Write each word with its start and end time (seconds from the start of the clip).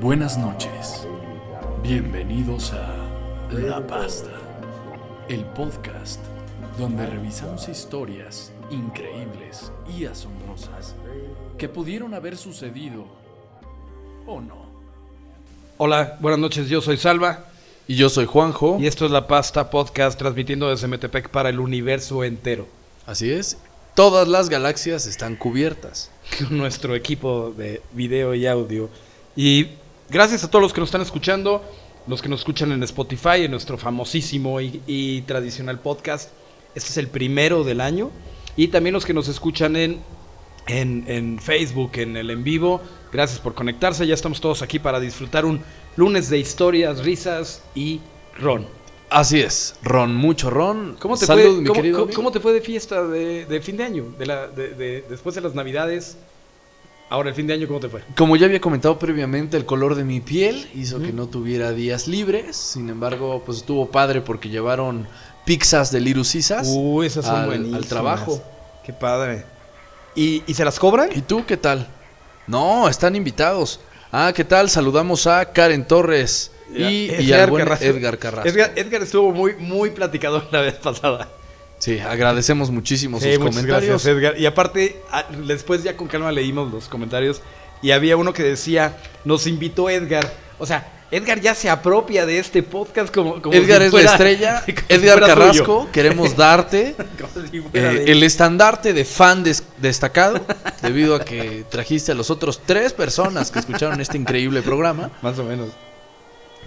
Buenas 0.00 0.38
noches. 0.38 1.06
Bienvenidos 1.82 2.72
a 2.72 2.96
La 3.52 3.86
Pasta, 3.86 4.30
el 5.28 5.44
podcast 5.44 6.20
donde 6.78 7.06
revisamos 7.06 7.68
historias 7.68 8.52
increíbles 8.70 9.72
y 9.96 10.06
asombrosas 10.06 10.94
que 11.58 11.68
pudieron 11.68 12.14
haber 12.14 12.36
sucedido 12.36 13.04
o 14.26 14.40
no. 14.40 14.70
Hola, 15.78 16.16
buenas 16.20 16.40
noches, 16.40 16.68
yo 16.68 16.80
soy 16.80 16.96
Salva 16.96 17.46
Y 17.88 17.96
yo 17.96 18.08
soy 18.08 18.26
Juanjo. 18.26 18.78
y 18.80 18.86
esto 18.86 19.04
es 19.04 19.10
La 19.10 19.26
Pasta 19.26 19.70
Podcast 19.70 20.18
transmitiendo 20.18 20.70
desde 20.70 20.88
Metepec 20.88 21.28
para 21.28 21.48
el 21.48 21.60
universo 21.60 22.24
entero. 22.24 22.66
Así 23.06 23.30
es. 23.30 23.58
Todas 23.94 24.28
las 24.28 24.48
galaxias 24.48 25.06
están 25.06 25.36
cubiertas. 25.36 26.10
Con 26.38 26.56
nuestro 26.58 26.94
equipo 26.94 27.50
de 27.50 27.82
video 27.92 28.34
y 28.34 28.46
audio. 28.46 28.88
Y 29.36 29.68
gracias 30.10 30.44
a 30.44 30.50
todos 30.50 30.62
los 30.62 30.72
que 30.72 30.80
nos 30.80 30.88
están 30.88 31.02
escuchando, 31.02 31.62
los 32.06 32.22
que 32.22 32.28
nos 32.28 32.40
escuchan 32.40 32.72
en 32.72 32.82
Spotify, 32.82 33.44
en 33.44 33.50
nuestro 33.50 33.78
famosísimo 33.78 34.60
y, 34.60 34.82
y 34.86 35.22
tradicional 35.22 35.80
podcast. 35.80 36.30
Este 36.74 36.90
es 36.90 36.96
el 36.96 37.08
primero 37.08 37.64
del 37.64 37.80
año. 37.80 38.10
Y 38.56 38.68
también 38.68 38.92
los 38.94 39.04
que 39.06 39.14
nos 39.14 39.28
escuchan 39.28 39.76
en, 39.76 40.00
en, 40.66 41.04
en 41.08 41.38
Facebook, 41.38 41.92
en 41.94 42.16
el 42.16 42.30
en 42.30 42.42
vivo. 42.44 42.80
Gracias 43.12 43.40
por 43.40 43.54
conectarse. 43.54 44.06
Ya 44.06 44.14
estamos 44.14 44.40
todos 44.40 44.62
aquí 44.62 44.78
para 44.78 45.00
disfrutar 45.00 45.44
un 45.44 45.60
lunes 45.96 46.28
de 46.30 46.38
historias, 46.38 47.04
risas 47.04 47.62
y 47.74 48.00
ron. 48.38 48.66
Así 49.08 49.40
es. 49.40 49.74
Ron, 49.82 50.14
mucho 50.14 50.50
ron. 50.50 50.96
¿Cómo 51.00 51.16
te, 51.16 51.26
Salud, 51.26 51.42
fue, 51.66 51.82
mi 51.82 52.12
cómo- 52.12 52.30
te 52.30 52.38
fue 52.38 52.52
de 52.52 52.60
fiesta 52.60 53.04
de, 53.06 53.44
de 53.44 53.60
fin 53.60 53.76
de 53.76 53.84
año? 53.84 54.14
De 54.18 54.26
la, 54.26 54.46
de- 54.46 54.74
de- 54.74 55.04
después 55.08 55.34
de 55.34 55.40
las 55.40 55.54
navidades. 55.54 56.16
Ahora 57.10 57.30
el 57.30 57.34
fin 57.34 57.48
de 57.48 57.54
año, 57.54 57.66
¿cómo 57.66 57.80
te 57.80 57.88
fue? 57.88 58.02
Como 58.16 58.36
ya 58.36 58.46
había 58.46 58.60
comentado 58.60 58.96
previamente, 58.98 59.56
el 59.56 59.66
color 59.66 59.96
de 59.96 60.04
mi 60.04 60.20
piel 60.20 60.70
hizo 60.74 61.02
que 61.02 61.12
no 61.12 61.26
tuviera 61.26 61.72
días 61.72 62.06
libres. 62.06 62.56
Sin 62.56 62.88
embargo, 62.88 63.42
pues 63.44 63.58
estuvo 63.58 63.90
padre 63.90 64.20
porque 64.20 64.48
llevaron 64.48 65.08
pizzas 65.44 65.90
de 65.90 66.00
Little 66.00 66.22
Caesars 66.22 66.68
Uy, 66.70 67.06
esas 67.06 67.24
son 67.24 67.34
al, 67.34 67.46
buenísimas. 67.46 67.82
al 67.82 67.88
trabajo. 67.88 68.42
Qué 68.86 68.92
padre. 68.92 69.44
¿Y, 70.14 70.44
y 70.46 70.54
se 70.54 70.64
las 70.64 70.78
cobran? 70.78 71.10
¿Y 71.12 71.22
tú 71.22 71.44
qué 71.44 71.56
tal? 71.56 71.88
No, 72.46 72.88
están 72.88 73.16
invitados. 73.16 73.80
Ah, 74.12 74.32
¿qué 74.34 74.44
tal? 74.44 74.70
Saludamos 74.70 75.26
a 75.26 75.52
Karen 75.52 75.86
Torres 75.86 76.52
y, 76.72 77.10
y 77.12 77.32
al 77.32 77.50
buen 77.50 77.66
Edgar 77.80 78.18
Carrasco. 78.18 78.48
Edgar, 78.48 78.72
Edgar 78.76 79.02
estuvo 79.02 79.32
muy, 79.32 79.56
muy 79.56 79.90
platicador 79.90 80.46
la 80.52 80.60
vez 80.60 80.74
pasada. 80.74 81.28
Sí, 81.80 81.98
agradecemos 81.98 82.70
muchísimo 82.70 83.18
Sí, 83.18 83.30
sus 83.32 83.38
muchas 83.40 83.56
comentarios. 83.56 83.88
gracias, 84.04 84.06
Edgar. 84.16 84.38
Y 84.38 84.46
aparte, 84.46 85.02
a- 85.10 85.24
después 85.46 85.82
ya 85.82 85.96
con 85.96 86.06
calma 86.06 86.30
leímos 86.30 86.70
los 86.72 86.88
comentarios 86.88 87.40
y 87.82 87.90
había 87.90 88.16
uno 88.16 88.32
que 88.32 88.42
decía, 88.44 88.96
nos 89.24 89.46
invitó 89.48 89.90
Edgar. 89.90 90.30
O 90.58 90.66
sea, 90.66 90.92
Edgar 91.10 91.40
ya 91.40 91.56
se 91.56 91.68
apropia 91.68 92.24
de 92.26 92.38
este 92.38 92.62
podcast 92.62 93.12
como, 93.12 93.42
como 93.42 93.52
Edgar 93.54 93.78
si 93.80 93.84
es 93.86 93.90
fuera- 93.90 94.04
la 94.06 94.12
estrella. 94.12 94.64
Edgar 94.88 95.20
Carrasco, 95.20 95.88
queremos 95.90 96.36
darte 96.36 96.94
si 97.50 97.58
eh, 97.72 98.04
el 98.08 98.22
estandarte 98.22 98.92
de 98.92 99.04
fan 99.04 99.42
des- 99.42 99.64
destacado, 99.78 100.38
debido 100.82 101.16
a 101.16 101.24
que 101.24 101.64
trajiste 101.68 102.12
a 102.12 102.14
los 102.14 102.30
otros 102.30 102.60
tres 102.64 102.92
personas 102.92 103.50
que 103.50 103.58
escucharon 103.58 104.00
este 104.00 104.18
increíble 104.18 104.62
programa. 104.62 105.10
Más 105.22 105.36
o 105.38 105.44
menos. 105.44 105.70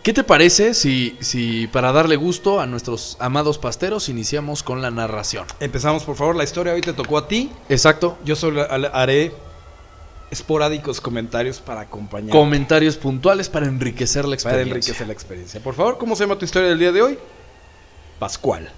¿Qué 0.03 0.11
te 0.11 0.23
parece 0.25 0.73
si, 0.73 1.15
si 1.21 1.67
para 1.67 1.93
darle 1.93 2.17
gusto 2.17 2.59
a 2.59 2.65
nuestros 2.65 3.15
amados 3.19 3.57
pasteros 3.57 4.09
iniciamos 4.09 4.61
con 4.61 4.81
la 4.81 4.91
narración? 4.91 5.45
Empezamos, 5.61 6.03
por 6.03 6.17
favor. 6.17 6.35
La 6.35 6.43
historia 6.43 6.73
hoy 6.73 6.81
te 6.81 6.91
tocó 6.91 7.17
a 7.17 7.27
ti. 7.29 7.49
Exacto. 7.69 8.17
Yo 8.25 8.35
solo 8.35 8.63
ha- 8.63 8.65
haré 9.01 9.33
esporádicos 10.29 10.99
comentarios 10.99 11.59
para 11.59 11.81
acompañar. 11.81 12.31
Comentarios 12.31 12.97
puntuales 12.97 13.47
para 13.47 13.65
enriquecer 13.67 14.25
la 14.25 14.31
para 14.31 14.33
experiencia. 14.35 14.71
enriquecer 14.73 15.07
la 15.07 15.13
experiencia. 15.13 15.59
Por 15.63 15.73
favor, 15.73 15.97
¿cómo 15.97 16.15
se 16.17 16.23
llama 16.25 16.37
tu 16.37 16.43
historia 16.43 16.67
del 16.69 16.79
día 16.79 16.91
de 16.91 17.01
hoy? 17.01 17.17
Pascual. 18.19 18.69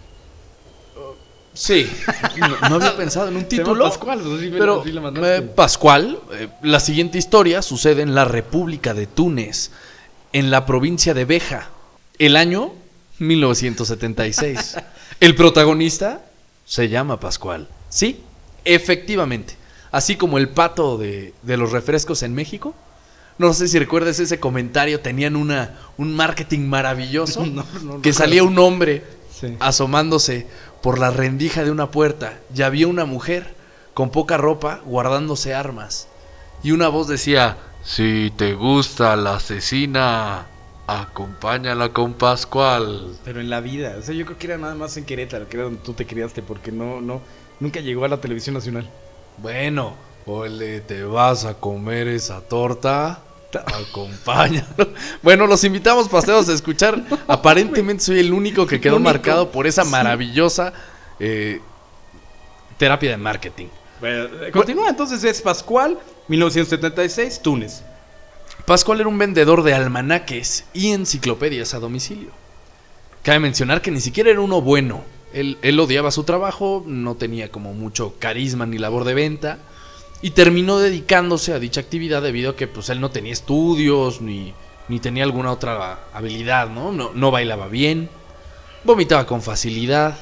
Sí, 1.54 1.90
no, 2.38 2.70
no 2.70 2.76
había 2.76 2.96
pensado 2.98 3.30
en 3.30 3.38
un 3.38 3.46
título. 3.46 3.86
Pascual, 3.86 4.22
Pero 4.52 4.84
la 4.86 5.38
eh, 5.38 5.42
Pascual, 5.42 6.20
eh, 6.34 6.50
la 6.62 6.80
siguiente 6.82 7.18
historia 7.18 7.62
sucede 7.62 8.02
en 8.02 8.14
la 8.14 8.26
República 8.26 8.94
de 8.94 9.08
Túnez, 9.08 9.72
en 10.36 10.52
la 10.52 10.66
provincia 10.66 11.14
de 11.14 11.24
Beja, 11.24 11.70
el 12.20 12.36
año 12.36 12.74
1976. 13.20 14.76
el 15.22 15.34
protagonista 15.36 16.26
se 16.66 16.90
llama 16.90 17.22
Pascual. 17.22 17.70
Sí, 17.88 18.20
efectivamente. 18.66 19.56
Así 19.92 20.18
como 20.18 20.38
el 20.38 20.50
pato 20.50 20.98
de, 20.98 21.34
de 21.44 21.56
los 21.56 21.72
refrescos 21.72 22.22
en 22.22 22.34
México. 22.34 22.76
No 23.38 23.54
sé 23.54 23.70
si 23.70 23.80
recuerdas 23.80 24.20
ese 24.20 24.40
comentario, 24.42 25.00
tenían 25.00 25.38
una, 25.38 25.78
un 25.98 26.14
marketing 26.14 26.68
maravilloso 26.68 27.46
No, 27.46 27.66
no, 27.82 27.96
no 27.96 28.02
que 28.02 28.12
salía 28.14 28.44
un 28.44 28.60
hombre 28.60 29.04
Sí. 29.40 29.54
asomándose 29.60 30.48
por 30.82 30.98
la 30.98 31.12
rendija 31.12 31.66
de 31.66 31.72
una 31.72 31.92
puerta 31.92 32.40
y 32.56 32.62
había 32.62 32.88
una 32.88 33.04
mujer 33.04 33.54
con 33.94 34.10
poca 34.10 34.38
ropa 34.38 34.80
guardándose 34.86 35.54
armas. 35.54 36.08
Y 36.64 36.72
una 36.72 36.88
voz 36.88 37.08
decía, 37.10 37.58
si 37.86 38.34
te 38.36 38.54
gusta 38.56 39.16
la 39.16 39.36
asesina, 39.36 40.48
acompáñala 40.88 41.90
con 41.90 42.14
Pascual. 42.14 43.16
Pero 43.24 43.40
en 43.40 43.50
la 43.50 43.62
vida. 43.62 43.96
O 44.00 44.02
sea, 44.02 44.16
yo 44.16 44.26
creo 44.26 44.38
que 44.38 44.48
era 44.48 44.58
nada 44.58 44.74
más 44.74 44.98
en 44.98 45.06
Querétaro, 45.06 45.48
que 45.48 45.58
era 45.58 45.66
donde 45.66 45.82
tú 45.82 45.94
te 45.94 46.06
criaste, 46.06 46.42
porque 46.42 46.72
no, 46.72 47.00
no, 47.00 47.22
nunca 47.60 47.80
llegó 47.80 48.04
a 48.04 48.08
la 48.08 48.20
televisión 48.20 48.56
nacional. 48.56 48.90
Bueno, 49.38 49.94
o 50.26 50.46
el 50.46 50.58
de, 50.58 50.82
te 50.82 51.04
vas 51.04 51.46
a 51.46 51.54
comer 51.54 52.08
esa 52.08 52.42
torta, 52.42 53.22
acompáñalo. 53.54 54.68
Bueno, 55.22 55.46
los 55.46 55.64
invitamos, 55.64 56.10
pasteos, 56.10 56.50
a 56.50 56.54
escuchar. 56.54 57.04
Aparentemente 57.28 58.04
soy 58.04 58.20
el 58.20 58.34
único 58.34 58.66
que 58.66 58.82
quedó 58.82 58.96
Único. 58.96 59.12
marcado 59.12 59.52
por 59.52 59.68
esa 59.68 59.84
maravillosa 59.84 60.74
eh, 61.20 61.62
terapia 62.78 63.12
de 63.12 63.18
marketing. 63.18 63.68
Continúa, 64.52 64.90
entonces 64.90 65.24
es 65.24 65.42
Pascual, 65.42 65.98
1976, 66.28 67.42
Túnez. 67.42 67.84
Pascual 68.66 69.00
era 69.00 69.10
un 69.10 69.18
vendedor 69.18 69.64
de 69.64 69.74
almanaques 69.74 70.66
y 70.74 70.92
enciclopedias 70.92 71.74
a 71.74 71.80
domicilio. 71.80 72.30
Cabe 73.24 73.40
mencionar 73.40 73.82
que 73.82 73.92
ni 73.92 74.02
siquiera 74.02 74.30
era 74.30 74.42
uno 74.42 74.62
bueno. 74.62 75.04
Él, 75.34 75.58
él 75.62 75.80
odiaba 75.80 76.12
su 76.12 76.24
trabajo, 76.24 76.84
no 76.86 77.16
tenía 77.16 77.50
como 77.50 77.74
mucho 77.74 78.16
carisma 78.20 78.66
ni 78.66 78.78
labor 78.78 79.04
de 79.04 79.14
venta 79.14 79.60
y 80.22 80.32
terminó 80.32 80.80
dedicándose 80.80 81.54
a 81.54 81.60
dicha 81.60 81.82
actividad 81.82 82.22
debido 82.22 82.52
a 82.52 82.56
que 82.56 82.68
pues 82.68 82.90
él 82.90 83.02
no 83.02 83.12
tenía 83.12 83.34
estudios 83.34 84.22
ni, 84.22 84.54
ni 84.88 85.00
tenía 85.00 85.24
alguna 85.24 85.52
otra 85.52 86.00
habilidad, 86.14 86.70
¿no? 86.70 86.92
¿no? 86.92 87.12
No 87.14 87.32
bailaba 87.32 87.68
bien, 87.68 88.10
vomitaba 88.84 89.26
con 89.26 89.42
facilidad 89.42 90.18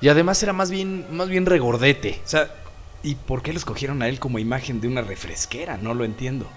y 0.00 0.08
además 0.08 0.42
era 0.42 0.52
más 0.52 0.70
bien, 0.70 1.06
más 1.10 1.28
bien 1.28 1.46
regordete. 1.46 2.20
O 2.24 2.28
sea, 2.28 2.50
¿y 3.06 3.14
por 3.14 3.42
qué 3.42 3.52
lo 3.52 3.58
escogieron 3.58 4.02
a 4.02 4.08
él 4.08 4.18
como 4.18 4.40
imagen 4.40 4.80
de 4.80 4.88
una 4.88 5.00
refresquera? 5.00 5.78
No 5.78 5.94
lo 5.94 6.04
entiendo. 6.04 6.48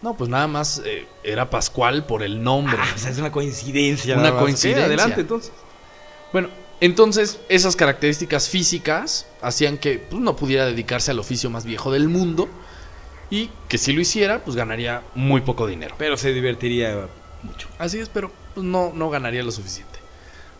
No, 0.00 0.16
pues 0.16 0.30
nada 0.30 0.48
más 0.48 0.80
eh, 0.84 1.06
era 1.22 1.50
Pascual 1.50 2.06
por 2.06 2.22
el 2.22 2.42
nombre. 2.42 2.78
Ah, 2.80 2.92
o 2.94 2.98
sea, 2.98 3.10
es 3.10 3.18
una 3.18 3.30
coincidencia. 3.30 4.14
Una 4.14 4.22
nada 4.22 4.34
más. 4.34 4.40
Ok, 4.40 4.46
coincidencia. 4.46 4.86
adelante, 4.86 5.20
entonces. 5.20 5.52
Bueno, 6.32 6.48
entonces 6.80 7.40
esas 7.50 7.76
características 7.76 8.48
físicas 8.48 9.26
hacían 9.42 9.76
que 9.76 9.98
pues, 9.98 10.22
no 10.22 10.36
pudiera 10.36 10.64
dedicarse 10.64 11.10
al 11.10 11.18
oficio 11.18 11.50
más 11.50 11.66
viejo 11.66 11.92
del 11.92 12.08
mundo 12.08 12.48
y 13.28 13.50
que 13.68 13.76
si 13.76 13.92
lo 13.92 14.00
hiciera, 14.00 14.42
pues 14.44 14.56
ganaría 14.56 15.02
muy 15.14 15.42
poco 15.42 15.66
dinero. 15.66 15.96
Pero 15.98 16.16
se 16.16 16.32
divertiría 16.32 17.08
mucho. 17.42 17.68
Así 17.78 17.98
es, 17.98 18.08
pero 18.08 18.32
pues, 18.54 18.64
no, 18.64 18.92
no 18.94 19.10
ganaría 19.10 19.42
lo 19.42 19.52
suficiente. 19.52 19.98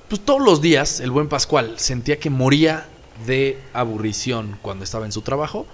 Pues 0.09 0.23
todos 0.23 0.43
los 0.43 0.61
días 0.61 1.01
el 1.01 1.11
buen 1.11 1.29
Pascual 1.29 1.79
sentía 1.79 2.19
que 2.19 2.29
moría 2.29 2.89
de 3.27 3.59
aburrición 3.73 4.59
cuando 4.63 4.85
estaba 4.85 5.07
en 5.07 5.13
su 5.13 5.23
trabajo. 5.23 5.67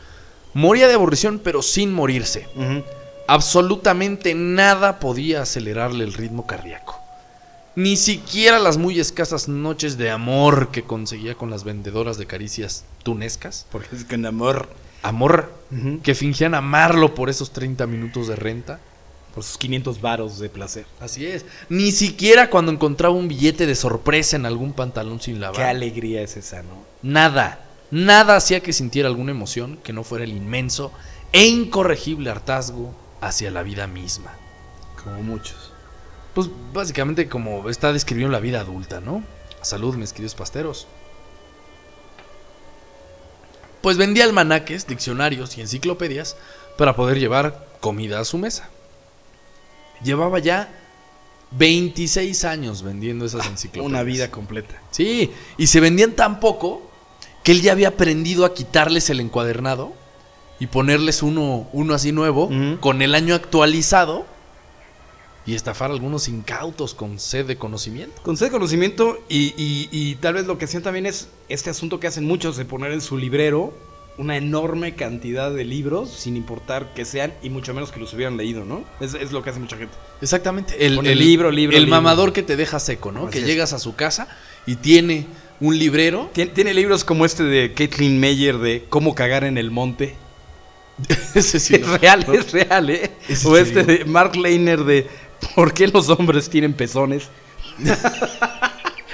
Moría 0.54 0.86
de 0.88 0.94
aburrición, 0.94 1.40
pero 1.42 1.62
sin 1.62 1.92
morirse. 1.92 2.46
Absolutamente 3.26 4.34
nada 4.34 4.98
podía 5.00 5.42
acelerarle 5.42 6.04
el 6.04 6.12
ritmo 6.12 6.46
cardíaco. 6.46 7.00
Ni 7.76 7.96
siquiera 7.96 8.58
las 8.60 8.76
muy 8.78 9.00
escasas 9.00 9.48
noches 9.48 9.96
de 9.98 10.10
amor 10.10 10.68
que 10.70 10.84
conseguía 10.84 11.34
con 11.34 11.50
las 11.50 11.64
vendedoras 11.64 12.18
de 12.18 12.26
caricias 12.26 12.84
tunescas. 13.02 13.66
Porque 13.72 13.96
es 13.96 14.04
con 14.04 14.24
amor. 14.26 14.68
Amor 15.02 15.52
Ujú. 15.72 16.00
que 16.02 16.14
fingían 16.14 16.54
amarlo 16.54 17.14
por 17.14 17.30
esos 17.30 17.50
30 17.52 17.86
minutos 17.86 18.28
de 18.28 18.36
renta. 18.36 18.78
Por 19.34 19.42
sus 19.42 19.58
500 19.58 20.00
varos 20.00 20.38
de 20.38 20.48
placer. 20.48 20.86
Así 21.00 21.26
es. 21.26 21.44
Ni 21.68 21.90
siquiera 21.90 22.50
cuando 22.50 22.70
encontraba 22.70 23.14
un 23.14 23.26
billete 23.26 23.66
de 23.66 23.74
sorpresa 23.74 24.36
en 24.36 24.46
algún 24.46 24.72
pantalón 24.72 25.20
sin 25.20 25.40
lavar. 25.40 25.56
Qué 25.56 25.64
alegría 25.64 26.22
es 26.22 26.36
esa, 26.36 26.62
¿no? 26.62 26.84
Nada. 27.02 27.66
Nada 27.90 28.36
hacía 28.36 28.60
que 28.60 28.72
sintiera 28.72 29.08
alguna 29.08 29.32
emoción 29.32 29.78
que 29.82 29.92
no 29.92 30.04
fuera 30.04 30.24
el 30.24 30.30
inmenso 30.30 30.92
e 31.32 31.46
incorregible 31.46 32.30
hartazgo 32.30 32.94
hacia 33.20 33.50
la 33.50 33.64
vida 33.64 33.88
misma. 33.88 34.32
Como 35.02 35.22
muchos. 35.22 35.72
Pues 36.32 36.48
básicamente 36.72 37.28
como 37.28 37.68
está 37.68 37.92
describiendo 37.92 38.32
la 38.32 38.40
vida 38.40 38.60
adulta, 38.60 39.00
¿no? 39.00 39.24
Salud, 39.62 39.96
mis 39.96 40.12
queridos 40.12 40.34
pasteros. 40.34 40.86
Pues 43.82 43.96
vendía 43.96 44.24
almanaques, 44.24 44.86
diccionarios 44.86 45.58
y 45.58 45.60
enciclopedias 45.60 46.36
para 46.78 46.96
poder 46.96 47.18
llevar 47.18 47.66
comida 47.80 48.20
a 48.20 48.24
su 48.24 48.38
mesa. 48.38 48.70
Llevaba 50.02 50.38
ya 50.38 50.72
26 51.52 52.44
años 52.44 52.82
vendiendo 52.82 53.24
esas 53.24 53.46
enciclopedias. 53.46 53.86
Una 53.90 54.02
vida 54.02 54.30
completa. 54.30 54.80
Sí, 54.90 55.30
y 55.56 55.66
se 55.68 55.80
vendían 55.80 56.12
tan 56.12 56.40
poco 56.40 56.82
que 57.42 57.52
él 57.52 57.62
ya 57.62 57.72
había 57.72 57.88
aprendido 57.88 58.44
a 58.44 58.54
quitarles 58.54 59.10
el 59.10 59.20
encuadernado 59.20 59.92
y 60.58 60.66
ponerles 60.66 61.22
uno, 61.22 61.68
uno 61.72 61.94
así 61.94 62.10
nuevo, 62.12 62.50
con 62.80 63.02
el 63.02 63.14
año 63.14 63.34
actualizado 63.34 64.26
y 65.46 65.54
estafar 65.54 65.90
a 65.90 65.94
algunos 65.94 66.26
incautos 66.28 66.94
con 66.94 67.18
sed 67.18 67.44
de 67.46 67.56
conocimiento. 67.58 68.22
Con 68.22 68.36
sed 68.36 68.46
de 68.46 68.52
conocimiento 68.52 69.18
y, 69.28 69.52
y- 69.62 69.88
y 69.92 70.14
tal 70.16 70.34
vez 70.34 70.46
lo 70.46 70.56
que 70.56 70.64
hacían 70.64 70.82
también 70.82 71.04
es 71.06 71.28
este 71.48 71.68
asunto 71.70 72.00
que 72.00 72.06
hacen 72.06 72.24
muchos 72.24 72.56
de 72.56 72.64
poner 72.64 72.92
en 72.92 73.02
su 73.02 73.18
librero 73.18 73.74
una 74.16 74.36
enorme 74.36 74.94
cantidad 74.94 75.52
de 75.52 75.64
libros 75.64 76.10
sin 76.10 76.36
importar 76.36 76.94
que 76.94 77.04
sean 77.04 77.32
y 77.42 77.50
mucho 77.50 77.74
menos 77.74 77.90
que 77.90 78.00
los 78.00 78.12
hubieran 78.14 78.36
leído, 78.36 78.64
¿no? 78.64 78.84
Es, 79.00 79.14
es 79.14 79.32
lo 79.32 79.42
que 79.42 79.50
hace 79.50 79.58
mucha 79.58 79.76
gente. 79.76 79.94
Exactamente. 80.22 80.84
El, 80.84 80.96
libro, 80.96 81.50
libro, 81.50 81.76
El 81.76 81.84
libro. 81.84 81.86
mamador 81.86 82.32
que 82.32 82.42
te 82.42 82.56
deja 82.56 82.78
seco, 82.78 83.12
¿no? 83.12 83.24
Así 83.24 83.32
que 83.32 83.38
es. 83.40 83.46
llegas 83.46 83.72
a 83.72 83.78
su 83.78 83.96
casa 83.96 84.28
y 84.66 84.76
tiene 84.76 85.26
un 85.60 85.78
librero. 85.78 86.30
Tiene, 86.32 86.52
tiene 86.52 86.74
libros 86.74 87.04
como 87.04 87.24
este 87.24 87.42
de 87.44 87.72
Caitlin 87.72 88.20
Meyer 88.20 88.58
de 88.58 88.84
Cómo 88.88 89.14
cagar 89.14 89.44
en 89.44 89.58
el 89.58 89.70
monte. 89.70 90.14
Ese 91.34 91.58
sí, 91.58 91.74
Es 91.74 92.00
real, 92.00 92.24
es 92.32 92.52
real, 92.52 92.90
¿eh? 92.90 93.10
Ese 93.28 93.48
o 93.48 93.54
te 93.54 93.60
este 93.60 93.82
de 93.82 94.04
Mark 94.04 94.36
Leiner 94.36 94.84
de 94.84 95.08
¿Por 95.54 95.74
qué 95.74 95.88
los 95.88 96.08
hombres 96.08 96.48
tienen 96.48 96.72
pezones? 96.72 97.28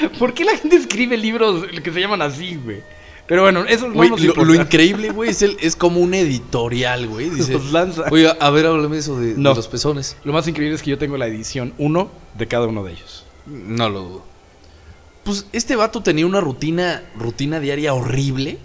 ¿Por 0.18 0.34
qué 0.34 0.44
la 0.44 0.56
gente 0.56 0.76
escribe 0.76 1.16
libros 1.16 1.66
que 1.82 1.92
se 1.92 2.00
llaman 2.00 2.22
así, 2.22 2.56
güey? 2.56 2.82
Pero 3.30 3.42
bueno, 3.42 3.64
eso 3.64 3.86
no 3.86 3.94
nos 4.04 4.20
lo, 4.20 4.54
increíble, 4.56 5.10
güey, 5.10 5.30
es, 5.30 5.40
el- 5.42 5.56
es 5.60 5.76
como 5.76 6.00
un 6.00 6.14
editorial, 6.14 7.06
güey. 7.06 7.30
Dice, 7.36 7.52
Los 7.52 7.70
lanza. 7.70 8.02
oye, 8.10 8.28
a 8.40 8.50
ver, 8.50 8.66
háblame 8.66 8.98
eso 8.98 9.18
de, 9.20 9.34
de 9.34 9.40
los 9.40 9.68
pezones. 9.68 10.16
Lo 10.24 10.32
más 10.32 10.48
increíble 10.48 10.74
es 10.74 10.82
que 10.82 10.90
yo 10.90 10.98
tengo 10.98 11.16
la 11.16 11.28
edición 11.28 11.72
1 11.78 12.10
de 12.36 12.48
cada 12.48 12.66
uno 12.66 12.82
de 12.82 12.90
ellos. 12.90 13.24
No 13.46 13.88
lo 13.88 14.00
dudo. 14.00 14.22
Pues 15.22 15.46
este 15.52 15.76
vato 15.76 16.02
tenía 16.02 16.26
una 16.26 16.40
rutina, 16.40 17.04
rutina 17.16 17.60
diaria 17.60 17.94
horrible. 17.94 18.58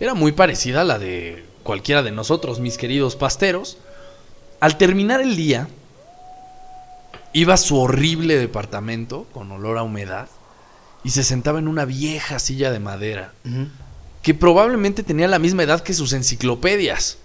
Era 0.00 0.14
muy 0.14 0.32
parecida 0.32 0.80
a 0.80 0.84
la 0.84 0.98
de 0.98 1.44
cualquiera 1.62 2.02
de 2.02 2.12
nosotros, 2.12 2.60
mis 2.60 2.78
queridos 2.78 3.14
pasteros. 3.14 3.76
Al 4.58 4.78
terminar 4.78 5.20
el 5.20 5.36
día, 5.36 5.68
iba 7.34 7.52
a 7.52 7.58
su 7.58 7.78
horrible 7.78 8.38
departamento 8.38 9.26
con 9.32 9.52
olor 9.52 9.76
a 9.76 9.82
humedad 9.82 10.28
y 11.06 11.10
se 11.10 11.22
sentaba 11.24 11.58
en 11.60 11.68
una 11.68 11.84
vieja 11.84 12.38
silla 12.38 12.70
de 12.72 12.80
madera 12.80 13.32
que 14.22 14.34
probablemente 14.34 15.02
tenía 15.04 15.28
la 15.28 15.38
misma 15.38 15.62
edad 15.62 15.80
que 15.82 15.94
sus 15.94 16.12
enciclopedias. 16.12 17.18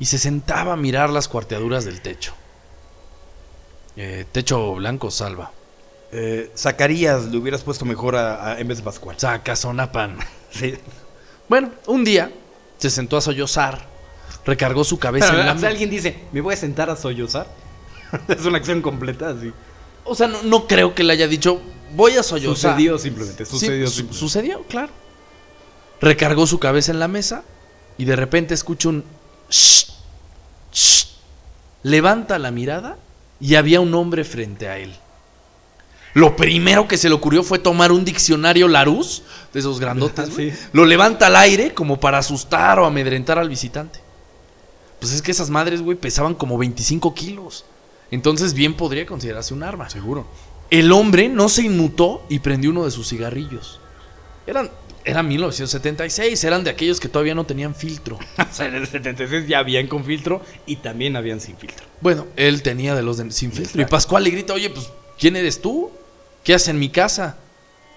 Y 0.00 0.06
se 0.06 0.18
sentaba 0.18 0.72
a 0.74 0.76
mirar 0.76 1.08
las 1.10 1.28
cuarteaduras 1.28 1.84
del 1.84 2.00
techo. 2.02 2.34
Eh, 3.96 4.26
techo 4.32 4.74
blanco 4.74 5.10
salva. 5.10 5.52
Eh, 6.12 6.50
Zacarías 6.56 7.26
le 7.26 7.36
hubieras 7.38 7.62
puesto 7.62 7.84
mejor 7.84 8.16
a, 8.16 8.52
a- 8.52 8.60
en 8.60 8.68
vez 8.68 8.78
de 8.78 8.84
Pascual. 8.84 9.18
Sacazonapan. 9.18 10.18
Sí. 10.50 10.74
Bueno, 11.50 11.70
un 11.86 12.02
día 12.02 12.30
se 12.78 12.88
sentó 12.88 13.16
a 13.18 13.20
sollozar, 13.20 13.86
recargó 14.46 14.84
su 14.84 14.98
cabeza 14.98 15.28
en 15.28 15.36
la 15.36 15.40
o 15.40 15.44
sea, 15.44 15.54
mesa. 15.54 15.68
alguien 15.68 15.90
dice, 15.90 16.16
¿me 16.32 16.40
voy 16.40 16.54
a 16.54 16.56
sentar 16.56 16.88
a 16.88 16.96
sollozar? 16.96 17.46
es 18.28 18.44
una 18.46 18.56
acción 18.58 18.80
completa, 18.80 19.30
así. 19.30 19.52
O 20.04 20.14
sea, 20.14 20.28
no, 20.28 20.42
no 20.44 20.66
creo 20.66 20.94
que 20.94 21.04
le 21.04 21.12
haya 21.12 21.28
dicho, 21.28 21.60
voy 21.96 22.12
a 22.12 22.22
sollozar. 22.22 22.72
Sucedió 22.72 22.98
simplemente, 22.98 23.44
sucedió 23.46 23.86
su- 23.86 23.92
simplemente. 23.94 24.18
sucedió, 24.18 24.62
claro. 24.64 24.92
Recargó 26.00 26.46
su 26.46 26.58
cabeza 26.58 26.92
en 26.92 26.98
la 27.00 27.08
mesa 27.08 27.42
y 27.98 28.04
de 28.04 28.16
repente 28.16 28.54
escucha 28.54 28.88
un... 28.90 29.04
"Shh, 29.50 29.86
shh". 30.72 31.06
Levanta 31.82 32.38
la 32.38 32.50
mirada 32.50 32.96
y 33.40 33.54
había 33.54 33.80
un 33.80 33.94
hombre 33.94 34.24
frente 34.24 34.68
a 34.68 34.78
él. 34.78 34.94
Lo 36.14 36.34
primero 36.36 36.88
que 36.88 36.96
se 36.96 37.08
le 37.08 37.14
ocurrió 37.14 37.42
fue 37.42 37.58
tomar 37.58 37.92
un 37.92 38.04
diccionario 38.04 38.68
Larousse, 38.68 39.22
de 39.52 39.60
esos 39.60 39.78
grandotes. 39.80 40.30
Sí. 40.36 40.52
Lo 40.72 40.84
levanta 40.84 41.26
al 41.26 41.36
aire 41.36 41.74
como 41.74 42.00
para 42.00 42.18
asustar 42.18 42.78
o 42.78 42.86
amedrentar 42.86 43.38
al 43.38 43.48
visitante. 43.48 44.00
Pues 45.00 45.12
es 45.12 45.20
que 45.22 45.30
esas 45.30 45.50
madres, 45.50 45.82
güey, 45.82 45.96
pesaban 45.96 46.34
como 46.34 46.56
25 46.58 47.14
kilos. 47.14 47.64
Entonces 48.10 48.54
bien 48.54 48.74
podría 48.74 49.04
considerarse 49.04 49.52
un 49.52 49.62
arma. 49.62 49.90
Seguro. 49.90 50.26
El 50.70 50.90
hombre 50.92 51.28
no 51.28 51.48
se 51.48 51.62
inmutó 51.62 52.24
y 52.28 52.40
prendió 52.40 52.70
uno 52.70 52.84
de 52.84 52.90
sus 52.90 53.08
cigarrillos. 53.08 53.80
Eran, 54.46 54.70
era 55.04 55.22
1976, 55.22 56.42
eran 56.44 56.64
de 56.64 56.70
aquellos 56.70 56.98
que 57.00 57.08
todavía 57.08 57.34
no 57.34 57.44
tenían 57.44 57.74
filtro. 57.74 58.18
O 58.38 58.52
sea, 58.54 58.66
en 58.66 58.74
el 58.76 58.86
76 58.86 59.46
ya 59.48 59.58
habían 59.60 59.86
con 59.86 60.04
filtro 60.04 60.42
y 60.66 60.76
también 60.76 61.16
habían 61.16 61.40
sin 61.40 61.56
filtro. 61.56 61.86
Bueno, 62.00 62.26
él 62.36 62.62
tenía 62.62 62.94
de 62.94 63.02
los 63.02 63.16
de- 63.18 63.30
sin 63.32 63.52
filtro. 63.52 63.80
Y. 63.80 63.84
Pascual 63.84 64.24
le 64.24 64.30
grita, 64.30 64.52
oye, 64.54 64.70
pues, 64.70 64.90
¿quién 65.18 65.36
eres 65.36 65.60
tú? 65.60 65.90
¿Qué 66.42 66.54
haces 66.54 66.68
en 66.68 66.78
mi 66.78 66.88
casa? 66.88 67.36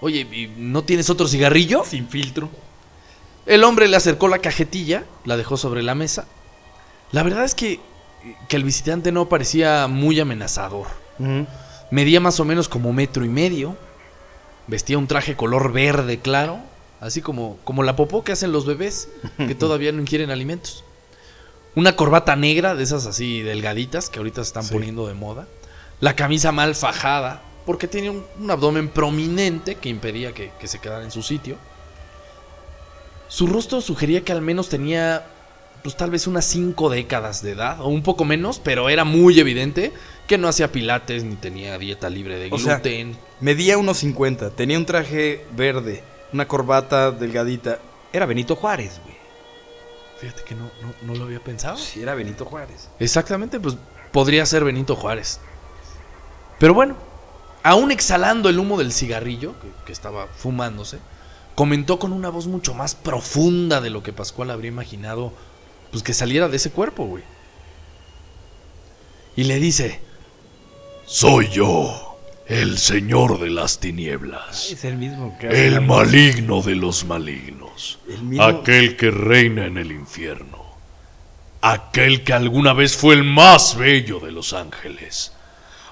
Oye, 0.00 0.20
¿y 0.20 0.52
¿no 0.56 0.82
tienes 0.82 1.10
otro 1.10 1.26
cigarrillo? 1.28 1.84
Sin 1.84 2.08
filtro. 2.08 2.48
El 3.46 3.64
hombre 3.64 3.88
le 3.88 3.96
acercó 3.96 4.28
la 4.28 4.38
cajetilla, 4.38 5.04
la 5.24 5.36
dejó 5.36 5.56
sobre 5.56 5.82
la 5.82 5.94
mesa. 5.94 6.26
La 7.12 7.22
verdad 7.22 7.44
es 7.44 7.54
que, 7.54 7.80
que 8.48 8.56
el 8.56 8.64
visitante 8.64 9.12
no 9.12 9.28
parecía 9.28 9.86
muy 9.88 10.20
amenazador. 10.20 10.86
Medía 11.90 12.20
más 12.20 12.38
o 12.40 12.44
menos 12.44 12.68
como 12.68 12.92
metro 12.92 13.24
y 13.24 13.28
medio. 13.28 13.76
Vestía 14.66 14.98
un 14.98 15.06
traje 15.08 15.36
color 15.36 15.72
verde 15.72 16.18
claro, 16.20 16.60
así 17.00 17.22
como, 17.22 17.58
como 17.64 17.82
la 17.82 17.96
popó 17.96 18.22
que 18.22 18.32
hacen 18.32 18.52
los 18.52 18.66
bebés 18.66 19.08
que 19.36 19.54
todavía 19.58 19.90
no 19.92 20.00
ingieren 20.00 20.30
alimentos. 20.30 20.84
Una 21.74 21.96
corbata 21.96 22.36
negra, 22.36 22.74
de 22.74 22.82
esas 22.82 23.06
así 23.06 23.42
delgaditas 23.42 24.10
que 24.10 24.18
ahorita 24.18 24.42
se 24.42 24.48
están 24.48 24.64
Sí. 24.64 24.72
poniendo 24.74 25.06
de 25.06 25.14
moda. 25.14 25.46
La 26.00 26.14
camisa 26.16 26.52
mal 26.52 26.74
fajada, 26.74 27.42
porque 27.66 27.86
tenía 27.88 28.10
un, 28.10 28.24
un 28.40 28.50
abdomen 28.50 28.88
prominente 28.88 29.74
que 29.76 29.88
impedía 29.88 30.32
que, 30.32 30.52
que 30.60 30.66
se 30.68 30.78
quedara 30.78 31.04
en 31.04 31.10
su 31.10 31.22
sitio. 31.22 31.56
Su 33.28 33.46
rostro 33.46 33.80
sugería 33.80 34.22
que 34.24 34.32
al 34.32 34.40
menos 34.42 34.68
tenía, 34.68 35.24
pues 35.82 35.96
tal 35.96 36.10
vez 36.10 36.26
unas 36.26 36.44
cinco 36.44 36.90
décadas 36.90 37.42
de 37.42 37.52
edad, 37.52 37.80
o 37.80 37.88
un 37.88 38.02
poco 38.02 38.24
menos, 38.24 38.58
pero 38.58 38.88
era 38.88 39.04
muy 39.04 39.38
evidente 39.38 39.92
que 40.30 40.38
no 40.38 40.46
hacía 40.46 40.70
pilates 40.70 41.24
ni 41.24 41.34
tenía 41.34 41.76
dieta 41.76 42.08
libre 42.08 42.38
de 42.38 42.50
O 42.52 42.58
sea, 42.58 42.74
gluten. 42.76 43.18
Medía 43.40 43.76
unos 43.78 43.98
50, 43.98 44.50
tenía 44.50 44.78
un 44.78 44.86
traje 44.86 45.44
verde, 45.56 46.04
una 46.32 46.46
corbata 46.46 47.10
delgadita. 47.10 47.80
Era 48.12 48.26
Benito 48.26 48.54
Juárez, 48.54 49.00
güey. 49.02 49.16
Fíjate 50.20 50.44
que 50.44 50.54
no, 50.54 50.70
no, 50.82 50.94
no 51.02 51.14
lo 51.18 51.24
había 51.24 51.40
pensado. 51.40 51.76
Sí, 51.76 52.00
era 52.00 52.14
Benito 52.14 52.44
Juárez. 52.44 52.90
Exactamente, 53.00 53.58
pues 53.58 53.76
podría 54.12 54.46
ser 54.46 54.62
Benito 54.62 54.94
Juárez. 54.94 55.40
Pero 56.60 56.74
bueno, 56.74 56.94
aún 57.64 57.90
exhalando 57.90 58.48
el 58.48 58.60
humo 58.60 58.78
del 58.78 58.92
cigarrillo 58.92 59.58
que, 59.60 59.66
que 59.84 59.92
estaba 59.92 60.28
fumándose, 60.28 61.00
comentó 61.56 61.98
con 61.98 62.12
una 62.12 62.28
voz 62.28 62.46
mucho 62.46 62.72
más 62.72 62.94
profunda 62.94 63.80
de 63.80 63.90
lo 63.90 64.04
que 64.04 64.12
Pascual 64.12 64.52
habría 64.52 64.68
imaginado, 64.68 65.32
pues 65.90 66.04
que 66.04 66.14
saliera 66.14 66.48
de 66.48 66.56
ese 66.56 66.70
cuerpo, 66.70 67.04
güey. 67.06 67.24
Y 69.34 69.42
le 69.42 69.58
dice, 69.58 70.08
Soy 71.12 71.48
yo, 71.48 72.18
el 72.46 72.78
señor 72.78 73.40
de 73.40 73.50
las 73.50 73.80
tinieblas, 73.80 74.70
Es 74.70 74.84
el 74.84 74.96
mismo 74.96 75.36
que 75.40 75.48
hace 75.48 75.66
el 75.66 75.80
maligno 75.80 76.62
de 76.62 76.76
los 76.76 77.04
malignos, 77.04 77.98
El 78.08 78.22
mismo- 78.22 78.44
aquel 78.44 78.96
que 78.96 79.10
reina 79.10 79.66
en 79.66 79.76
el 79.76 79.90
infierno, 79.90 80.64
aquel 81.62 82.22
que 82.22 82.32
alguna 82.32 82.74
vez 82.74 82.96
fue 82.96 83.14
el 83.14 83.24
más 83.24 83.76
bello 83.76 84.20
de 84.20 84.30
los 84.30 84.52
ángeles. 84.52 85.32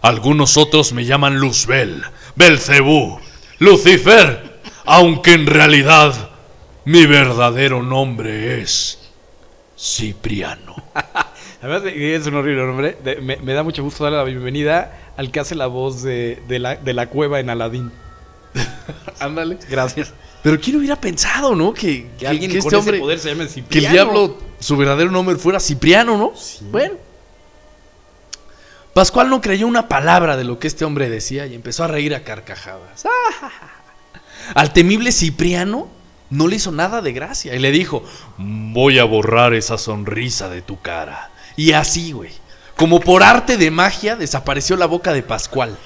Algunos 0.03 0.57
otros 0.57 0.93
me 0.93 1.05
llaman 1.05 1.41
Luzbel, 1.41 2.01
Belcebú, 2.37 3.19
Lucifer, 3.59 4.61
aunque 4.85 5.33
en 5.35 5.47
realidad 5.49 6.31
mi 6.85 7.07
verdadero 7.07 7.83
nombre 7.83 8.63
es 8.63 9.11
Cipriano. 9.77 10.77
Además 11.61 11.83
de 11.83 11.93
que 11.93 12.15
es 12.15 12.25
un 12.25 12.35
horrible 12.37 12.65
nombre, 12.65 12.97
de- 13.03 13.17
me, 13.17 13.37
me 13.39 13.53
da 13.53 13.65
mucho 13.65 13.83
gusto 13.83 14.05
darle 14.05 14.19
la 14.19 14.23
bienvenida 14.25 15.08
al 15.19 15.31
que 15.31 15.41
hace 15.41 15.55
la 15.55 15.67
voz 15.67 16.03
de, 16.03 16.43
de 16.49 16.59
la, 16.59 16.77
de 16.77 16.95
la 16.95 17.09
cueva 17.09 17.41
en 17.41 17.51
Aladdin. 17.51 17.93
ándale. 19.21 19.59
Gracias. 19.69 20.15
Pero 20.43 20.59
quién 20.61 20.77
hubiera 20.77 20.97
pensado, 20.97 21.55
¿no? 21.55 21.75
Que, 21.75 22.09
Que 22.19 22.27
alguien 22.27 22.51
que 22.51 22.59
con 22.61 22.67
este 22.67 22.69
ese 22.69 22.77
hombre, 22.77 22.99
poder 23.01 23.19
se 23.19 23.29
llame 23.29 23.41
que 23.45 23.49
el 23.49 23.51
Cipriano. 23.51 23.93
diablo, 23.93 24.39
su 24.61 24.77
verdadero 24.79 25.11
nombre 25.11 25.37
fuera 25.37 25.61
Cipriano, 25.61 26.17
¿no? 26.17 26.33
Bueno. 26.71 26.95
Pascual 28.95 29.29
no 29.31 29.41
creyó 29.41 29.67
una 29.67 29.87
palabra 29.89 30.37
de 30.37 30.45
lo 30.45 30.59
que 30.59 30.67
este 30.67 30.85
hombre 30.85 31.09
decía 31.09 31.47
y 31.47 31.55
empezó 31.55 31.85
a 31.85 31.89
reír 31.89 32.15
a 32.15 32.25
carcajadas. 32.25 33.05
Al 34.55 34.73
temible 34.73 35.13
Cipriano 35.13 35.89
no 36.31 36.47
le 36.49 36.57
hizo 36.57 36.73
nada 36.73 37.01
de 37.03 37.13
gracia 37.13 37.55
y 37.55 37.59
le 37.59 37.71
dijo, 37.71 38.03
Voy 38.39 38.99
a 38.99 39.05
borrar 39.05 39.55
esa 39.55 39.79
sonrisa 39.79 40.49
de 40.49 40.63
tu 40.63 40.81
cara. 40.81 41.31
y 41.57 41.73
así, 41.73 42.13
güey, 42.13 42.31
como 42.79 43.01
por 43.01 43.23
arte 43.23 43.59
de 43.59 43.71
magia 43.71 44.17
desapareció 44.17 44.77
la 44.77 44.87
boca 44.87 45.13
de 45.13 45.23
Pascual. 45.23 45.77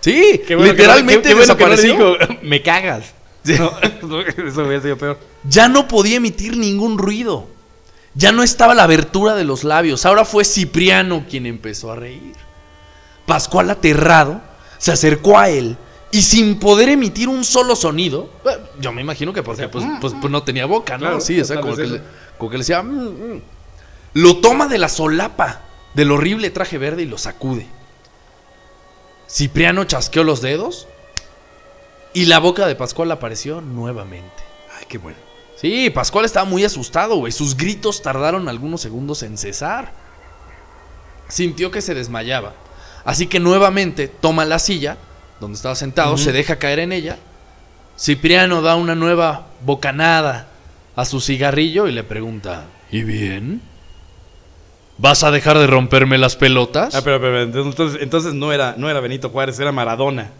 Sí, 0.00 0.42
Qué 0.46 0.54
bueno 0.54 0.72
que 0.72 0.76
literalmente 0.82 1.16
no- 1.16 1.22
qué- 1.22 1.28
qué 1.28 1.34
bueno 1.34 1.56
que 1.56 1.64
no 1.64 1.70
le 1.70 1.76
desapareció. 1.76 2.18
dijo, 2.28 2.40
me 2.42 2.62
cagas. 2.62 3.14
No, 3.44 4.20
eso 4.20 4.62
hubiera 4.62 4.80
sido 4.82 4.96
peor. 4.96 5.18
Ya 5.44 5.68
no 5.68 5.86
podía 5.88 6.16
emitir 6.16 6.56
ningún 6.56 6.96
ruido. 6.98 7.46
Ya 8.14 8.32
no 8.32 8.42
estaba 8.42 8.74
la 8.74 8.84
abertura 8.84 9.34
de 9.34 9.44
los 9.44 9.64
labios, 9.64 10.06
ahora 10.06 10.24
fue 10.24 10.44
Cipriano 10.44 11.24
quien 11.28 11.46
empezó 11.46 11.90
a 11.90 11.96
reír. 11.96 12.32
Pascual 13.26 13.70
aterrado 13.70 14.40
se 14.78 14.92
acercó 14.92 15.38
a 15.38 15.48
él 15.48 15.76
y 16.12 16.22
sin 16.22 16.58
poder 16.60 16.88
emitir 16.90 17.28
un 17.28 17.44
solo 17.44 17.74
sonido, 17.74 18.30
yo 18.80 18.92
me 18.92 19.00
imagino 19.00 19.32
que 19.32 19.42
porque 19.42 19.68
pues, 19.68 19.84
pues- 20.00 20.14
pues 20.20 20.30
no 20.30 20.42
tenía 20.42 20.66
boca, 20.66 20.94
¿no? 20.94 21.00
Claro, 21.00 21.20
sí, 21.20 21.40
o 21.40 21.44
sea, 21.44 21.60
que, 21.60 21.86
le, 21.86 22.00
como 22.38 22.50
que 22.50 22.56
le 22.58 22.62
decía, 22.62 22.82
"Mm, 22.82 23.34
mm". 23.34 23.42
lo 24.14 24.36
toma 24.36 24.68
de 24.68 24.78
la 24.78 24.88
solapa 24.88 25.62
del 25.94 26.12
horrible 26.12 26.50
traje 26.50 26.78
verde 26.78 27.02
y 27.02 27.06
lo 27.06 27.18
sacude. 27.18 27.66
Cipriano 29.28 29.84
chasqueó 29.84 30.24
los 30.24 30.40
dedos 30.42 30.86
y 32.12 32.26
la 32.26 32.38
boca 32.38 32.66
de 32.66 32.76
Pascual 32.76 33.10
apareció 33.10 33.60
nuevamente. 33.60 34.42
Ay, 34.78 34.84
qué 34.88 34.98
bueno. 34.98 35.18
Sí, 35.56 35.90
Pascual 35.90 36.24
estaba 36.24 36.44
muy 36.44 36.64
asustado, 36.64 37.16
güey. 37.16 37.32
Sus 37.32 37.56
gritos 37.56 38.02
tardaron 38.02 38.48
algunos 38.48 38.80
segundos 38.80 39.22
en 39.22 39.38
cesar. 39.38 39.92
Sintió 41.28 41.70
que 41.70 41.80
se 41.80 41.94
desmayaba. 41.94 42.54
Así 43.04 43.26
que 43.26 43.40
nuevamente 43.40 44.08
toma 44.08 44.44
la 44.44 44.58
silla 44.58 44.98
donde 45.40 45.56
estaba 45.56 45.74
sentado, 45.74 46.16
se 46.16 46.32
deja 46.32 46.56
caer 46.56 46.78
en 46.78 46.92
ella. 46.92 47.18
Cipriano 47.98 48.62
da 48.62 48.76
una 48.76 48.94
nueva 48.94 49.46
bocanada 49.62 50.48
a 50.96 51.04
su 51.04 51.20
cigarrillo 51.20 51.86
y 51.86 51.92
le 51.92 52.04
pregunta, 52.04 52.66
¿y 52.90 53.02
bien? 53.02 53.60
¿Vas 54.96 55.24
a 55.24 55.30
dejar 55.30 55.58
de 55.58 55.66
romperme 55.66 56.18
las 56.18 56.36
pelotas? 56.36 56.94
Ah, 56.94 57.00
pero, 57.02 57.20
pero, 57.20 57.42
entonces, 57.42 58.00
entonces 58.00 58.32
no, 58.34 58.52
era, 58.52 58.74
no 58.78 58.88
era 58.88 59.00
Benito 59.00 59.28
Juárez, 59.30 59.58
era 59.58 59.72
Maradona. 59.72 60.30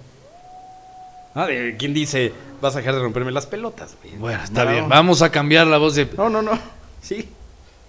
Ah, 1.35 1.49
¿Quién 1.79 1.93
dice 1.93 2.33
vas 2.61 2.75
a 2.77 2.79
dejar 2.79 2.95
de 2.95 3.01
romperme 3.01 3.33
las 3.33 3.47
pelotas? 3.47 3.97
güey? 4.03 4.15
Bueno, 4.17 4.39
está 4.43 4.61
Maradona. 4.61 4.77
bien. 4.81 4.89
Vamos 4.89 5.23
a 5.23 5.31
cambiar 5.31 5.67
la 5.67 5.79
voz 5.79 5.97
de... 5.97 6.09
No, 6.17 6.31
no, 6.31 6.41
no. 6.43 6.59
Sí. 7.03 7.29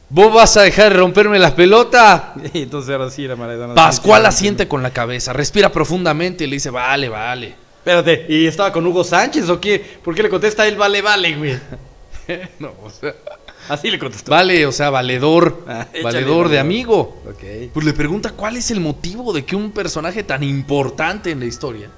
¿Vos 0.09 0.33
vas 0.33 0.57
a 0.57 0.63
dejar 0.63 0.91
de 0.91 0.99
romperme 0.99 1.37
las 1.39 1.51
pelotas? 1.53 2.23
Entonces 2.53 2.91
ahora 2.91 3.09
sí 3.11 3.25
era 3.25 3.35
Maradona. 3.35 3.75
Pascual 3.75 4.25
asiente 4.25 4.67
con 4.67 4.81
la 4.81 4.91
cabeza, 4.91 5.33
respira 5.33 5.71
profundamente 5.71 6.43
y 6.43 6.47
le 6.47 6.55
dice, 6.55 6.71
vale, 6.71 7.09
vale. 7.09 7.55
Espérate, 7.77 8.25
¿y 8.27 8.47
estaba 8.47 8.71
con 8.71 8.85
Hugo 8.87 9.03
Sánchez 9.03 9.47
o 9.49 9.61
qué? 9.61 9.99
¿Por 10.03 10.15
qué 10.15 10.23
le 10.23 10.29
contesta 10.29 10.67
él 10.67 10.75
vale, 10.75 11.01
vale, 11.03 11.35
güey? 11.35 11.59
No, 12.59 12.71
o 12.83 12.89
sea, 12.89 13.13
Así 13.69 13.89
le 13.89 13.99
contestó. 13.99 14.31
vale, 14.31 14.65
o 14.65 14.71
sea, 14.71 14.89
valedor. 14.89 15.63
Ah, 15.67 15.87
valedor 16.03 16.49
de 16.49 16.59
amigo. 16.59 17.21
Ok. 17.27 17.71
Pues 17.73 17.85
le 17.85 17.93
pregunta 17.93 18.31
cuál 18.31 18.57
es 18.57 18.71
el 18.71 18.79
motivo 18.79 19.33
de 19.33 19.45
que 19.45 19.55
un 19.55 19.71
personaje 19.71 20.23
tan 20.23 20.43
importante 20.43 21.31
en 21.31 21.39
la 21.39 21.45
historia 21.45 21.89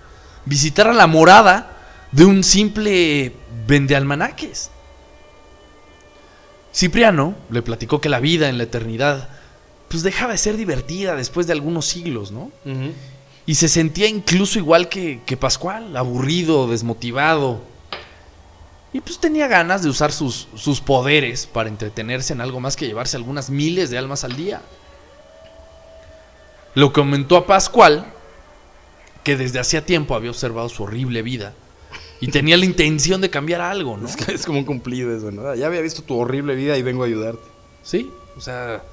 visitara 0.46 0.94
la 0.94 1.08
morada 1.08 1.78
de 2.12 2.26
un 2.26 2.44
simple 2.44 3.34
vendealmanaques. 3.68 4.72
Cipriano 6.74 7.36
le 7.50 7.62
platicó 7.62 8.00
que 8.00 8.10
la 8.10 8.20
vida 8.20 8.50
en 8.50 8.58
la 8.58 8.64
eternidad 8.64 9.30
pues 9.90 10.04
dejaba 10.04 10.34
de 10.34 10.38
ser 10.38 10.58
divertida 10.58 11.16
después 11.16 11.48
de 11.48 11.54
algunos 11.54 11.86
siglos, 11.86 12.32
¿no? 12.32 12.52
Y 13.46 13.56
se 13.56 13.70
sentía 13.70 14.08
incluso 14.08 14.60
igual 14.60 14.90
que, 14.90 15.22
que 15.26 15.38
Pascual, 15.38 15.96
aburrido, 15.96 16.68
desmotivado. 16.68 17.62
Y 18.94 19.02
pues 19.02 19.20
tenía 19.20 19.48
ganas 19.48 19.84
de 19.84 19.90
usar 19.90 20.12
sus, 20.12 20.48
sus 20.56 20.82
poderes 20.82 21.46
para 21.46 21.70
entretenerse 21.70 22.34
en 22.34 22.42
algo 22.42 22.60
más 22.60 22.76
que 22.76 22.88
llevarse 22.88 23.18
algunas 23.18 23.50
miles 23.50 23.90
de 23.90 23.98
almas 23.98 24.24
al 24.24 24.36
día. 24.36 24.62
Lo 26.74 26.94
comentó 26.94 27.38
a 27.38 27.46
Pascual, 27.46 28.14
que 29.24 29.36
desde 29.36 29.60
hacía 29.60 29.86
tiempo 29.86 30.16
había 30.16 30.30
observado 30.30 30.70
su 30.70 30.84
horrible 30.84 31.22
vida 31.22 31.54
y 32.20 32.30
tenía 32.30 32.58
la 32.58 32.66
intención 32.66 33.22
de 33.22 33.30
cambiar 33.30 33.62
algo, 33.62 33.98
¿no? 33.98 34.08
Es, 34.08 34.16
que 34.16 34.34
es 34.34 34.46
como 34.46 34.60
un 34.60 34.66
cumplido 34.66 35.16
eso, 35.16 35.32
¿no? 35.32 35.54
Ya 35.54 35.68
había 35.68 35.82
visto 35.82 36.02
tu 36.02 36.18
horrible 36.18 36.56
vida 36.56 36.78
y 36.78 36.82
vengo 36.82 37.04
a 37.04 37.08
ayudarte. 37.08 37.44
Sí, 37.84 38.12
o 38.36 38.42
sea, 38.42 38.84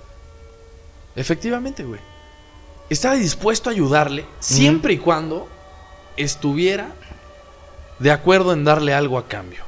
efectivamente, 1.17 1.85
güey. 1.85 2.01
Estaba 2.91 3.15
dispuesto 3.15 3.71
a 3.71 3.73
ayudarle 3.73 4.27
siempre 4.41 4.93
y 4.93 4.99
cuando 4.99 5.49
estuviera 6.17 6.95
de 7.99 8.11
acuerdo 8.11 8.53
en 8.53 8.65
darle 8.65 8.93
algo 8.93 9.19
a 9.19 9.27
cambio. 9.27 9.65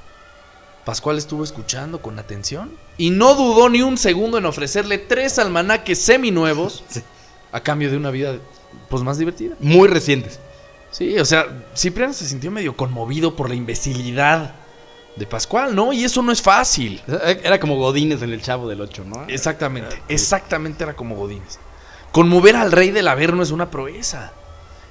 Pascual 0.87 1.19
estuvo 1.19 1.43
escuchando 1.43 2.01
con 2.01 2.19
atención 2.21 2.71
y 2.97 3.11
no 3.11 3.35
dudó 3.35 3.69
ni 3.69 3.83
un 3.83 3.99
segundo 3.99 4.39
en 4.39 4.47
ofrecerle 4.47 4.99
tres 4.99 5.39
almanaques 5.41 6.01
seminuevos 6.01 6.85
Sí. 6.89 7.03
a 7.51 7.61
cambio 7.61 7.91
de 7.91 7.97
una 7.97 8.11
vida 8.13 8.37
pues 8.89 9.03
más 9.03 9.19
divertida. 9.19 9.57
Muy 9.59 9.89
recientes. 9.89 10.39
Sí, 10.93 11.19
o 11.19 11.25
sea, 11.25 11.47
Cipriano 11.77 12.13
se 12.13 12.25
sintió 12.29 12.53
medio 12.53 12.77
conmovido 12.77 13.35
por 13.35 13.49
la 13.49 13.57
imbecilidad 13.57 14.55
de 15.17 15.27
Pascual, 15.27 15.75
¿no? 15.75 15.93
Y 15.93 16.05
eso 16.05 16.23
no 16.23 16.31
es 16.31 16.41
fácil. 16.41 17.03
Era 17.43 17.59
como 17.59 17.77
Godínez 17.77 18.23
en 18.23 18.33
el 18.33 18.41
Chavo 18.41 18.69
del 18.69 18.81
8, 18.81 19.05
¿no? 19.07 19.25
Exactamente, 19.27 20.01
exactamente 20.09 20.85
era 20.85 20.95
como 20.95 21.17
Godínez. 21.17 21.59
Conmover 22.13 22.55
al 22.55 22.71
rey 22.71 22.93
del 22.93 23.09
Averno 23.09 23.43
es 23.43 23.51
una 23.51 23.73
proeza. 23.73 24.33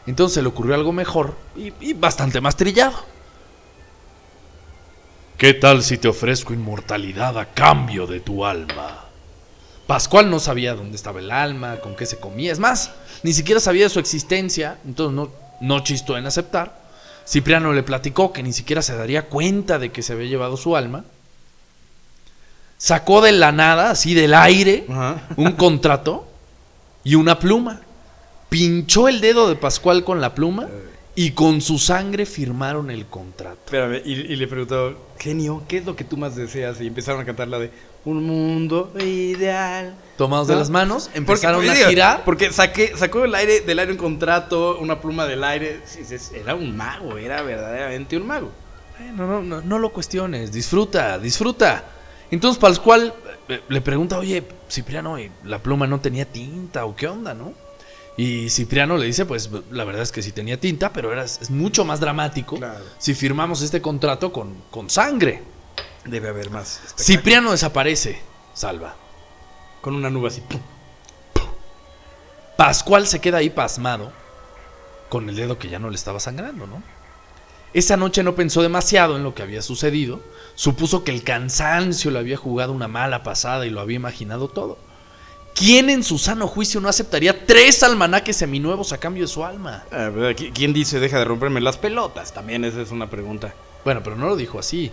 Entonces 0.07 0.43
le 0.43 0.49
ocurrió 0.49 0.75
algo 0.75 0.91
mejor 0.91 1.35
y, 1.55 1.71
y 1.79 1.93
bastante 1.93 2.41
más 2.41 2.57
trillado. 2.57 3.14
¿Qué 5.37 5.53
tal 5.53 5.83
si 5.83 5.97
te 5.97 6.07
ofrezco 6.07 6.53
inmortalidad 6.53 7.37
a 7.37 7.47
cambio 7.47 8.07
de 8.07 8.21
tu 8.21 8.45
alma? 8.45 9.03
Pascual 9.85 10.29
no 10.29 10.39
sabía 10.39 10.75
dónde 10.75 10.95
estaba 10.95 11.19
el 11.19 11.29
alma, 11.29 11.81
con 11.81 11.95
qué 11.95 12.05
se 12.05 12.17
comía. 12.17 12.53
Es 12.53 12.59
más, 12.59 12.91
ni 13.21 13.33
siquiera 13.33 13.59
sabía 13.59 13.83
de 13.83 13.89
su 13.89 13.99
existencia, 13.99 14.77
entonces 14.85 15.13
no, 15.13 15.29
no 15.59 15.83
chistó 15.83 16.17
en 16.17 16.25
aceptar. 16.25 16.79
Cipriano 17.27 17.73
le 17.73 17.83
platicó 17.83 18.31
que 18.31 18.43
ni 18.43 18.53
siquiera 18.53 18.81
se 18.81 18.95
daría 18.95 19.23
cuenta 19.23 19.77
de 19.77 19.91
que 19.91 20.03
se 20.03 20.13
había 20.13 20.29
llevado 20.29 20.55
su 20.55 20.77
alma. 20.77 21.03
Sacó 22.77 23.19
de 23.21 23.33
la 23.33 23.51
nada, 23.51 23.91
así 23.91 24.13
del 24.13 24.33
aire, 24.33 24.85
Ajá. 24.89 25.21
un 25.35 25.51
contrato 25.53 26.27
y 27.03 27.15
una 27.15 27.39
pluma. 27.39 27.81
Pinchó 28.47 29.09
el 29.09 29.19
dedo 29.19 29.49
de 29.49 29.55
Pascual 29.55 30.05
con 30.05 30.21
la 30.21 30.33
pluma 30.33 30.67
y 31.15 31.31
con 31.31 31.61
su 31.61 31.79
sangre 31.79 32.25
firmaron 32.25 32.91
el 32.91 33.05
contrato. 33.05 33.59
Espérame, 33.65 34.01
y, 34.05 34.11
y 34.13 34.35
le 34.35 34.47
preguntó, 34.47 34.97
genio, 35.17 35.63
¿qué 35.67 35.77
es 35.77 35.85
lo 35.85 35.95
que 35.95 36.03
tú 36.03 36.17
más 36.17 36.35
deseas? 36.35 36.81
Y 36.81 36.87
empezaron 36.87 37.21
a 37.21 37.25
cantar 37.25 37.47
la 37.47 37.57
de 37.57 37.71
Un 38.03 38.23
mundo 38.23 38.91
ideal. 38.99 39.95
Tomados 40.17 40.47
de 40.47 40.55
las 40.55 40.69
manos, 40.69 41.09
empezaron 41.13 41.65
Porque, 41.65 41.83
a 41.83 41.89
girar. 41.89 42.23
Porque 42.25 42.51
saqué, 42.51 42.95
sacó 42.95 43.21
del 43.21 43.33
aire, 43.33 43.61
del 43.61 43.79
aire 43.79 43.93
un 43.93 43.97
contrato, 43.97 44.77
una 44.79 44.99
pluma 45.01 45.25
del 45.25 45.43
aire. 45.43 45.81
Era 46.33 46.53
un 46.53 46.75
mago, 46.75 47.17
era 47.17 47.41
verdaderamente 47.41 48.17
un 48.17 48.27
mago. 48.27 48.51
No, 49.15 49.25
no, 49.25 49.41
no, 49.41 49.61
no 49.61 49.79
lo 49.79 49.91
cuestiones, 49.91 50.51
disfruta, 50.51 51.17
disfruta. 51.19 51.85
Entonces 52.31 52.59
Pascual 52.59 53.13
eh, 53.47 53.61
le 53.67 53.81
pregunta, 53.81 54.17
oye, 54.17 54.43
Cipriano, 54.69 55.19
¿y 55.19 55.31
¿la 55.43 55.59
pluma 55.59 55.87
no 55.87 55.99
tenía 55.99 56.25
tinta 56.25 56.85
o 56.85 56.95
qué 56.95 57.07
onda, 57.07 57.33
no? 57.33 57.53
Y 58.17 58.49
Cipriano 58.49 58.97
le 58.97 59.05
dice, 59.07 59.25
pues 59.25 59.49
la 59.71 59.83
verdad 59.83 60.01
es 60.01 60.11
que 60.11 60.21
sí 60.21 60.31
tenía 60.31 60.59
tinta, 60.59 60.93
pero 60.93 61.11
era, 61.11 61.23
es 61.25 61.49
mucho 61.49 61.83
más 61.83 61.99
dramático 61.99 62.55
Claro. 62.55 62.83
si 62.97 63.13
firmamos 63.13 63.61
este 63.61 63.81
contrato 63.81 64.31
con, 64.31 64.55
con 64.71 64.89
sangre. 64.89 65.43
Debe 66.05 66.29
haber 66.29 66.49
más. 66.49 66.79
Cipriano 66.97 67.51
desaparece, 67.51 68.21
salva. 68.53 68.95
Con 69.81 69.95
una 69.95 70.09
nube 70.09 70.29
así. 70.29 70.41
¡pum! 70.41 70.61
Pascual 72.57 73.05
se 73.05 73.19
queda 73.19 73.39
ahí 73.39 73.49
pasmado, 73.49 74.11
con 75.09 75.27
el 75.29 75.35
dedo 75.35 75.59
que 75.59 75.67
ya 75.69 75.79
no 75.79 75.89
le 75.89 75.95
estaba 75.95 76.19
sangrando, 76.19 76.67
¿no? 76.67 76.81
Esa 77.73 77.97
noche 77.97 78.23
no 78.23 78.35
pensó 78.35 78.61
demasiado 78.61 79.17
en 79.17 79.23
lo 79.23 79.35
que 79.35 79.43
había 79.43 79.61
sucedido, 79.61 80.21
supuso 80.55 81.03
que 81.03 81.11
el 81.11 81.23
cansancio 81.23 82.09
le 82.11 82.19
había 82.19 82.37
jugado 82.37 82.71
una 82.71 82.87
mala 82.87 83.23
pasada 83.23 83.65
y 83.65 83.69
lo 83.69 83.81
había 83.81 83.97
imaginado 83.97 84.47
todo. 84.47 84.77
¿Quién 85.55 85.89
en 85.89 86.03
su 86.03 86.17
sano 86.19 86.47
juicio 86.47 86.81
no 86.81 86.89
aceptaría 86.89 87.45
tres 87.45 87.81
almanaques 87.81 88.35
seminuevos 88.35 88.91
a 88.91 88.97
cambio 88.97 89.23
de 89.23 89.27
su 89.29 89.43
alma? 89.43 89.83
Ah, 89.91 90.09
¿verdad? 90.09 90.31
¿Qui- 90.31 90.51
¿Quién 90.53 90.73
dice 90.73 90.99
deja 90.99 91.17
de 91.17 91.25
romperme 91.25 91.61
las 91.61 91.77
pelotas? 91.77 92.33
También 92.33 92.65
esa 92.65 92.81
es 92.81 92.91
una 92.91 93.09
pregunta. 93.09 93.53
Bueno, 93.85 94.01
pero 94.03 94.17
no 94.17 94.27
lo 94.27 94.35
dijo 94.35 94.59
así. 94.59 94.91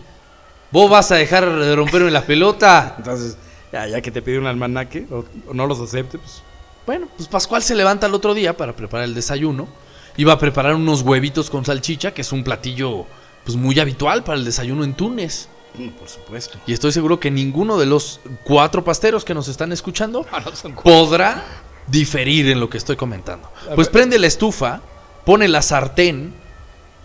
¿Vos 0.70 0.88
vas 0.88 1.10
a 1.10 1.16
dejar 1.16 1.50
de 1.52 1.74
romperme 1.74 2.10
la 2.12 2.22
pelota? 2.24 2.94
Entonces, 2.98 3.36
ya, 3.72 3.88
ya 3.88 4.00
que 4.00 4.12
te 4.12 4.22
pide 4.22 4.38
un 4.38 4.46
almanaque 4.46 5.04
o, 5.10 5.24
o 5.48 5.52
no 5.54 5.66
los 5.66 5.80
acepte, 5.80 6.18
pues. 6.18 6.42
Bueno, 6.86 7.08
pues 7.16 7.28
Pascual 7.28 7.62
se 7.62 7.74
levanta 7.74 8.06
el 8.06 8.14
otro 8.14 8.32
día 8.32 8.56
para 8.56 8.74
preparar 8.76 9.04
el 9.06 9.14
desayuno. 9.14 9.68
Iba 10.16 10.34
a 10.34 10.38
preparar 10.38 10.74
unos 10.74 11.02
huevitos 11.02 11.50
con 11.50 11.64
salchicha, 11.64 12.12
que 12.14 12.22
es 12.22 12.30
un 12.32 12.44
platillo 12.44 13.06
pues 13.44 13.56
muy 13.56 13.80
habitual 13.80 14.22
para 14.22 14.38
el 14.38 14.44
desayuno 14.44 14.84
en 14.84 14.94
Túnez. 14.94 15.48
Mm, 15.74 15.88
Por 15.90 16.08
supuesto. 16.08 16.58
Y 16.66 16.72
estoy 16.72 16.92
seguro 16.92 17.20
que 17.20 17.30
ninguno 17.30 17.78
de 17.78 17.86
los 17.86 18.20
cuatro 18.44 18.84
pasteros 18.84 19.24
que 19.24 19.34
nos 19.34 19.48
están 19.48 19.72
escuchando 19.72 20.26
Ah, 20.32 20.40
no 20.44 20.54
son 20.54 20.74
podrá 20.74 21.44
diferir 21.86 22.48
en 22.48 22.60
lo 22.60 22.70
que 22.70 22.78
estoy 22.78 22.96
comentando. 22.96 23.50
Pues 23.74 23.88
prende 23.88 24.18
la 24.18 24.26
estufa, 24.26 24.80
pone 25.24 25.48
la 25.48 25.62
sartén 25.62 26.34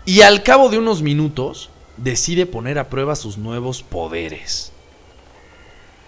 y 0.04 0.22
al 0.22 0.42
cabo 0.42 0.68
de 0.68 0.78
unos 0.78 1.02
minutos 1.02 1.70
decide 1.96 2.46
poner 2.46 2.78
a 2.78 2.88
prueba 2.88 3.16
sus 3.16 3.38
nuevos 3.38 3.82
poderes. 3.82 4.72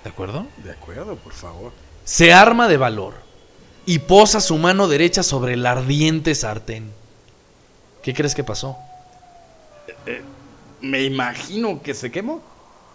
¿De 0.04 0.10
acuerdo? 0.10 0.46
De 0.64 0.70
acuerdo, 0.70 1.16
por 1.16 1.32
favor. 1.32 1.72
Se 2.04 2.32
arma 2.32 2.68
de 2.68 2.76
valor 2.76 3.14
y 3.86 3.98
posa 3.98 4.40
su 4.40 4.56
mano 4.56 4.88
derecha 4.88 5.22
sobre 5.22 5.54
el 5.54 5.66
ardiente 5.66 6.34
sartén. 6.34 6.92
¿Qué 8.02 8.14
crees 8.14 8.34
que 8.34 8.44
pasó? 8.44 8.76
Me 10.80 11.02
imagino 11.02 11.82
que 11.82 11.94
se 11.94 12.10
quemó. 12.10 12.42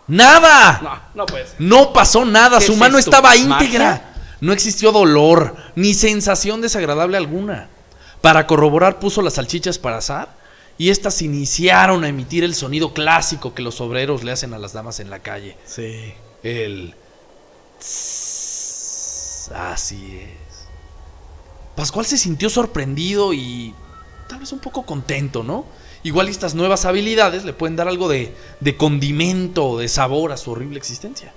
¡Nada! 0.08 0.80
No, 0.82 1.24
no 1.24 1.26
puede 1.26 1.48
ser. 1.48 1.56
No 1.60 1.94
pasó 1.94 2.26
nada, 2.26 2.60
¿Qué 2.60 2.66
su 2.66 2.74
es 2.74 2.78
mano 2.78 2.98
esto? 2.98 3.10
estaba 3.12 3.30
¿Magia? 3.30 3.44
íntegra. 3.44 4.14
No 4.42 4.54
existió 4.54 4.92
dolor, 4.92 5.56
ni 5.76 5.94
sensación 5.94 6.62
desagradable 6.62 7.18
alguna. 7.18 7.70
Para 8.22 8.48
corroborar 8.48 9.00
puso 9.00 9.22
las 9.22 9.34
salchichas 9.36 9.80
para 9.80 9.98
asar 9.98 10.36
y 10.78 10.90
éstas 10.90 11.22
iniciaron 11.22 12.04
a 12.04 12.10
emitir 12.10 12.44
el 12.44 12.54
sonido 12.54 12.94
clásico 12.94 13.54
que 13.54 13.62
los 13.62 13.80
obreros 13.82 14.24
le 14.24 14.32
hacen 14.32 14.54
a 14.54 14.60
las 14.60 14.74
damas 14.74 15.00
en 15.00 15.10
la 15.10 15.20
calle. 15.20 15.58
Sí. 15.66 16.14
El... 16.44 16.94
tss. 17.80 19.52
Así 19.54 20.20
es. 20.22 20.68
Pascual 21.76 22.06
se 22.06 22.18
sintió 22.18 22.50
sorprendido 22.50 23.34
y 23.34 23.74
tal 24.28 24.40
vez 24.40 24.52
un 24.52 24.60
poco 24.60 24.86
contento, 24.86 25.44
¿no? 25.44 25.66
Igual 26.04 26.30
estas 26.30 26.56
nuevas 26.56 26.86
habilidades 26.86 27.46
le 27.46 27.54
pueden 27.54 27.76
dar 27.76 27.88
algo 27.88 28.08
de, 28.08 28.34
de 28.60 28.78
condimento 28.78 29.66
o 29.70 29.80
de 29.80 29.88
sabor 29.88 30.32
a 30.32 30.38
su 30.38 30.52
horrible 30.52 30.78
existencia. 30.78 31.34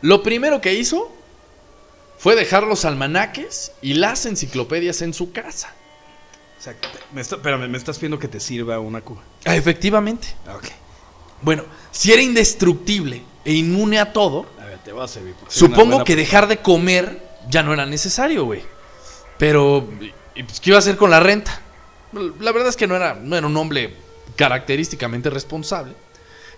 Lo 0.00 0.22
primero 0.22 0.60
que 0.60 0.74
hizo 0.74 1.10
fue 2.18 2.36
dejar 2.36 2.64
los 2.64 2.84
almanaques 2.84 3.72
y 3.82 3.94
las 3.94 4.26
enciclopedias 4.26 5.02
en 5.02 5.12
su 5.12 5.32
casa. 5.32 5.72
O 6.58 6.62
sea, 6.62 6.74
me 7.12 7.20
está, 7.20 7.36
espérame, 7.36 7.68
me 7.68 7.78
estás 7.78 7.98
pidiendo 7.98 8.18
que 8.18 8.28
te 8.28 8.40
sirva 8.40 8.78
una 8.78 9.00
cuba. 9.00 9.22
Ah, 9.44 9.56
Efectivamente. 9.56 10.28
Ok. 10.54 10.68
Bueno, 11.42 11.64
si 11.90 12.12
era 12.12 12.22
indestructible 12.22 13.22
e 13.44 13.52
inmune 13.52 13.98
a 13.98 14.12
todo, 14.12 14.46
A 14.60 14.64
ver, 14.64 14.78
te 14.78 14.92
voy 14.92 15.04
a 15.04 15.08
servir. 15.08 15.34
Supongo 15.48 16.02
que 16.04 16.16
dejar 16.16 16.48
de 16.48 16.58
comer 16.58 17.22
ya 17.48 17.62
no 17.62 17.72
era 17.74 17.84
necesario, 17.84 18.44
güey. 18.44 18.62
Pero, 19.38 19.86
¿y- 20.36 20.42
pues, 20.42 20.60
¿qué 20.60 20.70
iba 20.70 20.76
a 20.76 20.80
hacer 20.80 20.96
con 20.96 21.10
la 21.10 21.20
renta? 21.20 21.60
La 22.40 22.52
verdad 22.52 22.68
es 22.68 22.76
que 22.76 22.86
no 22.86 22.96
era, 22.96 23.14
no 23.14 23.36
era 23.36 23.46
un 23.46 23.56
hombre 23.56 23.94
característicamente 24.36 25.30
responsable. 25.30 25.94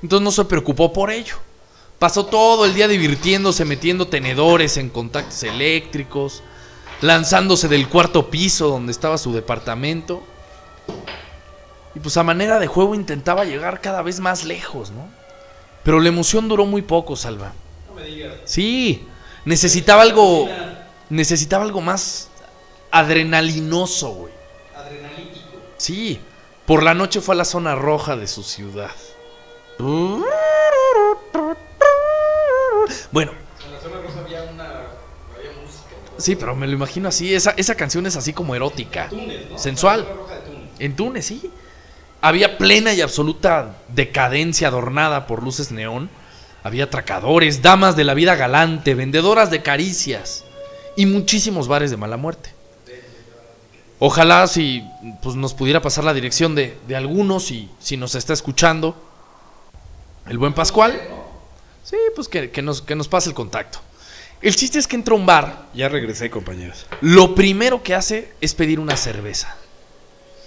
Entonces 0.02 0.24
no 0.24 0.30
se 0.30 0.44
preocupó 0.44 0.92
por 0.92 1.10
ello. 1.10 1.36
Pasó 1.98 2.26
todo 2.26 2.64
el 2.64 2.74
día 2.74 2.86
divirtiéndose, 2.86 3.64
metiendo 3.64 4.06
tenedores 4.06 4.76
en 4.76 4.88
contactos 4.88 5.42
eléctricos, 5.42 6.42
lanzándose 7.00 7.66
del 7.68 7.88
cuarto 7.88 8.30
piso 8.30 8.68
donde 8.68 8.92
estaba 8.92 9.18
su 9.18 9.32
departamento. 9.32 10.22
Y 11.94 12.00
pues 12.00 12.16
a 12.16 12.22
manera 12.22 12.60
de 12.60 12.68
juego 12.68 12.94
intentaba 12.94 13.44
llegar 13.44 13.80
cada 13.80 14.02
vez 14.02 14.20
más 14.20 14.44
lejos, 14.44 14.90
¿no? 14.90 15.08
Pero 15.82 15.98
la 15.98 16.08
emoción 16.08 16.48
duró 16.48 16.66
muy 16.66 16.82
poco, 16.82 17.16
Salva. 17.16 17.52
Sí, 18.44 19.06
necesitaba 19.44 20.02
algo. 20.02 20.48
Necesitaba 21.10 21.64
algo 21.64 21.80
más 21.80 22.27
adrenalinoso, 22.90 24.10
güey. 24.10 24.32
Adrenalítico. 24.76 25.58
Sí, 25.76 26.20
por 26.66 26.82
la 26.82 26.94
noche 26.94 27.20
fue 27.20 27.34
a 27.34 27.38
la 27.38 27.44
zona 27.44 27.74
roja 27.74 28.16
de 28.16 28.26
su 28.26 28.42
ciudad. 28.42 28.90
Bueno, 33.12 33.32
En 33.64 33.72
la 33.72 33.80
zona 33.80 34.00
rosa 34.02 34.20
había 34.24 34.42
una. 34.44 34.64
Había 34.64 35.52
música. 35.62 35.94
sí, 36.18 36.36
pero 36.36 36.54
me 36.56 36.66
lo 36.66 36.72
imagino 36.72 37.08
así. 37.08 37.34
Esa, 37.34 37.52
esa 37.56 37.74
canción 37.74 38.06
es 38.06 38.16
así 38.16 38.32
como 38.32 38.54
erótica, 38.54 39.08
Túnez, 39.08 39.50
¿no? 39.50 39.58
sensual. 39.58 40.00
La 40.00 40.06
zona 40.06 40.16
roja 40.20 40.34
de 40.36 40.40
Túnez. 40.42 40.70
En 40.78 40.96
Túnez, 40.96 41.26
sí. 41.26 41.50
Había 42.20 42.58
plena 42.58 42.92
y 42.94 43.00
absoluta 43.00 43.76
decadencia 43.88 44.68
adornada 44.68 45.26
por 45.26 45.42
luces 45.42 45.70
neón. 45.70 46.10
Había 46.64 46.84
atracadores, 46.84 47.62
damas 47.62 47.94
de 47.96 48.04
la 48.04 48.14
vida 48.14 48.34
galante, 48.34 48.94
vendedoras 48.94 49.50
de 49.50 49.62
caricias 49.62 50.44
y 50.96 51.06
muchísimos 51.06 51.68
bares 51.68 51.90
de 51.92 51.96
mala 51.96 52.16
muerte. 52.16 52.52
Ojalá 54.00 54.46
si 54.46 54.84
pues, 55.22 55.34
nos 55.34 55.54
pudiera 55.54 55.82
pasar 55.82 56.04
la 56.04 56.14
dirección 56.14 56.54
de, 56.54 56.78
de 56.86 56.96
algunos 56.96 57.50
y 57.50 57.68
si 57.80 57.96
nos 57.96 58.14
está 58.14 58.32
escuchando 58.32 58.96
el 60.28 60.38
buen 60.38 60.52
Pascual. 60.52 61.00
Sí, 61.82 61.96
pues 62.14 62.28
que, 62.28 62.50
que 62.50 62.62
nos, 62.62 62.82
que 62.82 62.94
nos 62.94 63.08
pase 63.08 63.30
el 63.30 63.34
contacto. 63.34 63.80
El 64.40 64.54
chiste 64.54 64.78
es 64.78 64.86
que 64.86 64.94
entra 64.94 65.14
a 65.14 65.16
un 65.16 65.26
bar 65.26 65.66
Ya 65.74 65.88
regresé, 65.88 66.30
compañeros. 66.30 66.86
lo 67.00 67.34
primero 67.34 67.82
que 67.82 67.94
hace 67.94 68.32
es 68.40 68.54
pedir 68.54 68.78
una 68.78 68.96
cerveza. 68.96 69.56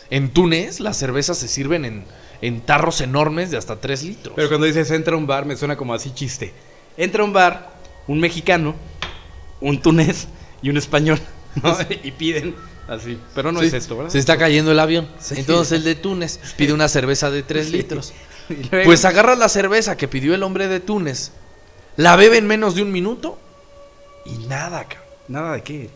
En 0.10 0.30
Túnez 0.30 0.80
las 0.80 0.98
cervezas 0.98 1.38
se 1.38 1.48
sirven 1.48 1.84
en, 1.84 2.06
en 2.42 2.62
tarros 2.62 3.02
enormes 3.02 3.52
de 3.52 3.58
hasta 3.58 3.82
3 3.82 4.04
litros. 4.04 4.34
Pero 4.36 4.48
cuando 4.48 4.68
dices 4.68 4.92
entra 4.92 5.16
a 5.16 5.18
un 5.18 5.28
bar, 5.28 5.46
me 5.46 5.58
suena 5.58 5.76
como 5.76 5.94
así 5.94 6.12
chiste. 6.14 6.54
Entra 6.96 7.24
a 7.24 7.26
un 7.26 7.34
bar, 7.34 7.72
un 8.08 8.20
mexicano, 8.20 8.76
un 9.60 9.82
tunés 9.82 10.28
y 10.62 10.70
un 10.70 10.78
español. 10.78 11.20
¿no? 11.62 11.76
y 12.04 12.12
piden 12.12 12.56
así. 12.92 13.20
Pero 13.34 13.52
no 13.52 13.60
Sí, 13.62 13.68
es 13.68 13.74
esto, 13.74 13.98
¿verdad? 13.98 14.12
Se 14.12 14.20
está 14.20 14.38
cayendo 14.38 14.72
el 14.72 14.80
avión. 14.80 15.08
Sí. 15.20 15.36
Entonces 15.38 15.74
el 15.80 15.84
de 15.84 15.96
Túnez 15.96 16.40
pide 16.58 16.74
una 16.74 16.88
cerveza 16.88 17.30
de 17.32 17.44
3 17.44 17.66
Sí. 17.68 17.72
litros. 17.72 18.14
Pues 18.84 19.06
agarra 19.06 19.36
la 19.36 19.48
cerveza 19.48 19.96
que 19.96 20.10
pidió 20.10 20.34
el 20.36 20.44
hombre 20.44 20.68
de 20.68 20.82
Túnez, 20.82 21.32
la 21.96 22.18
bebe 22.18 22.38
en 22.38 22.48
menos 22.48 22.76
de 22.76 22.82
un 22.82 22.92
minuto 22.92 23.40
y 24.26 24.32
nada, 24.48 24.84
cabrón. 24.84 25.08
Nada 25.30 25.54
de 25.54 25.62
qué. 25.64 25.90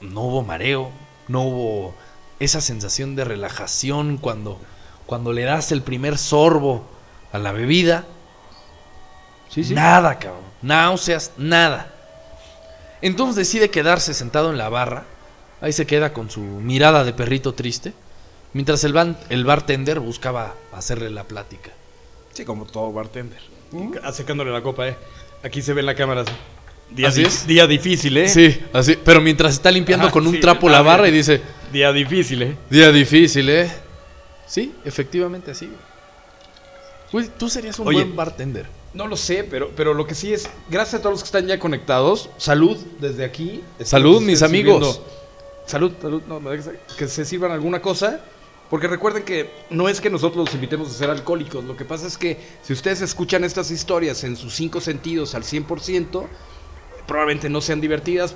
no 0.00 0.22
hubo 0.22 0.42
mareo, 0.42 0.90
no 1.28 1.42
hubo 1.42 1.94
esa 2.40 2.60
sensación 2.60 3.14
de 3.14 3.22
relajación 3.24 4.16
cuando, 4.16 4.60
cuando 5.06 5.32
le 5.32 5.42
das 5.44 5.70
el 5.70 5.82
primer 5.82 6.18
sorbo 6.18 6.84
a 7.32 7.38
la 7.38 7.52
bebida. 7.52 8.04
Sí, 9.50 9.62
sí. 9.62 9.74
Nada, 9.74 10.18
cabrón. 10.18 10.42
Náuseas, 10.62 11.30
nada. 11.36 11.92
Entonces 13.02 13.36
decide 13.36 13.70
quedarse 13.70 14.14
sentado 14.14 14.50
en 14.50 14.58
la 14.58 14.68
barra. 14.68 15.04
Ahí 15.60 15.72
se 15.72 15.86
queda 15.86 16.12
con 16.12 16.30
su 16.30 16.40
mirada 16.40 17.04
de 17.04 17.12
perrito 17.12 17.54
triste. 17.54 17.92
Mientras 18.52 18.84
el, 18.84 18.92
ban- 18.94 19.16
el 19.30 19.44
bartender 19.44 20.00
buscaba 20.00 20.54
hacerle 20.72 21.10
la 21.10 21.24
plática. 21.24 21.70
Sí, 22.32 22.44
como 22.44 22.66
todo 22.66 22.92
bartender. 22.92 23.38
Acercándole 24.02 24.52
la 24.52 24.62
copa, 24.62 24.88
¿eh? 24.88 24.96
Aquí 25.42 25.60
se 25.62 25.72
ve 25.72 25.80
en 25.80 25.86
la 25.86 25.94
cámara 25.94 26.20
así. 26.22 26.32
Día, 26.90 27.08
¿Así 27.08 27.20
di- 27.22 27.26
es? 27.26 27.46
día 27.46 27.66
difícil, 27.66 28.16
¿eh? 28.16 28.28
Sí, 28.28 28.60
así. 28.72 28.96
Pero 29.02 29.20
mientras 29.20 29.54
está 29.54 29.70
limpiando 29.70 30.06
Ajá, 30.06 30.12
con 30.12 30.26
un 30.26 30.34
sí, 30.34 30.40
trapo 30.40 30.68
la 30.68 30.82
barra 30.82 31.08
y 31.08 31.10
dice, 31.10 31.40
Día 31.72 31.92
difícil, 31.92 32.42
¿eh? 32.42 32.56
Día 32.70 32.92
difícil, 32.92 33.48
¿eh? 33.48 33.72
Sí, 34.46 34.72
efectivamente 34.84 35.50
así. 35.50 35.70
Güey, 37.10 37.28
tú 37.38 37.48
serías 37.48 37.78
un 37.78 37.88
Oye. 37.88 38.02
buen 38.04 38.14
bartender. 38.16 38.66
No 38.92 39.08
lo 39.08 39.16
sé, 39.16 39.42
pero, 39.44 39.70
pero 39.74 39.92
lo 39.94 40.06
que 40.06 40.14
sí 40.14 40.32
es, 40.32 40.48
gracias 40.68 41.00
a 41.00 41.02
todos 41.02 41.14
los 41.14 41.22
que 41.22 41.26
están 41.26 41.46
ya 41.46 41.58
conectados, 41.58 42.28
salud 42.36 42.76
desde 43.00 43.24
aquí. 43.24 43.62
Salud, 43.82 44.20
mis 44.20 44.42
amigos. 44.42 45.00
Salud, 45.66 45.92
salud, 46.00 46.22
no, 46.28 46.40
que 46.98 47.08
se 47.08 47.24
sirvan 47.24 47.50
alguna 47.50 47.80
cosa. 47.80 48.20
Porque 48.70 48.88
recuerden 48.88 49.24
que 49.24 49.50
no 49.70 49.88
es 49.88 50.00
que 50.00 50.10
nosotros 50.10 50.46
los 50.46 50.54
invitemos 50.54 50.88
a 50.88 50.92
ser 50.92 51.10
alcohólicos, 51.10 51.62
lo 51.64 51.76
que 51.76 51.84
pasa 51.84 52.06
es 52.06 52.16
que 52.16 52.38
si 52.62 52.72
ustedes 52.72 53.02
escuchan 53.02 53.44
estas 53.44 53.70
historias 53.70 54.24
en 54.24 54.36
sus 54.36 54.54
cinco 54.54 54.80
sentidos 54.80 55.34
al 55.34 55.42
100%, 55.42 56.26
probablemente 57.06 57.50
no 57.50 57.60
sean 57.60 57.80
divertidas 57.80 58.34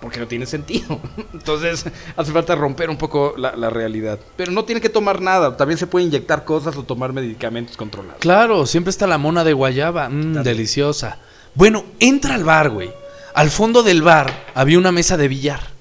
porque 0.00 0.20
no 0.20 0.26
tiene 0.26 0.46
sentido. 0.46 1.00
Entonces 1.32 1.86
hace 2.16 2.32
falta 2.32 2.56
romper 2.56 2.90
un 2.90 2.98
poco 2.98 3.34
la, 3.36 3.56
la 3.56 3.70
realidad. 3.70 4.18
Pero 4.36 4.52
no 4.52 4.64
tiene 4.64 4.80
que 4.80 4.88
tomar 4.88 5.20
nada, 5.20 5.56
también 5.56 5.78
se 5.78 5.86
puede 5.86 6.06
inyectar 6.06 6.44
cosas 6.44 6.76
o 6.76 6.82
tomar 6.82 7.12
medicamentos 7.12 7.76
controlados. 7.76 8.20
Claro, 8.20 8.66
siempre 8.66 8.90
está 8.90 9.06
la 9.06 9.18
mona 9.18 9.44
de 9.44 9.52
guayaba. 9.52 10.04
También. 10.04 10.42
deliciosa. 10.42 11.18
Bueno, 11.54 11.84
entra 12.00 12.34
al 12.34 12.44
bar, 12.44 12.70
güey. 12.70 12.90
Al 13.34 13.50
fondo 13.50 13.82
del 13.82 14.02
bar 14.02 14.46
había 14.54 14.78
una 14.78 14.92
mesa 14.92 15.16
de 15.16 15.28
billar. 15.28 15.77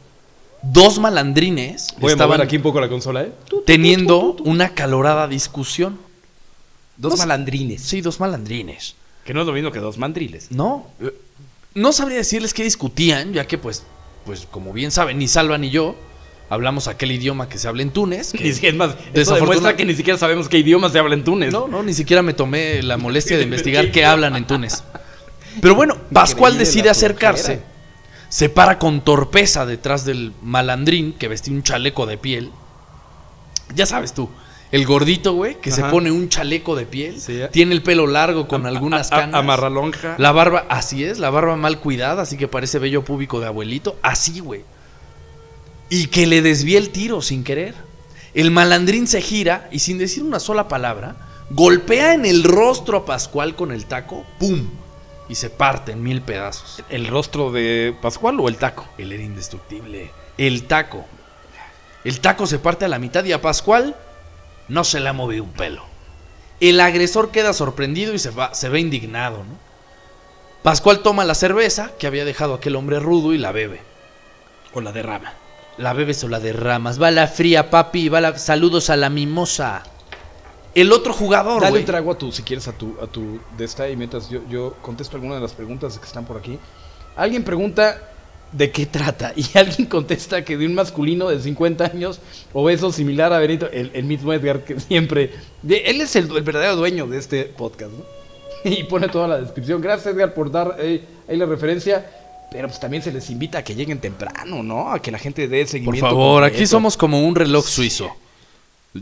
Dos 0.64 1.00
malandrines 1.00 1.88
Voy 2.00 2.10
a 2.10 2.14
estaban 2.14 2.38
mover 2.38 2.48
aquí 2.48 2.58
un 2.58 2.64
poco 2.64 2.82
la 2.82 2.90
consola, 2.90 3.24
¿eh? 3.24 3.32
teniendo 3.66 4.34
una 4.44 4.66
acalorada 4.66 5.28
discusión. 5.28 6.00
Dos 6.98 7.12
No 7.12 7.18
sé- 7.18 7.24
malandrines. 7.24 7.82
Sí, 7.84 8.02
dos 8.02 8.20
malandrines. 8.20 8.96
Que 9.24 9.34
no 9.34 9.42
es 9.42 9.48
lo 9.48 9.54
mismo 9.54 9.72
que 9.72 9.80
dos 9.80 9.98
mandriles. 9.98 10.52
No, 10.52 10.88
eh, 11.02 11.14
no 11.76 11.92
sabría 11.92 12.18
decirles 12.18 12.54
qué 12.54 12.64
discutían, 12.64 13.34
ya 13.34 13.46
que 13.46 13.58
pues, 13.58 13.84
pues 14.26 14.48
como 14.50 14.74
bien 14.74 14.90
saben, 14.92 15.20
ni 15.20 15.28
Salva 15.28 15.58
ni 15.58 15.70
yo 15.70 15.96
hablamos 16.50 16.88
aquel 16.88 17.12
idioma 17.12 17.50
que 17.50 17.58
se 17.60 17.68
habla 17.68 17.84
en 17.84 17.92
Túnez. 17.92 18.32
que- 18.34 18.44
Ni 18.44 18.54
siquiera- 18.54 18.74
es 18.74 18.78
más, 18.80 18.90
eso 18.92 18.98
Desafortuna- 19.14 19.40
demuestra 19.40 19.76
que 19.78 19.86
ni 19.86 19.94
siquiera 19.96 20.18
sabemos 20.18 20.50
qué 20.50 20.58
idioma 20.58 20.90
se 20.90 20.98
habla 20.98 21.14
en 21.14 21.24
Túnez. 21.24 21.54
No, 21.54 21.68
no, 21.68 21.84
ni 21.84 21.94
siquiera 21.94 22.24
me 22.24 22.34
tomé 22.34 22.82
la 22.82 22.98
molestia 22.98 23.38
de 23.38 23.44
investigar 23.50 23.92
qué 23.92 24.06
hablan 24.06 24.36
en 24.36 24.48
Túnez. 24.48 24.82
Pero 25.62 25.76
bueno, 25.76 25.98
Pascual 26.12 26.54
Increíble 26.54 26.66
decide 26.66 26.86
la 26.86 26.92
acercarse, 26.92 27.44
flojera. 27.58 27.77
Se 28.30 28.50
para 28.50 28.78
con 28.80 29.02
torpeza 29.02 29.66
detrás 29.66 30.06
del 30.06 30.34
malandrín 30.44 31.14
que 31.14 31.28
vestía 31.28 31.54
un 31.54 31.64
chaleco 31.64 32.06
de 32.06 32.18
piel. 32.18 32.52
Ya 33.76 33.86
sabes 33.86 34.14
tú, 34.14 34.30
el 34.72 34.86
gordito, 34.86 35.34
güey, 35.34 35.60
que 35.62 35.72
se 35.72 35.84
pone 35.84 36.12
un 36.12 36.30
chaleco 36.30 36.76
de 36.76 36.86
piel, 36.86 37.20
Sí. 37.22 37.40
tiene 37.52 37.74
el 37.74 37.82
pelo 37.84 38.08
largo 38.08 38.48
con 38.48 38.66
algunas 38.66 39.12
A- 39.12 39.16
a- 39.16 39.20
canas. 39.22 39.40
Amarralonja. 39.40 40.16
La 40.18 40.32
barba, 40.32 40.66
así 40.70 41.04
es, 41.04 41.20
la 41.20 41.30
barba 41.30 41.56
mal 41.56 41.80
cuidada, 41.80 42.24
así 42.24 42.38
que 42.38 42.48
parece 42.48 42.80
vello 42.80 43.04
púbico 43.06 43.40
de 43.40 43.48
abuelito, 43.48 43.98
así, 44.02 44.40
güey. 44.40 44.64
Y 45.90 46.08
que 46.08 46.28
le 46.28 46.42
desvía 46.42 46.78
el 46.80 46.90
tiro 46.90 47.22
sin 47.22 47.44
querer. 47.44 47.76
El 48.34 48.52
malandrín 48.52 49.08
se 49.08 49.22
gira 49.22 49.70
y 49.72 49.80
sin 49.80 49.98
decir 49.98 50.24
una 50.24 50.40
sola 50.40 50.68
palabra, 50.68 51.16
golpea 51.50 52.14
en 52.14 52.26
el 52.26 52.44
rostro 52.44 52.98
a 53.00 53.06
Pascual 53.06 53.56
con 53.56 53.72
el 53.72 53.86
taco, 53.86 54.26
¡pum! 54.38 54.68
Y 55.30 55.36
se 55.36 55.50
parte 55.50 55.92
en 55.92 56.04
mil 56.04 56.22
pedazos. 56.22 56.84
¿El 56.90 57.08
rostro 57.08 57.52
de 57.52 57.96
Pascual 58.02 58.40
o 58.40 58.48
el 58.48 58.58
taco? 58.58 58.88
Él 58.98 59.12
era 59.12 59.24
indestructible. 59.24 60.12
El 60.38 60.64
taco. 60.64 61.06
El 62.04 62.22
taco 62.22 62.48
se 62.48 62.60
parte 62.60 62.86
a 62.86 62.88
la 62.88 63.00
mitad 63.00 63.24
y 63.26 63.34
a 63.34 63.42
Pascual 63.42 63.96
no 64.68 64.84
se 64.84 65.00
le 65.00 65.10
ha 65.10 65.14
movido 65.14 65.44
un 65.44 65.52
pelo. 65.52 65.84
El 66.60 66.80
agresor 66.80 67.32
queda 67.32 67.54
sorprendido 67.54 68.14
y 68.14 68.20
se, 68.20 68.32
va, 68.32 68.54
se 68.54 68.70
ve 68.70 68.80
indignado, 68.80 69.40
¿no? 69.40 69.68
Pascual 70.64 71.00
toma 71.00 71.24
la 71.24 71.36
cerveza 71.36 71.92
que 71.98 72.08
había 72.08 72.26
dejado 72.26 72.54
aquel 72.54 72.76
hombre 72.76 73.00
rudo 73.00 73.34
y 73.34 73.38
la 73.38 73.52
bebe. 73.52 73.82
O 74.74 74.82
la 74.82 74.92
derrama. 74.92 75.34
La 75.78 75.94
bebes 75.94 76.24
o 76.24 76.28
la 76.28 76.40
derramas. 76.40 77.02
Va 77.02 77.12
la 77.12 77.28
fría, 77.28 77.70
papi. 77.70 78.10
Va 78.10 78.22
la... 78.22 78.38
Saludos 78.38 78.90
a 78.90 78.98
la 78.98 79.10
mimosa. 79.10 79.84
El 80.82 80.92
otro 80.94 81.12
jugador, 81.14 81.62
Dale 81.62 81.80
un 81.80 81.86
trago 81.86 82.12
a 82.12 82.18
tu, 82.18 82.32
si 82.32 82.44
quieres, 82.44 82.68
a 82.68 82.72
tu, 82.72 82.96
a 83.02 83.08
tu 83.08 83.40
de 83.58 83.66
esta 83.66 83.90
y 83.90 83.96
mientras 83.96 84.30
yo, 84.30 84.42
yo 84.50 84.76
contesto 84.82 85.16
algunas 85.16 85.38
de 85.38 85.42
las 85.42 85.54
preguntas 85.54 85.98
que 85.98 86.06
están 86.06 86.26
por 86.26 86.38
aquí. 86.38 86.60
Alguien 87.16 87.44
pregunta 87.44 88.00
de 88.52 88.72
qué 88.72 88.86
trata 88.86 89.34
y 89.36 89.46
alguien 89.58 89.88
contesta 89.88 90.46
que 90.46 90.56
de 90.58 90.66
un 90.66 90.76
masculino 90.76 91.30
de 91.30 91.40
50 91.42 91.84
años 91.86 92.20
obeso 92.54 92.92
similar 92.92 93.34
a 93.34 93.40
Benito, 93.40 93.68
el, 93.72 93.92
el 93.94 94.04
mismo 94.06 94.32
Edgar 94.34 94.64
que 94.64 94.80
siempre... 94.80 95.32
de- 95.64 95.78
él 95.88 96.00
es 96.02 96.16
el, 96.16 96.30
el 96.36 96.44
verdadero 96.44 96.76
dueño 96.76 97.08
de 97.08 97.18
este 97.18 97.44
podcast, 97.46 97.92
¿no? 97.92 98.06
Y 98.72 98.84
pone 98.84 99.08
toda 99.10 99.28
la 99.28 99.40
descripción. 99.40 99.82
Gracias 99.82 100.14
Edgar 100.14 100.34
por 100.34 100.52
dar 100.52 100.76
eh, 100.80 101.04
ahí 101.28 101.38
la 101.38 101.46
referencia. 101.46 102.06
Pero 102.52 102.68
pues 102.70 102.80
también 102.80 103.04
se 103.04 103.12
les 103.12 103.30
invita 103.30 103.58
a 103.58 103.64
que 103.64 103.76
lleguen 103.76 104.00
temprano, 104.00 104.64
¿no? 104.64 104.92
A 104.94 105.00
que 105.02 105.12
la 105.12 105.18
gente 105.18 105.48
dé 105.50 105.62
Por 105.64 105.68
seguimiento. 105.70 106.08
favor, 106.08 106.44
aquí 106.46 106.66
somos 106.66 106.96
como 106.96 107.28
un 107.28 107.36
reloj 107.36 107.66
suizo. 107.68 108.10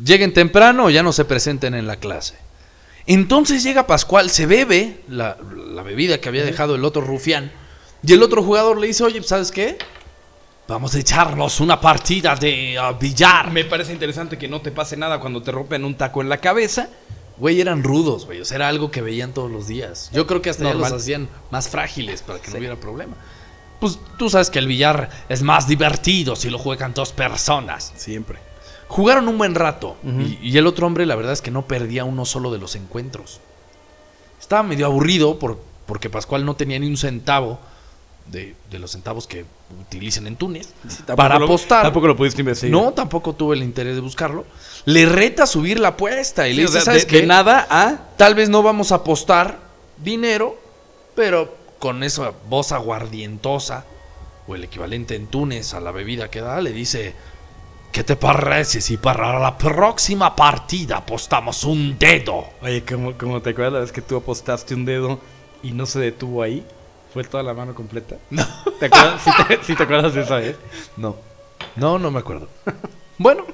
Lleguen 0.03 0.34
temprano 0.34 0.86
o 0.86 0.89
ya 0.89 1.03
no 1.03 1.13
se 1.13 1.25
presenten 1.25 1.73
en 1.75 1.88
la 1.88 1.97
clase. 1.97 2.36
Entonces 3.08 3.63
llega 3.63 3.88
Pascual, 3.88 4.29
se 4.29 4.45
bebe 4.45 5.01
la, 5.08 5.38
la 5.67 5.84
bebida 5.84 6.19
que 6.19 6.29
había 6.29 6.43
dejado 6.43 6.75
el 6.75 6.86
otro 6.86 7.01
rufián. 7.01 7.51
Y 8.03 8.13
el 8.13 8.23
otro 8.23 8.43
jugador 8.43 8.79
le 8.79 8.88
dice, 8.88 9.03
oye, 9.03 9.21
¿sabes 9.23 9.51
qué? 9.51 9.77
Vamos 10.67 10.95
a 10.95 10.99
echarnos 10.99 11.60
una 11.60 11.79
partida 11.79 12.36
de 12.36 12.77
ah, 12.79 12.91
billar. 12.93 13.51
Me 13.51 13.65
parece 13.65 13.93
interesante 13.93 14.38
que 14.38 14.47
no 14.47 14.62
te 14.62 14.71
pase 14.71 14.97
nada 14.97 15.19
cuando 15.19 15.43
te 15.43 15.51
rompen 15.51 15.86
un 15.86 15.95
taco 15.95 16.21
en 16.21 16.29
la 16.29 16.38
cabeza. 16.38 16.89
Güey, 17.38 17.62
eran 17.62 17.84
rudos, 17.84 18.25
güey. 18.25 18.41
O 18.41 18.45
sea, 18.45 18.55
era 18.55 18.67
algo 18.67 18.89
que 18.89 19.01
veían 19.01 19.34
todos 19.34 19.51
los 19.51 19.67
días. 19.67 20.10
Yo 20.12 20.25
creo 20.25 20.41
que 20.41 20.49
hasta 20.49 20.63
ya 20.63 20.69
Normal. 20.69 20.91
los 20.91 21.01
hacían 21.01 21.29
más 21.51 21.69
frágiles 21.69 22.23
para 22.23 22.39
que 22.39 22.49
no 22.49 22.58
hubiera 22.58 22.75
problema. 22.77 23.15
Pues 23.79 23.99
tú 24.17 24.29
sabes 24.29 24.49
que 24.49 24.58
el 24.58 24.67
billar 24.67 25.10
es 25.29 25.43
más 25.43 25.67
divertido 25.67 26.36
si 26.36 26.49
lo 26.49 26.58
juegan 26.58 26.93
dos 26.93 27.12
personas. 27.12 27.93
Siempre. 27.95 28.39
Jugaron 28.88 29.28
un 29.28 29.38
buen 29.38 29.56
rato. 29.56 29.95
Y, 30.04 30.38
y 30.41 30.58
el 30.58 30.67
otro 30.67 30.86
hombre, 30.88 31.06
la 31.06 31.15
verdad 31.15 31.34
es 31.34 31.41
que 31.41 31.52
no 31.52 31.63
perdía 31.67 32.04
uno 32.06 32.26
solo 32.26 32.52
de 32.52 32.60
los 32.60 32.76
encuentros. 32.76 33.39
Estaba 34.39 34.63
medio 34.63 34.86
aburrido 34.86 35.39
por, 35.39 35.60
porque 35.86 36.10
Pascual 36.10 36.45
no 36.45 36.56
tenía 36.56 36.78
ni 36.80 36.88
un 36.88 36.98
centavo 36.98 37.60
de, 38.28 38.56
de 38.71 38.80
los 38.80 38.91
centavos 38.91 39.28
que 39.28 39.45
utilizan 39.82 40.28
en 40.28 40.36
Túnez 40.36 40.69
para 41.15 41.38
lo- 41.39 41.45
apostar. 41.45 41.84
Tampoco 41.84 42.08
lo 42.08 42.15
pudiste 42.15 42.41
investigar. 42.41 42.71
No, 42.80 42.91
tampoco 42.93 43.34
tuve 43.34 43.56
el 43.56 43.63
interés 43.63 43.95
de 43.95 44.02
buscarlo. 44.02 44.45
Le 44.86 45.06
reta 45.08 45.43
a 45.43 45.48
subir 45.48 45.80
la 45.80 45.89
apuesta 45.89 46.48
y 46.48 46.52
Sí, 46.52 46.58
le 46.58 46.63
o 46.63 46.67
dice, 46.67 46.74
sea, 46.80 46.86
¿sabes 46.86 47.04
de, 47.04 47.08
qué? 47.08 47.21
de 47.21 47.28
nada 47.28 47.65
a. 47.69 47.98
Tal 48.17 48.36
vez 48.36 48.50
no 48.50 48.62
vamos 48.63 48.91
a 48.91 48.95
apostar 48.95 49.60
dinero, 49.98 50.58
pero 51.15 51.56
con 51.80 52.04
esa 52.04 52.32
voz 52.50 52.71
aguardientosa, 52.71 53.86
o 54.48 54.54
el 54.56 54.63
equivalente 54.63 55.15
en 55.15 55.26
Túnez 55.28 55.74
a 55.74 55.80
la 55.80 55.91
bebida 55.91 56.30
que 56.30 56.41
da, 56.41 56.62
le 56.62 56.71
dice, 56.71 57.15
¿qué 57.91 58.04
te 58.04 58.15
parece 58.15 58.82
si 58.82 58.98
para 58.98 59.39
la 59.39 59.58
próxima 59.58 60.36
partida 60.36 60.98
apostamos 60.98 61.63
un 61.63 61.98
dedo? 61.98 62.45
Oye, 62.62 62.84
como, 62.84 63.17
como 63.17 63.41
te 63.41 63.52
acuerdas 63.52 63.74
la 63.74 63.80
vez 63.80 63.91
que 63.91 64.02
tú 64.02 64.17
apostaste 64.17 64.74
un 64.74 64.86
dedo 64.86 65.19
y 65.63 65.71
no 65.71 65.86
se 65.86 66.00
detuvo 66.00 66.43
ahí? 66.43 66.65
¿Fue 67.13 67.24
toda 67.24 67.43
la 67.43 67.54
mano 67.54 67.74
completa? 67.74 68.17
No. 68.30 68.45
¿Te 68.80 68.88
acuerdas, 68.88 69.21
sí 69.24 69.32
te, 69.48 69.63
sí 69.63 69.76
te 69.76 69.84
acuerdas 69.84 70.13
de 70.13 70.21
esa 70.21 70.36
vez? 70.36 70.58
No, 70.98 71.15
no, 71.76 71.98
no 71.98 72.12
me 72.12 72.19
acuerdo. 72.19 72.50
bueno, 73.17 73.45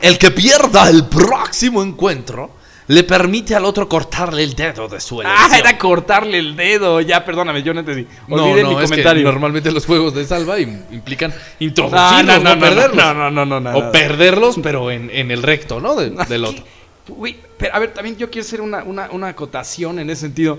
el 0.00 0.18
que 0.18 0.30
pierda 0.30 0.88
el 0.90 1.06
próximo 1.06 1.82
encuentro 1.82 2.57
le 2.88 3.04
permite 3.04 3.54
al 3.54 3.64
otro 3.64 3.88
cortarle 3.88 4.42
el 4.42 4.54
dedo 4.54 4.88
de 4.88 5.00
su 5.00 5.20
elección. 5.20 5.50
Ah, 5.52 5.58
era 5.58 5.78
cortarle 5.78 6.38
el 6.38 6.56
dedo. 6.56 7.00
Ya, 7.00 7.24
perdóname, 7.24 7.62
yo 7.62 7.72
no 7.74 7.80
entendí. 7.80 8.06
No, 8.26 8.36
no, 8.38 8.44
mi 8.54 8.60
es 8.60 8.66
que 8.66 8.84
comentario. 8.84 9.24
normalmente 9.24 9.70
los 9.70 9.86
juegos 9.86 10.14
de 10.14 10.24
salva 10.26 10.58
im- 10.58 10.82
implican 10.90 11.32
introducirlos, 11.60 12.24
no, 12.24 12.38
no, 12.38 12.38
no, 12.40 12.54
no, 12.56 12.60
perderlos. 12.60 12.96
no, 12.96 13.14
no, 13.14 13.30
no, 13.30 13.44
no, 13.46 13.60
no, 13.60 13.78
o 13.78 13.92
perderlos, 13.92 14.56
pero 14.62 14.90
en, 14.90 15.10
en 15.10 15.30
el 15.30 15.42
recto, 15.42 15.80
¿no? 15.80 15.94
De- 15.96 16.10
del 16.10 16.44
otro. 16.44 16.64
Uy, 17.08 17.36
pero 17.56 17.74
a 17.74 17.78
ver, 17.78 17.92
también 17.94 18.16
yo 18.16 18.30
quiero 18.30 18.46
hacer 18.46 18.60
una, 18.60 18.82
una, 18.84 19.10
una 19.10 19.28
acotación 19.28 19.98
en 19.98 20.10
ese 20.10 20.22
sentido. 20.22 20.58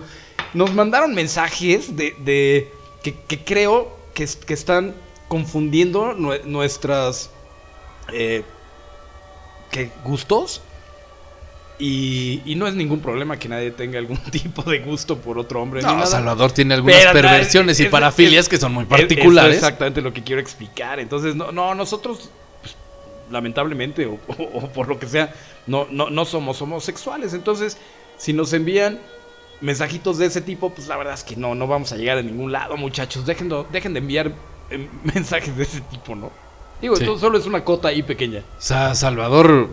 Nos 0.54 0.74
mandaron 0.74 1.14
mensajes 1.14 1.96
de, 1.96 2.16
de 2.20 2.72
que, 3.04 3.16
que 3.28 3.40
creo 3.44 3.98
que, 4.14 4.28
que 4.46 4.54
están 4.54 4.94
confundiendo 5.28 6.16
nue- 6.16 6.44
nuestras 6.46 7.30
eh, 8.14 8.44
¿qué? 9.72 9.90
gustos. 10.04 10.62
Y, 11.82 12.42
y 12.46 12.56
no 12.56 12.68
es 12.68 12.74
ningún 12.76 13.00
problema 13.00 13.40
que 13.40 13.48
nadie 13.48 13.72
tenga 13.72 14.00
algún 14.00 14.18
tipo 14.32 14.64
de 14.64 14.80
gusto 14.80 15.18
por 15.18 15.40
otro 15.40 15.62
hombre. 15.62 15.82
ni 15.82 15.88
No, 15.88 15.94
nada. 15.94 16.06
Salvador 16.06 16.52
tiene 16.52 16.74
algunas 16.74 16.98
Pero, 17.00 17.14
perversiones 17.14 17.80
y 17.80 17.86
parafilias 17.86 18.46
es- 18.46 18.50
que 18.50 18.58
son 18.58 18.74
muy 18.74 18.84
Es- 18.84 18.90
particulares. 18.90 19.56
eso 19.56 19.66
es 19.66 19.70
exactamente 19.70 20.02
lo 20.02 20.12
que 20.14 20.22
quiero 20.24 20.42
explicar. 20.42 21.00
Entonces, 21.00 21.36
no, 21.36 21.52
no 21.54 21.74
nosotros, 21.76 22.30
pues, 22.62 22.76
lamentablemente, 23.32 24.06
o, 24.08 24.20
o- 24.28 24.58
o 24.60 24.68
por 24.74 24.90
lo 24.90 25.00
que 25.00 25.08
sea, 25.08 25.34
no, 25.68 25.88
no, 25.90 26.10
no 26.10 26.26
somos 26.26 26.62
homosexuales. 26.62 27.34
Entonces, 27.34 27.78
si 28.18 28.34
nos 28.34 28.52
envían 28.52 29.00
mensajitos 29.62 30.18
de 30.18 30.26
ese 30.26 30.42
tipo, 30.42 30.72
pues 30.74 30.88
la 30.90 30.98
verdad 30.98 31.14
es 31.14 31.24
que 31.24 31.36
no, 31.38 31.56
no 31.56 31.66
vamos 31.68 31.92
a 31.94 31.98
llegar 31.98 32.18
a 32.18 32.22
ningún 32.22 32.52
lado, 32.52 32.76
muchachos. 32.76 33.26
Dejen, 33.26 33.48
de- 33.48 33.64
dejen 33.72 33.94
de 33.94 34.00
enviar 34.00 34.34
eh, 34.70 34.86
mensajes 35.14 35.56
de 35.56 35.64
ese 35.64 35.80
tipo, 35.82 36.14
¿no? 36.14 36.30
Digo, 36.82 36.98
Sí. 36.98 37.04
esto 37.04 37.18
solo 37.18 37.38
es 37.38 37.46
una 37.46 37.64
cota 37.64 37.88
ahí 37.88 38.04
pequeña. 38.04 38.44
Sa- 38.58 38.96
Salvador, 38.96 39.70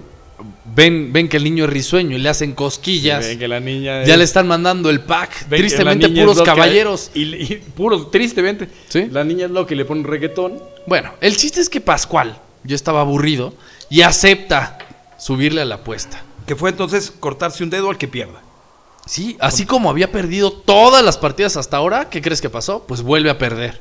ven, 0.74 1.12
ven 1.12 1.28
que 1.28 1.36
el 1.36 1.44
niño 1.44 1.64
es 1.64 1.70
risueño 1.70 2.16
y 2.16 2.20
le 2.20 2.28
hacen 2.28 2.54
cosquillas. 2.54 3.26
Ven 3.26 3.38
que 3.38 3.48
la 3.48 3.60
niña 3.60 4.04
ya 4.04 4.16
le 4.16 4.24
están 4.24 4.46
mandando 4.46 4.90
el 4.90 5.00
pack. 5.00 5.48
ven 5.48 5.60
Tristemente, 5.60 6.08
puros 6.08 6.42
caballeros. 6.42 7.10
Y, 7.14 7.22
y 7.34 7.62
puros, 7.74 8.10
tristemente. 8.10 8.68
¿Sí? 8.88 9.08
La 9.10 9.24
niña 9.24 9.46
es 9.46 9.50
lo 9.50 9.66
que 9.66 9.74
le 9.74 9.84
pone 9.84 10.02
reggaetón. 10.06 10.62
Bueno, 10.86 11.12
el 11.20 11.36
chiste 11.36 11.60
es 11.60 11.68
que 11.68 11.80
Pascual, 11.80 12.38
yo 12.64 12.76
estaba 12.76 13.00
aburrido, 13.00 13.54
y 13.88 14.02
acepta 14.02 14.78
subirle 15.18 15.62
a 15.62 15.64
la 15.64 15.76
apuesta. 15.76 16.22
Que 16.46 16.56
fue 16.56 16.70
entonces 16.70 17.10
cortarse 17.10 17.64
un 17.64 17.70
dedo 17.70 17.90
al 17.90 17.98
que 17.98 18.08
pierda. 18.08 18.42
Sí, 19.06 19.36
así 19.40 19.66
como 19.66 19.88
había 19.88 20.10
perdido 20.10 20.50
todas 20.52 21.04
las 21.04 21.16
partidas 21.16 21.56
hasta 21.56 21.76
ahora, 21.76 22.10
¿qué 22.10 22.20
crees 22.20 22.40
que 22.40 22.50
pasó? 22.50 22.84
Pues 22.86 23.02
vuelve 23.02 23.30
a 23.30 23.38
perder. 23.38 23.80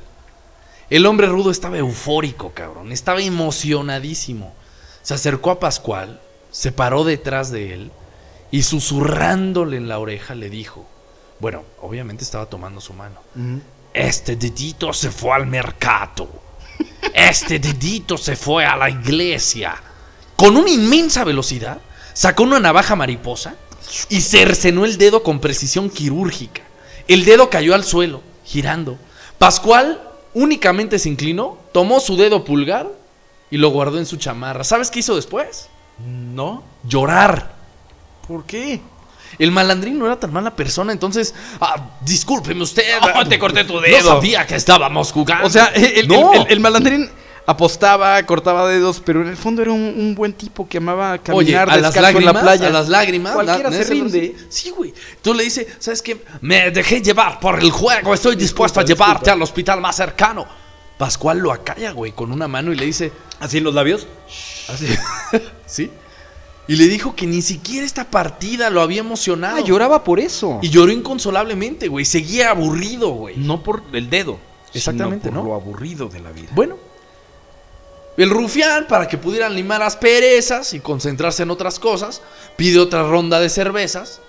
El 0.89 1.07
hombre 1.07 1.25
rudo 1.27 1.49
estaba 1.49 1.79
eufórico, 1.79 2.51
cabrón. 2.53 2.91
Estaba 2.91 3.21
emocionadísimo. 3.21 4.53
Se 5.01 5.15
acercó 5.15 5.49
a 5.49 5.59
Pascual, 5.59 6.21
se 6.55 6.71
paró 6.71 7.03
detrás 7.03 7.51
de 7.51 7.73
él 7.73 7.91
y 8.49 8.63
susurrándole 8.63 9.75
en 9.75 9.89
la 9.89 9.99
oreja 9.99 10.35
le 10.35 10.49
dijo, 10.49 10.85
bueno, 11.41 11.63
obviamente 11.81 12.23
estaba 12.23 12.45
tomando 12.45 12.79
su 12.79 12.93
mano. 12.93 13.19
Este 13.93 14.37
dedito 14.37 14.93
se 14.93 15.11
fue 15.11 15.33
al 15.33 15.47
mercado. 15.47 16.29
Este 17.13 17.59
dedito 17.59 18.17
se 18.17 18.37
fue 18.37 18.65
a 18.65 18.77
la 18.77 18.89
iglesia. 18.89 19.75
Con 20.37 20.55
una 20.55 20.69
inmensa 20.69 21.25
velocidad, 21.25 21.81
sacó 22.13 22.43
una 22.43 22.61
navaja 22.61 22.95
mariposa 22.95 23.55
y 24.07 24.21
cercenó 24.21 24.85
el 24.85 24.97
dedo 24.97 25.23
con 25.23 25.41
precisión 25.41 25.89
quirúrgica. 25.89 26.61
El 27.09 27.25
dedo 27.25 27.49
cayó 27.49 27.75
al 27.75 27.83
suelo, 27.83 28.21
girando. 28.45 28.97
Pascual 29.37 30.01
únicamente 30.33 30.99
se 30.99 31.09
inclinó, 31.09 31.57
tomó 31.73 31.99
su 31.99 32.15
dedo 32.15 32.45
pulgar 32.45 32.89
y 33.51 33.57
lo 33.57 33.71
guardó 33.71 33.97
en 33.97 34.05
su 34.05 34.15
chamarra. 34.15 34.63
¿Sabes 34.63 34.89
qué 34.89 34.99
hizo 34.99 35.17
después? 35.17 35.67
No. 35.99 36.63
Llorar. 36.83 37.53
¿Por 38.27 38.45
qué? 38.45 38.81
El 39.37 39.51
malandrín 39.51 39.99
no 39.99 40.05
era 40.05 40.17
tan 40.19 40.31
mala 40.31 40.55
persona, 40.55 40.93
entonces, 40.93 41.33
ah, 41.59 41.75
discúlpeme 42.01 42.61
usted. 42.63 42.83
No, 43.01 43.27
te 43.27 43.37
corté 43.37 43.63
tu 43.65 43.73
No 43.73 43.81
dedo. 43.81 44.15
sabía 44.15 44.45
que 44.47 44.55
estábamos 44.55 45.11
jugando. 45.11 45.45
O 45.45 45.49
sea, 45.49 45.65
el, 45.67 46.07
no. 46.07 46.33
el- 46.33 46.41
el- 46.41 46.47
el 46.53 46.59
malandrín 46.61 47.09
apostaba, 47.45 48.21
cortaba 48.23 48.67
dedos, 48.67 49.01
pero 49.05 49.21
en 49.21 49.27
el 49.27 49.37
fondo 49.37 49.61
era 49.61 49.71
un, 49.71 49.81
un 49.81 50.15
buen 50.15 50.33
tipo 50.33 50.67
que 50.67 50.77
amaba 50.77 51.19
Oye, 51.33 51.53
caminar 51.53 51.69
a 51.69 51.77
las 51.77 51.95
lágrimas, 51.95 52.29
en 52.31 52.33
la 52.35 52.41
playa. 52.41 52.67
a 52.67 52.71
las 52.71 52.87
lágrimas, 52.89 53.33
Cualquiera 53.33 53.69
na- 53.69 53.77
se 53.77 53.83
rinde. 53.83 54.35
Sí, 54.49 54.69
güey. 54.71 54.93
Tú 55.21 55.33
le 55.33 55.43
dices, 55.43 55.67
¿sabes 55.79 56.01
qué? 56.01 56.23
Me 56.41 56.71
dejé 56.71 57.01
llevar 57.01 57.39
por 57.39 57.59
el 57.59 57.71
juego, 57.71 58.13
estoy 58.13 58.35
dispuesto 58.35 58.79
a 58.79 58.83
llevarte 58.83 59.13
disculpa. 59.25 59.33
al 59.33 59.41
hospital 59.41 59.81
más 59.81 59.95
cercano. 59.97 60.45
Pascual 60.97 61.39
lo 61.39 61.51
acalla, 61.51 61.91
güey, 61.91 62.13
con 62.13 62.31
una 62.31 62.47
mano 62.47 62.71
y 62.71 62.77
le 62.77 62.85
dice, 62.85 63.11
Así 63.41 63.57
en 63.57 63.65
los 63.65 63.73
labios. 63.75 64.07
así, 64.69 64.87
¿sí? 65.65 65.91
Y 66.67 66.75
le 66.77 66.87
dijo 66.87 67.15
que 67.15 67.27
ni 67.27 67.41
siquiera 67.41 67.85
esta 67.85 68.05
partida 68.05 68.69
lo 68.69 68.81
había 68.81 69.01
emocionado. 69.01 69.57
Ah, 69.57 69.61
lloraba 69.61 70.03
por 70.03 70.19
eso. 70.19 70.59
Y 70.61 70.69
lloró 70.69 70.91
inconsolablemente, 70.91 71.87
güey. 71.87 72.05
Seguía 72.05 72.49
aburrido, 72.49 73.09
güey. 73.11 73.37
no 73.37 73.61
por 73.61 73.83
el 73.93 74.09
dedo. 74.09 74.39
Exactamente, 74.73 75.29
sino 75.29 75.41
por 75.41 75.43
¿no? 75.43 75.49
lo 75.49 75.55
aburrido 75.55 76.07
de 76.07 76.19
la 76.19 76.31
vida. 76.31 76.49
Bueno. 76.53 76.77
El 78.17 78.29
rufián, 78.29 78.87
para 78.87 79.07
que 79.07 79.17
pudieran 79.17 79.55
limar 79.55 79.83
asperezas 79.83 80.73
y 80.73 80.79
concentrarse 80.79 81.43
en 81.43 81.51
otras 81.51 81.79
cosas, 81.79 82.21
pide 82.55 82.79
otra 82.79 83.03
ronda 83.03 83.39
de 83.39 83.49
cervezas. 83.49 84.21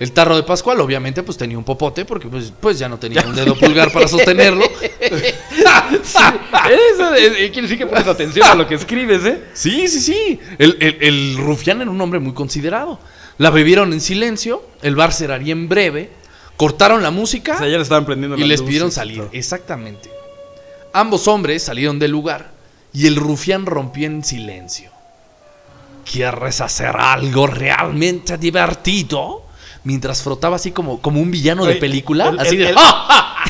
El 0.00 0.12
tarro 0.12 0.36
de 0.36 0.42
Pascual, 0.42 0.80
obviamente, 0.80 1.22
pues 1.22 1.38
tenía 1.38 1.56
un 1.56 1.64
popote, 1.64 2.04
porque 2.04 2.28
pues, 2.28 2.52
pues 2.60 2.78
ya 2.78 2.88
no 2.88 2.98
tenía 2.98 3.22
un 3.26 3.34
dedo 3.34 3.54
pulgar 3.56 3.92
para 3.92 4.08
sostenerlo. 4.08 4.64
Eso 5.00 7.14
eh, 7.14 7.50
quiere 7.52 7.62
decir 7.62 7.78
que 7.78 7.86
pones 7.86 8.06
atención 8.06 8.46
a 8.46 8.54
lo 8.54 8.66
que 8.66 8.74
escribes, 8.74 9.24
¿eh? 9.24 9.44
Sí, 9.52 9.88
sí, 9.88 10.00
sí. 10.00 10.40
El, 10.58 10.76
el- 10.80 10.98
el 11.00 11.36
rufián 11.38 11.80
era 11.80 11.90
un 11.90 12.00
hombre 12.00 12.18
muy 12.20 12.34
considerado. 12.34 12.98
La 13.38 13.50
bebieron 13.50 13.92
en 13.92 14.00
silencio, 14.00 14.64
el 14.82 14.96
bar 14.96 15.12
cerraría 15.12 15.52
en 15.52 15.68
breve, 15.68 16.10
cortaron 16.56 17.02
la 17.02 17.10
música 17.10 17.54
O 17.54 17.58
sea, 17.58 17.68
ya 17.68 17.76
le 17.76 17.82
estaban 17.82 18.06
prendiendo 18.06 18.36
y 18.36 18.40
las 18.40 18.48
les 18.48 18.60
luces 18.60 18.68
pidieron 18.68 18.92
salir. 18.92 19.22
Exactamente. 19.32 20.10
Ambos 20.92 21.26
hombres 21.28 21.62
salieron 21.64 21.98
del 21.98 22.12
lugar 22.12 22.52
y 22.92 23.06
el 23.06 23.16
rufián 23.16 23.66
rompió 23.66 24.06
en 24.06 24.24
silencio. 24.24 24.90
¿Quieres 26.10 26.60
hacer 26.60 26.94
algo 26.96 27.46
realmente 27.46 28.38
divertido? 28.38 29.43
Mientras 29.84 30.22
frotaba 30.22 30.56
así 30.56 30.70
como, 30.72 31.00
como 31.02 31.20
un 31.20 31.30
villano 31.30 31.64
de 31.66 31.76
película. 31.76 32.28
el- 32.30 32.38
así 32.40 32.56
el- 32.56 32.62
de. 32.62 32.68
el- 32.70 32.76
¡Ah! 32.78 33.44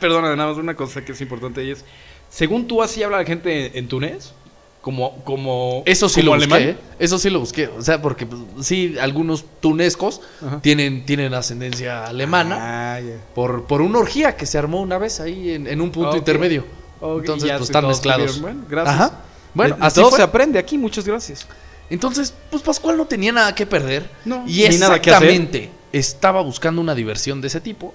Perdona, 0.00 0.34
nada 0.36 0.50
más 0.50 0.58
una 0.58 0.74
cosa 0.74 1.04
que 1.04 1.12
es 1.12 1.20
importante 1.20 1.64
y 1.64 1.70
es, 1.70 1.84
según 2.28 2.66
tú 2.66 2.82
así 2.82 3.02
habla 3.02 3.18
la 3.18 3.24
gente 3.24 3.78
en 3.78 3.88
Túnez, 3.88 4.32
como 4.80 5.22
como 5.24 5.82
Eso 5.86 6.08
sí 6.08 6.20
como 6.20 6.34
lo 6.36 6.40
busqué. 6.40 6.54
alemán. 6.54 6.76
¿eh? 6.76 6.94
Eso 6.98 7.18
sí 7.18 7.30
lo 7.30 7.40
busqué. 7.40 7.68
O 7.68 7.82
sea, 7.82 8.00
porque 8.02 8.26
pues, 8.26 8.40
sí, 8.66 8.96
algunos 9.00 9.44
tunescos 9.60 10.20
Ajá. 10.46 10.60
tienen, 10.60 11.04
tienen 11.06 11.32
ascendencia 11.34 12.04
alemana 12.04 12.94
Ah, 12.96 13.00
ya. 13.00 13.16
por, 13.34 13.64
por 13.64 13.80
una 13.82 13.98
orgía 13.98 14.36
que 14.36 14.46
se 14.46 14.58
armó 14.58 14.80
una 14.82 14.98
vez 14.98 15.20
ahí 15.20 15.50
en, 15.52 15.66
en 15.66 15.80
un 15.80 15.90
punto 15.90 16.16
intermedio. 16.16 16.64
Ok, 17.00 17.20
Entonces, 17.20 17.50
pues 17.50 17.62
están 17.62 17.86
mezclados. 17.86 18.40
Bueno, 18.40 18.62
gracias. 18.68 18.94
Ajá. 18.94 19.20
Bueno, 19.54 19.76
De- 19.76 19.86
así 19.86 20.00
todo 20.00 20.10
fue. 20.10 20.18
se 20.18 20.22
aprende 20.22 20.58
aquí, 20.58 20.76
muchas 20.78 21.04
gracias. 21.06 21.46
Entonces, 21.94 22.34
pues 22.50 22.62
Pascual 22.62 22.96
no 22.96 23.06
tenía 23.06 23.32
nada 23.32 23.54
que 23.54 23.64
perder. 23.66 24.10
No, 24.24 24.44
y 24.46 24.68
ni 24.68 24.76
nada 24.78 25.00
que 25.00 25.10
hacer. 25.10 25.28
exactamente 25.30 25.70
estaba 25.92 26.42
buscando 26.42 26.80
una 26.80 26.94
diversión 26.94 27.40
de 27.40 27.46
ese 27.48 27.60
tipo. 27.60 27.94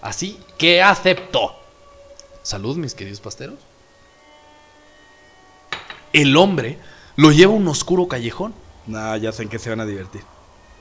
Así 0.00 0.38
que 0.58 0.80
aceptó. 0.82 1.54
Salud, 2.42 2.76
mis 2.76 2.94
queridos 2.94 3.20
pasteros. 3.20 3.58
El 6.12 6.36
hombre 6.36 6.78
lo 7.16 7.30
lleva 7.32 7.52
a 7.52 7.56
un 7.56 7.68
oscuro 7.68 8.06
callejón. 8.08 8.54
No, 8.86 9.16
ya 9.16 9.32
sé 9.32 9.44
en 9.44 9.48
qué 9.48 9.58
se 9.58 9.70
van 9.70 9.80
a 9.80 9.86
divertir. 9.86 10.22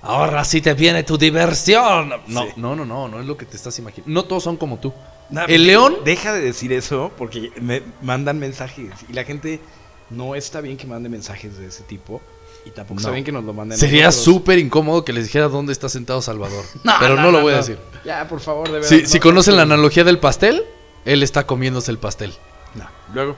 Ahora 0.02 0.43
sí 0.43 0.62
te 0.62 0.74
viene 0.74 1.04
tu 1.04 1.17
diversión. 1.17 2.10
No, 2.28 2.43
Sí. 2.43 2.50
no, 2.58 2.76
no, 2.76 2.86
no, 2.86 3.08
no 3.08 3.19
es 3.19 3.26
lo 3.26 3.38
que 3.38 3.45
te 3.45 3.56
estás 3.56 3.78
imaginando. 3.80 4.12
No 4.12 4.24
todos 4.26 4.43
son 4.43 4.58
como 4.58 4.80
tú. 4.80 4.91
Nah, 5.30 5.45
el 5.47 5.65
león 5.67 5.97
Deja 6.04 6.34
de 6.34 6.41
decir 6.41 6.74
eso 6.74 7.12
porque 7.17 7.52
me 7.62 7.82
mandan 8.02 8.38
mensajes 8.39 8.91
y 9.08 9.13
la 9.13 9.24
gente 9.24 9.62
no 10.10 10.36
está 10.36 10.60
bien 10.60 10.76
que 10.76 10.88
mande 10.88 11.08
mensajes 11.08 11.58
de 11.58 11.67
ese 11.67 11.84
tipo 11.84 12.21
y 12.65 12.71
tampoco 12.71 13.02
No. 13.02 13.24
que 13.24 13.32
nos 13.32 13.43
lo 13.43 13.54
manden. 13.54 13.78
sería 13.78 14.12
súper 14.12 14.60
incómodo 14.60 15.04
que 15.04 15.13
les 15.13 15.26
dijera 15.26 15.47
dónde 15.47 15.74
está 15.74 15.89
sentado 15.89 16.21
Salvador. 16.21 16.63
Pero 17.00 17.15
no, 17.15 17.32
lo 17.32 17.41
voy 17.41 17.54
a 17.54 17.58
decir. 17.58 17.78
Ya, 18.06 18.28
por 18.28 18.39
favor, 18.39 18.67
de 18.67 18.74
verdad. 18.74 18.88
Si, 18.89 19.06
si 19.06 19.17
no, 19.17 19.24
conocen 19.24 19.56
la 19.58 19.65
no. 19.65 19.74
analogía 19.74 20.04
del 20.04 20.19
pastel, 20.19 20.63
él 21.06 21.24
está 21.24 21.45
comiéndose 21.45 21.91
el 21.91 21.97
pastel. 21.97 22.34
No, 22.76 22.86
Luego. 23.13 23.36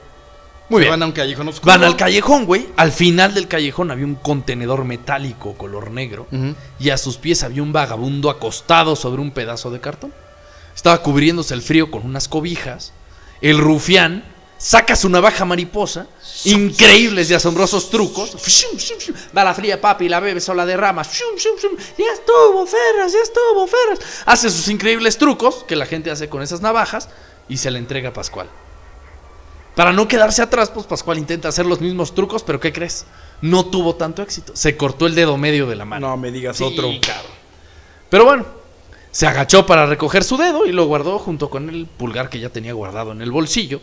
Muy 0.69 0.79
bien. 0.79 0.91
Van 0.91 1.03
a 1.03 1.05
un 1.07 1.11
callejón 1.11 1.47
oscuro. 1.49 1.71
Van 1.71 1.83
al 1.83 1.97
callejón, 1.97 2.45
güey. 2.45 2.67
Al 2.77 2.91
final 2.93 3.33
del 3.33 3.47
callejón 3.47 3.91
había 3.91 4.05
un 4.05 4.15
contenedor 4.15 4.85
metálico 4.85 5.53
color 5.55 5.91
negro. 5.91 6.25
Y 6.79 6.89
a 6.89 6.97
sus 6.97 7.17
pies 7.17 7.43
había 7.43 7.61
un 7.61 7.73
vagabundo 7.73 8.29
acostado 8.29 8.95
sobre 8.95 9.21
un 9.21 9.31
pedazo 9.31 9.71
de 9.71 9.81
cartón. 9.81 10.13
Estaba 10.73 11.01
cubriéndose 11.03 11.53
el 11.53 11.61
frío 11.61 11.91
con 11.91 12.05
unas 12.05 12.27
cobijas. 12.29 12.93
El 13.41 13.57
rufián 13.59 14.23
saca 14.63 14.95
su 14.95 15.09
navaja 15.09 15.43
mariposa. 15.43 16.07
Increíbles 16.45 17.29
y 17.29 17.33
asombrosos 17.33 17.89
trucos. 17.89 18.35
Va 19.37 19.43
la 19.43 19.53
fría 19.53 19.79
papi, 19.79 20.07
la 20.07 20.19
bebe 20.21 20.39
sola 20.39 20.65
de 20.65 20.77
ramas. 20.77 21.09
Ya 21.97 22.05
estuvo, 22.13 22.65
Ferras, 22.65 23.11
ya 23.11 23.19
estuvo, 23.21 23.67
Ferras. 23.67 24.23
Hace 24.25 24.49
sus 24.49 24.67
increíbles 24.69 25.17
trucos 25.17 25.65
que 25.67 25.75
la 25.75 25.85
gente 25.85 26.09
hace 26.09 26.29
con 26.29 26.41
esas 26.41 26.61
navajas. 26.61 27.09
Y 27.49 27.57
se 27.57 27.69
le 27.71 27.79
entrega 27.79 28.09
a 28.09 28.13
Pascual. 28.13 28.47
Para 29.75 29.91
no 29.91 30.07
quedarse 30.07 30.41
atrás, 30.41 30.69
pues 30.69 30.85
Pascual 30.85 31.17
intenta 31.17 31.49
hacer 31.49 31.65
los 31.65 31.81
mismos 31.81 32.15
trucos, 32.15 32.43
pero 32.43 32.59
¿qué 32.59 32.71
crees? 32.71 33.05
No 33.41 33.65
tuvo 33.65 33.95
tanto 33.95 34.21
éxito. 34.21 34.55
Se 34.55 34.77
cortó 34.77 35.07
el 35.07 35.15
dedo 35.15 35.35
medio 35.37 35.67
de 35.67 35.75
la 35.75 35.83
mano. 35.83 36.07
No 36.09 36.17
me 36.17 36.31
digas 36.31 36.57
Sí, 36.57 36.63
otro. 36.63 36.87
cabrón. 37.01 37.31
Pero 38.09 38.23
bueno, 38.25 38.45
se 39.11 39.27
agachó 39.27 39.65
para 39.65 39.85
recoger 39.87 40.23
su 40.23 40.37
dedo 40.37 40.65
y 40.65 40.71
lo 40.71 40.85
guardó 40.85 41.19
junto 41.19 41.49
con 41.49 41.69
el 41.69 41.85
pulgar 41.85 42.29
que 42.29 42.39
ya 42.39 42.49
tenía 42.49 42.71
guardado 42.73 43.11
en 43.11 43.21
el 43.21 43.31
bolsillo. 43.31 43.81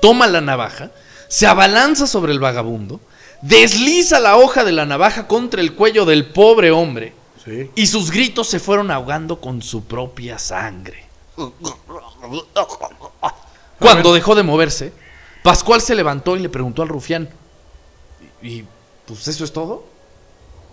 Toma 0.00 0.26
la 0.26 0.40
navaja, 0.40 0.90
se 1.28 1.46
abalanza 1.46 2.06
sobre 2.06 2.32
el 2.32 2.40
vagabundo, 2.40 3.00
desliza 3.42 4.18
la 4.20 4.36
hoja 4.36 4.64
de 4.64 4.72
la 4.72 4.86
navaja 4.86 5.26
contra 5.26 5.60
el 5.60 5.74
cuello 5.74 6.04
del 6.04 6.26
pobre 6.26 6.70
hombre 6.70 7.14
Sí. 7.44 7.70
y 7.74 7.86
sus 7.86 8.10
gritos 8.10 8.48
se 8.48 8.60
fueron 8.60 8.90
ahogando 8.90 9.40
con 9.40 9.62
su 9.62 9.84
propia 9.84 10.38
sangre. 10.38 11.06
Cuando 13.78 14.12
dejó 14.12 14.34
de 14.34 14.42
moverse, 14.42 14.92
Pascual 15.42 15.80
se 15.80 15.94
levantó 15.94 16.36
y 16.36 16.40
le 16.40 16.48
preguntó 16.50 16.82
al 16.82 16.88
rufián, 16.88 17.28
¿y 18.42 18.64
pues 19.06 19.26
eso 19.28 19.44
es 19.44 19.52
todo? 19.52 19.84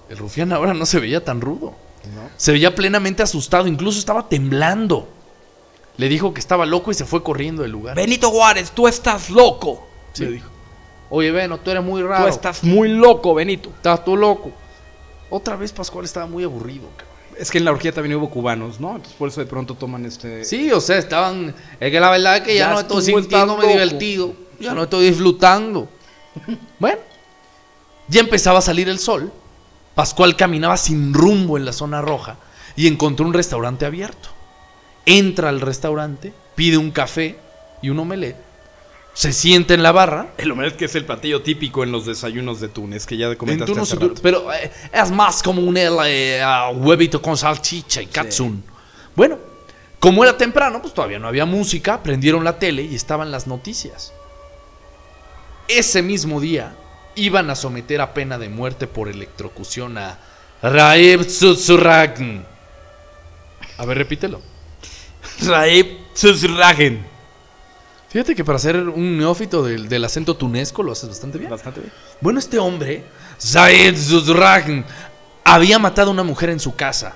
El 0.10 0.18
rufián 0.18 0.52
ahora 0.52 0.74
no 0.74 0.86
se 0.86 1.00
veía 1.00 1.24
tan 1.24 1.40
rudo. 1.42 1.74
No. 2.13 2.30
Se 2.38 2.52
veía 2.52 2.76
plenamente 2.76 3.24
asustado, 3.24 3.68
incluso 3.68 4.00
estaba 4.00 4.28
temblando. 4.30 5.08
Le 5.98 6.10
dijo 6.10 6.34
que 6.34 6.40
estaba 6.40 6.66
loco 6.66 6.92
y 6.92 6.94
se 6.94 7.06
fue 7.06 7.24
corriendo 7.24 7.64
del 7.64 7.72
lugar. 7.72 7.96
Benito 7.96 8.30
Juárez, 8.30 8.72
tú 8.72 8.88
estás 8.88 9.30
loco. 9.30 9.88
Sí. 10.14 10.26
Le 10.26 10.32
dijo. 10.32 10.50
Oye, 11.10 11.32
Beno, 11.32 11.60
tú 11.60 11.72
eres 11.72 11.84
muy 11.84 12.02
raro. 12.04 12.26
Tú 12.26 12.30
estás 12.30 12.64
muy 12.64 12.90
loco, 12.90 13.34
Benito. 13.34 13.70
Estás 13.70 14.04
tú 14.04 14.16
loco. 14.16 14.52
Otra 15.30 15.56
vez 15.56 15.72
Pascual 15.72 16.06
estaba 16.06 16.26
muy 16.26 16.44
aburrido, 16.44 16.88
cabrón. 16.96 17.18
Es 17.38 17.52
que 17.52 17.60
en 17.60 17.66
la 17.66 17.72
orgía 17.72 17.92
también 17.92 18.16
hubo 18.16 18.30
cubanos, 18.30 18.80
¿no? 18.80 18.96
Entonces 18.96 19.14
por 19.14 19.30
eso 19.30 19.42
de 19.42 19.46
pronto 19.46 19.76
toman 19.76 20.06
este. 20.06 20.44
Sí, 20.44 20.72
o 20.72 20.82
sea, 20.82 20.98
estaban. 20.98 21.54
Es 21.80 21.92
que 21.92 22.00
la 22.00 22.10
verdad 22.10 22.38
es 22.38 22.44
que 22.44 22.56
ya, 22.56 22.68
Ya 22.68 22.74
no 22.74 22.80
estoy 22.80 23.04
sintiéndome 23.04 23.68
divertido. 23.68 24.34
Ya 24.60 24.74
no 24.74 24.84
estoy 24.84 25.08
disfrutando. 25.08 25.88
bueno, 26.80 27.00
ya 28.08 28.22
empezaba 28.22 28.60
a 28.60 28.62
salir 28.62 28.90
el 28.90 29.00
sol. 29.00 29.32
Pascual 29.94 30.36
caminaba 30.36 30.78
sin 30.78 31.14
rumbo 31.14 31.58
en 31.58 31.66
la 31.66 31.74
zona 31.74 32.02
roja 32.02 32.38
y 32.76 32.88
encontró 32.88 33.26
un 33.26 33.34
restaurante 33.34 33.86
abierto. 33.86 34.30
Entra 35.10 35.48
al 35.48 35.62
restaurante, 35.62 36.34
pide 36.54 36.78
un 36.78 36.91
café 36.91 37.38
y 37.82 37.89
un 37.89 37.98
omelette. 38.00 38.36
Se 39.13 39.32
sienta 39.32 39.74
en 39.74 39.82
la 39.82 39.93
barra. 39.93 40.28
El 40.38 40.52
omelette 40.52 40.76
que 40.76 40.84
es 40.84 40.96
el 40.96 41.06
platillo 41.06 41.41
típico 41.41 41.82
en 41.86 41.93
los 41.93 42.06
desayunos 42.06 42.60
de 42.60 42.67
Túnez, 42.67 43.06
que 43.06 43.15
ya 43.15 43.34
comentaste 43.38 43.72
En 43.72 43.80
hace 43.80 43.96
Túnez, 43.96 44.10
rato. 44.10 44.22
pero 44.22 44.52
eh, 44.54 44.70
es 44.91 45.10
más 45.12 45.41
como 45.41 45.62
un 45.62 45.78
eh, 45.78 46.41
huevito 46.76 47.22
con 47.22 47.38
salchicha 47.38 48.02
y 48.02 48.08
katsun. 48.08 48.62
Bueno, 49.15 49.39
como 49.98 50.26
era 50.26 50.36
temprano, 50.38 50.82
pues 50.82 50.93
todavía 50.93 51.20
no 51.20 51.30
había 51.30 51.46
música, 51.46 52.04
prendieron 52.04 52.43
la 52.43 52.60
tele 52.60 52.84
y 52.84 52.93
estaban 52.93 53.32
las 53.32 53.48
noticias. 53.48 54.12
Ese 55.70 56.02
mismo 56.02 56.41
día 56.41 56.76
iban 57.15 57.50
a 57.50 57.56
someter 57.56 58.02
a 58.02 58.13
pena 58.13 58.38
de 58.38 58.50
muerte 58.50 58.88
por 58.88 59.08
electrocución 59.08 59.98
a 59.98 60.20
Raib 60.62 61.26
Tsutsuragn. 61.26 62.46
A 63.78 63.86
ver, 63.86 63.98
repítelo. 63.98 64.41
Raib 65.41 66.13
Tsuzragen. 66.13 67.06
Fíjate 68.10 68.36
que 68.36 68.45
para 68.45 68.58
ser 68.58 68.78
un 68.78 69.17
neófito 69.17 69.63
del, 69.63 69.89
del 69.89 70.06
acento 70.06 70.36
tunesco 70.36 70.82
lo 70.82 70.93
haces 70.93 71.10
bastante 71.10 71.38
bien. 71.38 71.52
Bastante 71.52 71.82
bien. 71.82 71.93
Bueno, 72.21 72.39
este 72.39 72.58
hombre, 72.58 73.04
Zaid 73.39 73.97
Zuzragn, 73.97 74.86
había 75.43 75.78
matado 75.78 76.10
a 76.10 76.13
una 76.13 76.23
mujer 76.23 76.50
en 76.50 76.60
su 76.60 76.76
casa. 76.76 77.15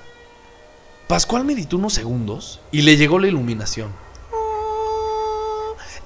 Pascual 1.08 1.44
meditó 1.44 1.76
unos 1.76 1.94
segundos 1.94 2.60
y 2.70 2.82
le 2.82 2.96
llegó 2.96 3.18
la 3.18 3.28
iluminación. 3.28 3.90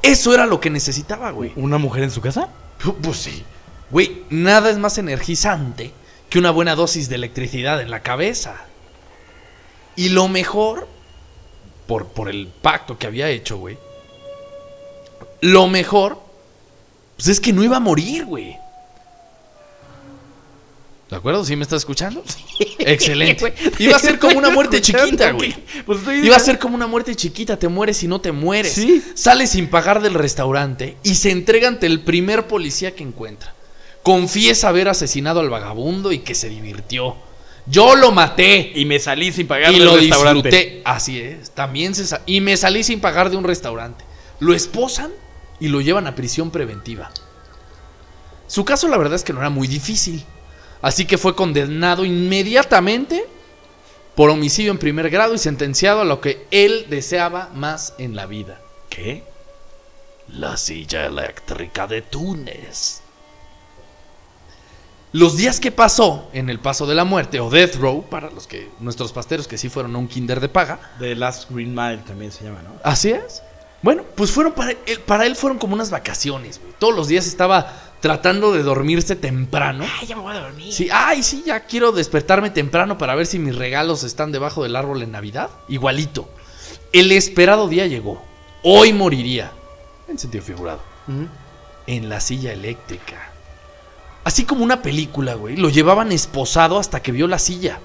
Eso 0.02 0.33
era 0.33 0.46
lo 0.46 0.61
que 0.61 0.70
necesitaba, 0.70 1.31
güey. 1.33 1.52
¿Una 1.57 1.79
mujer 1.79 2.05
en 2.05 2.11
su 2.11 2.20
casa? 2.20 2.48
Pues 3.02 3.16
sí. 3.16 3.44
Güey, 3.90 4.24
nada 4.31 4.70
es 4.70 4.79
más 4.79 4.98
energizante 4.98 5.92
que 6.31 6.38
una 6.38 6.50
buena 6.50 6.74
dosis 6.74 7.09
de 7.09 7.16
electricidad 7.16 7.81
en 7.81 7.90
la 7.90 8.02
cabeza. 8.02 8.57
Y 9.94 10.11
lo 10.11 10.29
mejor, 10.29 10.88
por, 11.87 12.09
por 12.09 12.29
el 12.29 12.49
pacto 12.49 12.99
que 12.99 13.07
había 13.07 13.29
hecho, 13.29 13.59
güey. 13.59 13.79
Lo 15.40 15.68
mejor, 15.68 16.18
pues 17.16 17.29
es 17.29 17.40
que 17.40 17.53
no 17.53 17.62
iba 17.62 17.77
a 17.77 17.81
morir, 17.81 18.25
güey. 18.25 18.57
¿De 21.11 21.14
acuerdo? 21.14 21.44
¿Sí 21.44 21.55
me 21.55 21.62
estás 21.62 21.83
escuchando? 21.83 22.25
Excelente. 22.79 23.55
Iba 23.79 23.96
a 23.96 24.01
ser 24.01 24.18
como 24.18 24.38
una 24.38 24.51
muerte 24.51 24.81
chiquita, 24.81 25.31
güey. 25.31 25.55
Pues 25.85 26.01
Iba 26.25 26.37
a 26.37 26.40
ser 26.40 26.59
como 26.59 26.75
una 26.75 26.88
muerte 26.88 27.14
chiquita, 27.14 27.57
te 27.57 27.68
mueres 27.68 28.03
y 28.03 28.09
no 28.09 28.20
te 28.20 28.33
mueres. 28.33 28.72
Sí. 28.72 29.05
Sale 29.14 29.46
sin 29.46 29.68
pagar 29.68 30.03
del 30.03 30.14
restaurante 30.14 30.96
y 31.05 31.14
se 31.14 31.31
entrega 31.31 31.68
ante 31.68 31.87
el 31.87 32.01
primer 32.01 32.49
policía 32.49 32.96
que 32.96 33.05
encuentra. 33.05 33.55
Confiesa 34.03 34.68
haber 34.68 34.88
asesinado 34.88 35.38
al 35.40 35.49
vagabundo 35.49 36.11
y 36.11 36.20
que 36.20 36.35
se 36.35 36.49
divirtió. 36.49 37.16
Yo 37.68 37.96
lo 37.96 38.12
maté 38.12 38.72
Y 38.74 38.85
me 38.85 38.98
salí 38.98 39.33
sin 39.33 39.46
pagar 39.48 39.72
y 39.72 39.79
del 39.79 39.85
lo 39.85 39.96
restaurante. 39.96 40.48
disfruté. 40.50 40.83
Así 40.85 41.20
es, 41.20 41.50
también 41.50 41.94
se 41.94 42.07
sa- 42.07 42.22
y 42.26 42.40
me 42.40 42.57
salí 42.57 42.85
sin 42.85 43.00
pagar 43.00 43.31
de 43.31 43.37
un 43.37 43.44
restaurante. 43.44 44.05
Lo 44.38 44.55
esposan 44.55 45.11
y 45.59 45.68
lo 45.68 45.81
llevan 45.81 46.07
a 46.07 46.14
prisión 46.14 46.50
preventiva. 46.50 47.11
Su 48.46 48.64
caso 48.64 48.87
la 48.88 48.96
verdad 48.98 49.14
es 49.16 49.24
que 49.24 49.33
no 49.33 49.40
era 49.40 49.50
muy 49.50 49.66
difícil. 49.66 50.24
Así 50.83 51.07
que 51.07 51.18
fue 51.18 51.35
condenado 51.35 52.05
inmediatamente 52.05 53.24
por 54.14 54.31
homicidio 54.31 54.70
en 54.70 54.79
primer 54.79 55.11
grado 55.11 55.35
y 55.35 55.38
sentenciado 55.38 56.02
a 56.02 56.05
lo 56.05 56.20
que 56.20 56.46
él 56.50 56.87
deseaba 56.88 57.50
más 57.55 57.94
en 57.98 58.14
la 58.14 58.26
vida. 58.26 58.61
¿Qué? 58.88 59.24
La 60.29 60.57
silla 60.57 61.07
eléctrica 61.07 61.87
de 61.87 62.02
Túnez. 62.02 63.02
Los 65.16 65.38
días 65.38 65.61
que 65.61 65.72
pasó 65.72 66.29
en 66.35 66.50
el 66.50 66.61
paso 66.61 66.87
de 66.87 66.94
la 66.94 67.07
muerte 67.07 67.40
o 67.40 67.48
Death 67.48 67.76
Row, 67.76 68.05
para 68.05 68.31
los 68.31 68.46
que 68.46 68.68
nuestros 68.81 69.12
pasteros 69.12 69.48
que 69.48 69.57
sí 69.57 69.70
fueron 69.70 69.96
a 69.96 69.98
un 69.98 70.09
kinder 70.09 70.40
de 70.40 70.50
paga, 70.50 70.79
The 70.98 71.14
Last 71.14 71.50
Green 71.50 71.74
Mile 71.74 72.02
también 72.07 72.31
se 72.31 72.44
llama, 72.44 72.61
¿no? 72.62 72.74
Así 72.85 73.12
es. 73.12 73.42
Bueno, 73.81 74.02
pues 74.14 74.31
fueron 74.31 74.52
para 74.52 74.72
él, 74.72 75.00
para 75.07 75.24
él 75.24 75.35
fueron 75.35 75.59
como 75.59 75.72
unas 75.72 75.90
vacaciones, 75.90 76.61
güey. 76.61 76.74
Todos 76.79 76.94
los 76.94 77.09
días 77.09 77.26
estaba 77.26 77.94
tratando 78.00 78.52
de 78.52 78.62
dormirse 78.62 79.16
temprano. 79.16 79.87
Ay, 79.98 80.07
ya 80.07 80.16
me 80.16 80.20
voy 80.20 80.37
a 80.37 80.40
dormir. 80.40 80.70
Sí, 80.70 80.90
ay, 80.92 81.22
sí, 81.22 81.44
ya 81.46 81.61
quiero 81.61 81.92
despertarme 81.92 82.50
temprano 82.50 82.98
para 82.98 83.14
ver 83.14 83.24
si 83.24 83.38
mis 83.38 83.57
regalos 83.57 84.05
están 84.05 84.33
debajo 84.33 84.64
del 84.64 84.76
árbol 84.76 85.00
en 85.00 85.12
Navidad. 85.12 85.48
Igualito. 85.66 86.29
El 86.92 87.11
esperado 87.11 87.68
día 87.68 87.87
llegó. 87.87 88.22
Hoy 88.62 88.92
moriría. 88.92 89.50
En 90.09 90.18
sentido 90.18 90.44
figurado. 90.44 90.83
En 91.87 92.11
la 92.11 92.20
silla 92.20 92.52
eléctrica. 92.52 93.33
Así 94.27 94.45
como 94.45 94.65
una 94.65 94.83
película, 94.83 95.35
güey. 95.35 95.57
Lo 95.57 95.71
llevaban 95.71 96.11
esposado 96.11 96.81
hasta 96.81 97.01
que 97.01 97.12
vio 97.12 97.29
la 97.29 97.39
silla. 97.39 97.79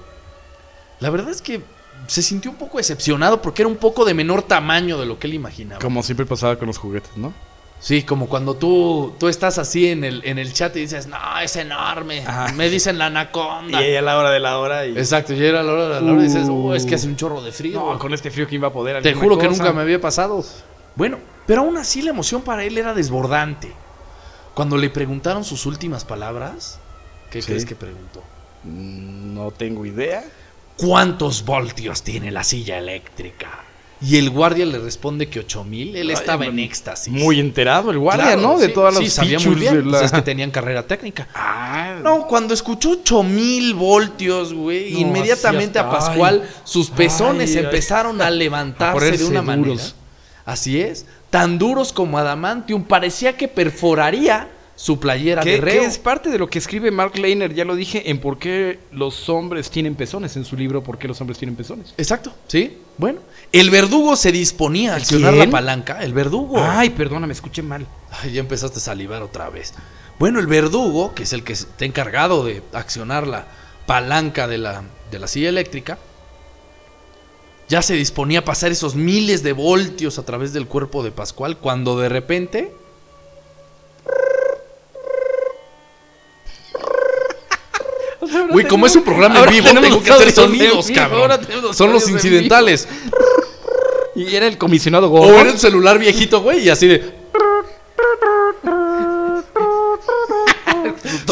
La 0.98 1.08
verdad 1.08 1.30
es 1.30 1.40
que 1.40 1.62
se 2.08 2.20
sintió 2.20 2.50
un 2.50 2.56
poco 2.56 2.78
decepcionado 2.78 3.40
porque 3.40 3.62
era 3.62 3.68
un 3.68 3.76
poco 3.76 4.04
de 4.04 4.12
menor 4.12 4.42
tamaño 4.42 4.98
de 4.98 5.06
lo 5.06 5.20
que 5.20 5.28
él 5.28 5.34
imaginaba. 5.34 5.80
Como 5.80 6.02
siempre 6.02 6.26
pasaba 6.26 6.56
con 6.56 6.66
los 6.66 6.78
juguetes, 6.78 7.16
¿no? 7.16 7.32
Sí, 7.78 8.02
como 8.02 8.28
cuando 8.28 8.54
tú, 8.54 9.14
tú 9.20 9.28
estás 9.28 9.58
así 9.58 9.86
en 9.86 10.02
el, 10.02 10.20
en 10.24 10.40
el 10.40 10.52
chat 10.52 10.74
y 10.74 10.80
dices, 10.80 11.06
no, 11.06 11.16
es 11.40 11.54
enorme. 11.54 12.24
Ajá. 12.26 12.52
Me 12.54 12.68
dicen 12.68 12.98
la 12.98 13.06
anaconda. 13.06 13.80
Y 13.80 13.84
ahí 13.84 13.94
a 13.94 14.02
la 14.02 14.18
hora 14.18 14.32
de 14.32 14.40
la 14.40 14.58
hora 14.58 14.84
y... 14.84 14.98
Exacto, 14.98 15.34
ya 15.34 15.44
era 15.44 15.62
la 15.62 15.72
hora 15.72 15.88
de 15.94 16.00
la 16.00 16.12
hora 16.12 16.22
y 16.22 16.24
dices, 16.24 16.48
Uh. 16.48 16.70
oh, 16.70 16.74
es 16.74 16.84
que 16.84 16.96
hace 16.96 17.06
un 17.06 17.14
chorro 17.14 17.40
de 17.40 17.52
frío. 17.52 17.78
No, 17.78 17.96
con 18.00 18.12
este 18.14 18.32
frío, 18.32 18.48
¿quién 18.48 18.64
va 18.64 18.66
a 18.66 18.72
poder? 18.72 19.00
Te 19.00 19.10
¿Alguna 19.10 19.24
juro 19.28 19.38
que 19.38 19.48
nunca 19.48 19.72
me 19.72 19.82
había 19.82 20.00
pasado. 20.00 20.44
Bueno, 20.96 21.18
pero 21.46 21.60
aún 21.60 21.76
así 21.76 22.02
la 22.02 22.10
emoción 22.10 22.42
para 22.42 22.64
él 22.64 22.76
era 22.78 22.94
desbordante. 22.94 23.72
Cuando 24.54 24.76
le 24.76 24.90
preguntaron 24.90 25.44
sus 25.44 25.66
últimas 25.66 26.04
palabras, 26.04 26.78
¿qué 27.30 27.40
Sí. 27.40 27.48
crees 27.48 27.64
que 27.64 27.74
preguntó? 27.74 28.22
No 28.64 29.50
tengo 29.50 29.86
idea. 29.86 30.24
¿Cuántos 30.76 31.44
voltios 31.44 32.02
tiene 32.02 32.30
la 32.30 32.44
silla 32.44 32.78
eléctrica? 32.78 33.64
Y 34.04 34.16
el 34.16 34.30
guardia 34.30 34.66
le 34.66 34.78
responde 34.80 35.28
que 35.28 35.38
8000. 35.38 35.94
Él 35.94 36.08
Ay, 36.08 36.14
estaba 36.14 36.46
en 36.46 36.58
éxtasis. 36.58 37.12
Muy 37.12 37.38
enterado 37.38 37.92
el 37.92 37.98
guardia, 37.98 38.32
Claro, 38.34 38.40
¿no? 38.40 38.58
De 38.58 38.68
todas 38.68 38.92
las 38.94 39.04
sí, 39.04 39.10
sabía 39.10 39.38
muy 39.38 39.54
bien. 39.54 39.76
de 39.76 39.82
pues 39.90 40.02
es 40.02 40.10
que 40.12 40.22
tenían 40.22 40.50
carrera 40.50 40.84
técnica. 40.86 41.28
Ah, 41.34 42.00
No, 42.02 42.26
cuando 42.26 42.52
escuchó 42.52 42.90
8000 42.90 43.74
voltios, 43.74 44.52
güey, 44.54 44.92
No, 44.92 44.98
inmediatamente 45.00 45.78
a 45.78 45.88
Pascual 45.88 46.42
ay. 46.42 46.50
sus 46.64 46.90
pezones 46.90 47.54
Ay, 47.54 47.58
empezaron 47.64 48.20
a 48.20 48.26
A 48.26 48.30
levantarse 48.30 49.16
de 49.18 49.24
una 49.24 49.40
manera. 49.42 49.80
Así 50.44 50.80
es, 50.80 51.06
tan 51.32 51.58
duros 51.58 51.94
como 51.94 52.18
adamantium, 52.18 52.84
parecía 52.84 53.38
que 53.38 53.48
perforaría 53.48 54.50
su 54.76 55.00
playera 55.00 55.42
de 55.42 55.56
reo. 55.56 55.80
que 55.80 55.86
es 55.86 55.96
parte 55.96 56.28
de 56.28 56.38
lo 56.38 56.50
que 56.50 56.58
escribe 56.58 56.90
Mark 56.90 57.16
Lehner, 57.16 57.54
ya 57.54 57.64
lo 57.64 57.74
dije, 57.74 58.10
en 58.10 58.18
por 58.18 58.38
qué 58.38 58.80
los 58.92 59.30
hombres 59.30 59.70
tienen 59.70 59.94
pezones, 59.94 60.36
en 60.36 60.44
su 60.44 60.58
libro 60.58 60.82
¿Por 60.82 60.98
qué 60.98 61.08
los 61.08 61.18
hombres 61.22 61.38
tienen 61.38 61.56
pezones? 61.56 61.94
Exacto, 61.96 62.34
sí. 62.48 62.76
Bueno, 62.98 63.20
el 63.50 63.70
verdugo 63.70 64.14
se 64.14 64.30
disponía 64.30 64.92
a 64.92 64.96
accionar 64.96 65.32
la 65.32 65.48
palanca. 65.48 66.02
El 66.02 66.12
verdugo. 66.12 66.58
Ay, 66.60 66.90
perdona, 66.90 67.26
me 67.26 67.32
escuché 67.32 67.62
mal. 67.62 67.86
Ay, 68.10 68.32
ya 68.32 68.40
empezaste 68.40 68.76
a 68.76 68.82
salivar 68.82 69.22
otra 69.22 69.48
vez. 69.48 69.72
Bueno, 70.18 70.38
el 70.38 70.46
verdugo, 70.46 71.14
que 71.14 71.22
es 71.22 71.32
el 71.32 71.44
que 71.44 71.54
está 71.54 71.86
encargado 71.86 72.44
de 72.44 72.62
accionar 72.74 73.26
la 73.26 73.46
palanca 73.86 74.46
de 74.46 74.58
la, 74.58 74.82
de 75.10 75.18
la 75.18 75.28
silla 75.28 75.48
eléctrica, 75.48 75.96
ya 77.72 77.80
se 77.80 77.94
disponía 77.94 78.40
a 78.40 78.44
pasar 78.44 78.70
esos 78.70 78.94
miles 78.94 79.42
de 79.42 79.54
voltios 79.54 80.18
a 80.18 80.26
través 80.26 80.52
del 80.52 80.66
cuerpo 80.66 81.02
de 81.02 81.10
Pascual 81.10 81.56
cuando 81.56 81.98
de 81.98 82.10
repente... 82.10 82.70
Güey, 88.50 88.68
como 88.68 88.84
es 88.84 88.94
un 88.94 89.04
programa 89.04 89.40
en 89.44 89.50
vivo, 89.50 89.68
tengo 89.80 90.02
que 90.02 90.12
hacer 90.12 90.32
sonidos, 90.32 90.90
cabrón. 90.94 91.30
Son 91.72 91.90
los 91.90 92.10
incidentales. 92.10 92.86
Y 94.14 94.36
era 94.36 94.46
el 94.46 94.58
comisionado 94.58 95.06
O 95.06 95.10
Gordon. 95.10 95.40
era 95.40 95.52
un 95.52 95.58
celular 95.58 95.98
viejito, 95.98 96.42
güey, 96.42 96.66
y 96.66 96.68
así 96.68 96.86
de... 96.86 97.21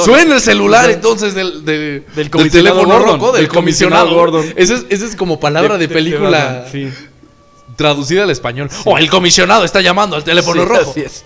Suena 0.04 0.34
el 0.36 0.40
celular 0.40 0.90
entonces 0.90 1.34
del, 1.34 1.64
de- 1.64 2.00
del, 2.14 2.30
comisionado 2.30 2.76
teléfono 2.80 2.98
Gordon, 2.98 3.20
rojo, 3.20 3.32
del 3.32 3.42
del 3.42 3.50
comisionado 3.50 4.14
Gordon. 4.14 4.52
Esa 4.56 4.74
es, 4.74 4.86
esa 4.88 5.06
es 5.06 5.16
como 5.16 5.38
palabra 5.40 5.78
de, 5.78 5.88
película 5.88 6.66
Sí. 6.70 6.88
traducida 7.76 8.24
al 8.24 8.30
español. 8.30 8.68
O 8.84 8.98
el 8.98 9.08
comisionado 9.10 9.64
está 9.64 9.80
llamando 9.80 10.16
al 10.16 10.24
teléfono 10.24 10.62
Sí, 10.62 10.68
rojo. 10.68 10.90
así 10.90 11.00
es. 11.00 11.24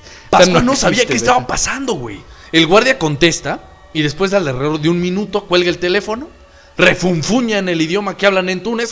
No, 0.50 0.62
no 0.62 0.76
sabía 0.76 1.04
qué 1.06 1.14
estaba 1.14 1.46
pasando, 1.46 1.94
güey. 1.94 2.20
El 2.52 2.66
guardia 2.66 2.98
contesta 2.98 3.60
y 3.92 4.02
después 4.02 4.32
al 4.34 4.46
alrededor 4.48 4.80
de 4.80 4.88
un 4.88 5.00
minuto 5.00 5.44
cuelga 5.44 5.70
el 5.70 5.78
teléfono, 5.78 6.28
refunfuña 6.76 7.58
en 7.58 7.68
el 7.68 7.80
idioma 7.80 8.16
que 8.16 8.26
hablan 8.26 8.48
en 8.48 8.62
Túnez. 8.62 8.90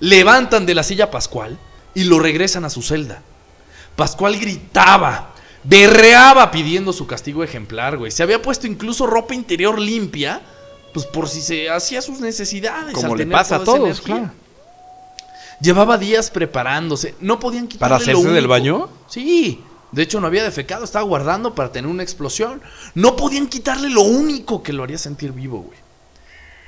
Levantan 0.00 0.66
de 0.66 0.74
la 0.74 0.82
silla 0.82 1.04
a 1.04 1.10
Pascual 1.10 1.58
y 1.94 2.04
lo 2.04 2.18
regresan 2.18 2.64
a 2.64 2.70
su 2.70 2.82
celda. 2.82 3.22
Pascual 3.94 4.38
gritaba, 4.38 5.32
berreaba 5.68 6.50
pidiendo 6.50 6.92
su 6.92 7.06
castigo 7.06 7.42
ejemplar, 7.42 7.96
güey. 7.96 8.10
Se 8.10 8.22
había 8.22 8.40
puesto 8.40 8.66
incluso 8.66 9.06
ropa 9.06 9.34
interior 9.34 9.78
limpia, 9.78 10.40
pues 10.92 11.06
por 11.06 11.28
si 11.28 11.40
se 11.40 11.68
hacía 11.70 12.02
sus 12.02 12.20
necesidades. 12.20 12.94
Como 12.94 13.12
al 13.12 13.18
le 13.18 13.24
tener 13.24 13.36
pasa 13.36 13.56
a 13.56 13.64
todos, 13.64 14.00
claro. 14.00 14.30
Llevaba 15.60 15.98
días 15.98 16.30
preparándose. 16.30 17.14
No 17.20 17.40
podían 17.40 17.66
quitarle 17.66 17.94
¿Para 17.94 17.96
hacerse 17.96 18.22
lo 18.22 18.32
del 18.32 18.46
baño? 18.46 18.88
Sí. 19.08 19.62
De 19.90 20.02
hecho, 20.02 20.20
no 20.20 20.26
había 20.26 20.44
defecado. 20.44 20.84
Estaba 20.84 21.04
guardando 21.04 21.54
para 21.54 21.72
tener 21.72 21.90
una 21.90 22.02
explosión. 22.02 22.60
No 22.94 23.16
podían 23.16 23.46
quitarle 23.46 23.88
lo 23.88 24.02
único 24.02 24.62
que 24.62 24.74
lo 24.74 24.82
haría 24.82 24.98
sentir 24.98 25.32
vivo, 25.32 25.60
güey. 25.62 25.78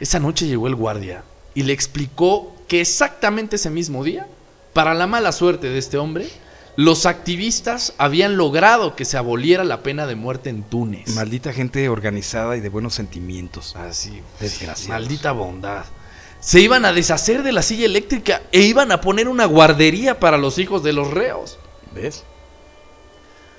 Esa 0.00 0.20
noche 0.20 0.46
llegó 0.46 0.68
el 0.68 0.74
guardia 0.74 1.22
y 1.54 1.64
le 1.64 1.72
explicó 1.72 2.54
que 2.68 2.80
exactamente 2.80 3.56
ese 3.56 3.68
mismo 3.68 4.04
día, 4.04 4.26
para 4.72 4.94
la 4.94 5.06
mala 5.06 5.32
suerte 5.32 5.68
de 5.68 5.78
este 5.78 5.98
hombre, 5.98 6.30
los 6.78 7.06
activistas 7.06 7.92
habían 7.98 8.36
logrado 8.36 8.94
que 8.94 9.04
se 9.04 9.16
aboliera 9.16 9.64
la 9.64 9.82
pena 9.82 10.06
de 10.06 10.14
muerte 10.14 10.48
en 10.48 10.62
Túnez. 10.62 11.08
Maldita 11.08 11.52
gente 11.52 11.88
organizada 11.88 12.56
y 12.56 12.60
de 12.60 12.68
buenos 12.68 12.94
sentimientos. 12.94 13.74
Así, 13.74 14.22
Desgraciados. 14.38 14.88
Maldita 14.88 15.32
bondad. 15.32 15.86
Se 16.38 16.60
iban 16.60 16.84
a 16.84 16.92
deshacer 16.92 17.42
de 17.42 17.50
la 17.50 17.62
silla 17.62 17.84
eléctrica 17.84 18.42
e 18.52 18.60
iban 18.60 18.92
a 18.92 19.00
poner 19.00 19.26
una 19.26 19.44
guardería 19.46 20.20
para 20.20 20.38
los 20.38 20.58
hijos 20.58 20.84
de 20.84 20.92
los 20.92 21.10
reos. 21.10 21.58
¿Ves? 21.96 22.22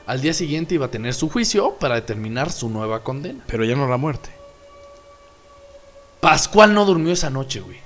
Al 0.08 0.22
día 0.22 0.34
siguiente 0.34 0.76
iba 0.76 0.86
a 0.86 0.92
tener 0.92 1.14
su 1.14 1.28
juicio 1.28 1.76
para 1.78 1.96
determinar 1.96 2.54
su 2.54 2.70
nueva 2.70 3.04
condena. 3.04 3.44
Pero 3.48 3.66
ya 3.66 3.76
no 3.76 3.86
la 3.90 3.98
muerte. 3.98 4.30
Pascual 6.22 6.74
no 6.74 6.86
durmió 6.86 7.12
esa 7.12 7.30
noche, 7.30 7.60
güey. 7.60 7.82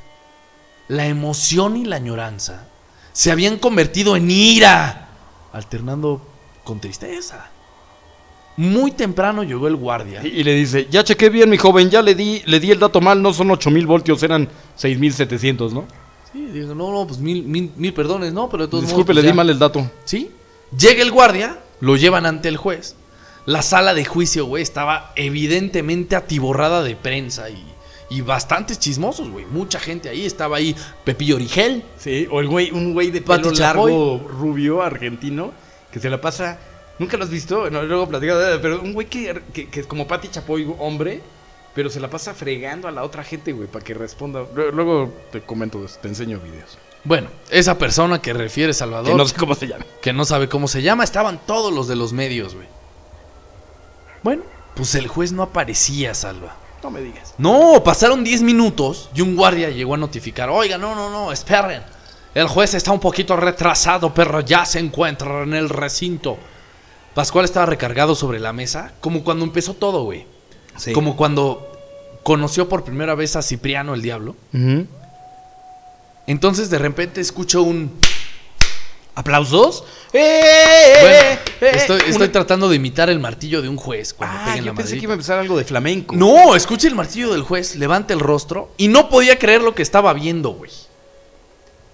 La 0.90 1.08
emoción 1.08 1.76
y 1.76 1.86
la 1.86 1.96
añoranza 1.96 2.68
se 3.14 3.32
habían 3.32 3.58
convertido 3.58 4.16
en 4.16 4.30
ira, 4.30 5.03
alternando 5.54 6.22
con 6.64 6.80
tristeza. 6.80 7.50
Muy 8.58 8.92
temprano 8.92 9.44
llegó 9.44 9.68
el 9.68 9.76
guardia. 9.76 10.22
Y, 10.26 10.44
le 10.44 10.54
dice, 10.54 10.88
ya 10.90 11.04
chequé 11.04 11.30
bien, 11.30 11.50
mi 11.50 11.58
joven, 11.58 11.90
ya 11.90 12.02
le 12.02 12.14
di, 12.14 12.42
le 12.46 12.60
di 12.60 12.72
el 12.72 12.80
dato 12.80 13.02
mal, 13.02 13.22
no 13.22 13.34
son 13.34 13.50
8000 13.52 13.88
voltios, 13.88 14.22
eran 14.22 14.50
6700, 14.76 15.74
¿no? 15.74 15.86
Sí, 16.32 16.46
digo, 16.48 16.76
no, 16.76 16.92
no, 16.92 17.08
pues 17.08 17.20
mil, 17.20 17.44
mil, 17.44 17.72
mil 17.76 17.94
perdones, 17.94 18.34
¿no? 18.34 18.50
Pero 18.50 18.64
de 18.66 18.70
todos 18.70 18.84
Disculpe, 18.84 19.14
modos, 19.14 19.16
le 19.16 19.22
pues 19.22 19.24
di 19.24 19.30
ya. 19.30 19.36
mal 19.36 19.50
el 19.50 19.60
dato. 19.60 19.90
¿Sí? 20.06 20.32
Llega 20.78 21.02
el 21.02 21.12
guardia, 21.12 21.60
lo 21.80 21.96
llevan 21.96 22.26
ante 22.26 22.48
el 22.48 22.58
juez. 22.58 22.96
La 23.46 23.62
sala 23.62 23.94
de 23.94 24.06
juicio, 24.06 24.46
güey, 24.46 24.64
estaba 24.64 25.14
evidentemente 25.16 26.16
atiborrada 26.16 26.84
de 26.84 26.96
prensa 26.96 27.50
y, 27.50 27.64
y 28.14 28.22
bastantes 28.22 28.80
chismosos, 28.80 29.30
güey. 29.30 29.46
Mucha 29.46 29.80
gente 29.80 30.10
ahí, 30.10 30.26
estaba 30.26 30.58
ahí 30.58 30.76
Pepillo 31.04 31.36
Origel. 31.36 31.84
Sí, 31.98 32.28
o 32.32 32.40
el 32.40 32.48
güey, 32.48 32.72
un 32.72 32.94
güey 32.94 33.12
de 33.12 33.22
pelo 33.22 33.52
Chapoy. 33.52 33.92
largo, 33.92 34.28
rubio, 34.30 34.82
argentino, 34.82 35.52
que 35.92 36.00
se 36.00 36.10
la 36.10 36.20
pasa. 36.22 36.60
Nunca 37.00 37.18
lo 37.18 37.24
has 37.24 37.30
visto, 37.32 37.70
no, 37.72 37.82
luego 37.84 38.08
platicado, 38.08 38.62
pero 38.62 38.82
un 38.82 38.94
güey 38.94 39.08
que, 39.08 39.42
que, 39.54 39.68
que 39.68 39.80
es 39.80 39.88
como 39.88 40.08
Pati 40.08 40.28
Chapoy, 40.30 40.72
hombre, 40.80 41.22
pero 41.74 41.90
se 41.90 42.00
la 42.00 42.08
pasa 42.10 42.36
fregando 42.36 42.88
a 42.88 42.92
la 42.92 43.04
otra 43.04 43.24
gente, 43.24 43.52
güey, 43.52 43.68
para 43.68 43.84
que 43.84 43.96
responda. 43.96 44.42
Lue- 44.54 44.72
Luego 44.72 45.12
te 45.32 45.42
comento, 45.42 45.84
te 46.02 46.08
enseño 46.08 46.40
videos. 46.40 46.78
Bueno, 47.04 47.30
esa 47.50 47.78
persona 47.80 48.22
que 48.22 48.32
refiere 48.32 48.74
Salvador, 48.74 49.08
Que 49.12 49.16
no 49.18 49.26
sé 49.26 49.36
cómo 49.36 49.56
se 49.56 49.68
llama. 49.68 49.84
que 50.02 50.14
no 50.14 50.24
sabe 50.24 50.48
cómo 50.48 50.68
se 50.68 50.82
llama, 50.84 51.04
estaban 51.04 51.40
todos 51.48 51.74
los 51.74 51.88
de 51.88 51.96
los 51.96 52.14
medios, 52.14 52.54
güey. 52.56 52.68
Bueno, 54.22 54.44
pues 54.76 54.96
el 54.96 55.08
juez 55.08 55.32
no 55.32 55.44
aparecía, 55.44 56.14
Salva. 56.14 56.56
No 56.84 56.92
me 56.92 57.02
digas. 57.02 57.34
No, 57.38 57.82
pasaron 57.84 58.24
10 58.24 58.42
minutos 58.42 59.10
y 59.16 59.22
un 59.22 59.36
guardia 59.36 59.70
llegó 59.70 59.94
a 59.94 59.98
notificar. 59.98 60.50
Oiga, 60.50 60.78
no, 60.78 60.94
no, 60.96 61.10
no, 61.10 61.32
esperen. 61.32 61.82
El 62.36 62.48
juez 62.48 62.74
está 62.74 62.92
un 62.92 63.00
poquito 63.00 63.38
retrasado, 63.38 64.14
pero 64.14 64.42
ya 64.42 64.66
se 64.66 64.80
encuentra 64.80 65.44
en 65.44 65.54
el 65.54 65.70
recinto. 65.70 66.38
Pascual 67.14 67.46
estaba 67.46 67.68
recargado 67.68 68.16
sobre 68.16 68.40
la 68.40 68.54
mesa, 68.54 68.92
como 69.00 69.24
cuando 69.24 69.46
empezó 69.46 69.76
todo, 69.76 70.04
güey. 70.04 70.26
Sí. 70.76 70.92
Como 70.94 71.16
cuando 71.16 71.72
conoció 72.24 72.68
por 72.68 72.84
primera 72.84 73.16
vez 73.16 73.36
a 73.36 73.42
Cipriano 73.42 73.94
el 73.94 74.02
Diablo. 74.02 74.36
Entonces 76.26 76.70
de 76.70 76.80
repente 76.80 77.22
escucho 77.22 77.64
un... 77.64 77.92
¿Aplausos? 79.16 79.84
¡Eh! 80.12 80.98
Bueno, 81.02 81.16
eh, 81.16 81.40
eh! 81.62 81.72
estoy, 81.76 81.98
estoy 82.08 82.16
Una- 82.16 82.32
tratando 82.32 82.68
de 82.70 82.76
imitar 82.78 83.10
el 83.10 83.20
martillo 83.20 83.62
de 83.62 83.70
un 83.70 83.78
juez 83.78 84.14
cuando 84.14 84.36
Ah, 84.38 84.42
pega 84.46 84.58
en 84.58 84.64
yo 84.66 84.72
la 84.72 84.76
pensé 84.78 84.98
que 84.98 85.04
iba 85.04 85.14
a 85.14 85.16
empezar 85.16 85.38
algo 85.40 85.58
de 85.58 85.64
flamenco. 85.66 86.16
No, 86.16 86.56
escuche 86.56 86.88
el 86.88 86.96
martillo 86.96 87.32
del 87.32 87.44
juez, 87.44 87.76
levanta 87.76 88.14
el 88.14 88.20
rostro 88.20 88.72
y 88.78 88.88
no 88.88 89.10
podía 89.10 89.38
creer 89.38 89.62
lo 89.62 89.76
que 89.76 89.84
estaba 89.84 90.14
viendo, 90.14 90.52
güey. 90.52 90.72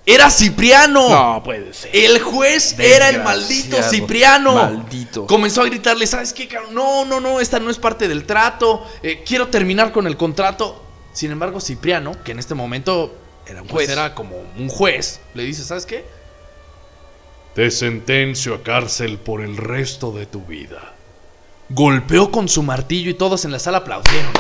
Era 0.06 0.32
Cipriano. 0.32 1.10
No 1.10 1.44
puede 1.44 1.74
ser. 1.74 1.92
El 1.94 2.20
juez 2.20 2.76
era 2.80 3.10
el 3.10 3.22
maldito. 3.22 3.78
Cipriano. 3.84 4.56
Maldito. 4.56 5.28
Comenzó 5.28 5.62
a 5.62 5.66
gritarle, 5.66 6.08
¿sabes 6.08 6.34
qué? 6.34 6.50
No, 6.72 7.06
no, 7.06 7.20
no, 7.20 7.40
esta 7.40 7.60
no 7.60 7.70
es 7.70 7.78
parte 7.78 8.08
del 8.08 8.26
trato. 8.26 8.88
eh, 9.04 9.24
quiero 9.26 9.50
terminar 9.50 9.92
con 9.92 10.08
el 10.08 10.18
contrato. 10.18 10.84
Sin 11.14 11.32
embargo, 11.32 11.60
Cipriano, 11.60 12.14
que 12.24 12.32
en 12.32 12.40
este 12.40 12.56
momento 12.56 13.14
Era 13.46 13.62
un 13.62 13.68
pues, 13.68 13.88
juez. 13.88 13.90
era 13.90 14.16
como 14.16 14.38
un 14.58 14.70
juez, 14.70 15.20
le 15.34 15.44
dice, 15.44 15.64
¿sabes 15.64 15.86
qué? 15.86 16.06
Te 17.60 17.72
sentencio 17.72 18.56
a 18.56 18.64
cárcel 18.64 19.18
por 19.18 19.42
el 19.42 19.58
resto 19.58 20.14
de 20.14 20.26
tu 20.26 20.46
vida. 20.46 20.94
Golpeó 21.68 22.32
con 22.32 22.48
su 22.48 22.64
martillo 22.64 23.12
y 23.12 23.16
todos 23.16 23.44
en 23.44 23.52
la 23.52 23.60
sala 23.60 23.80
aplaudieron. 23.80 24.32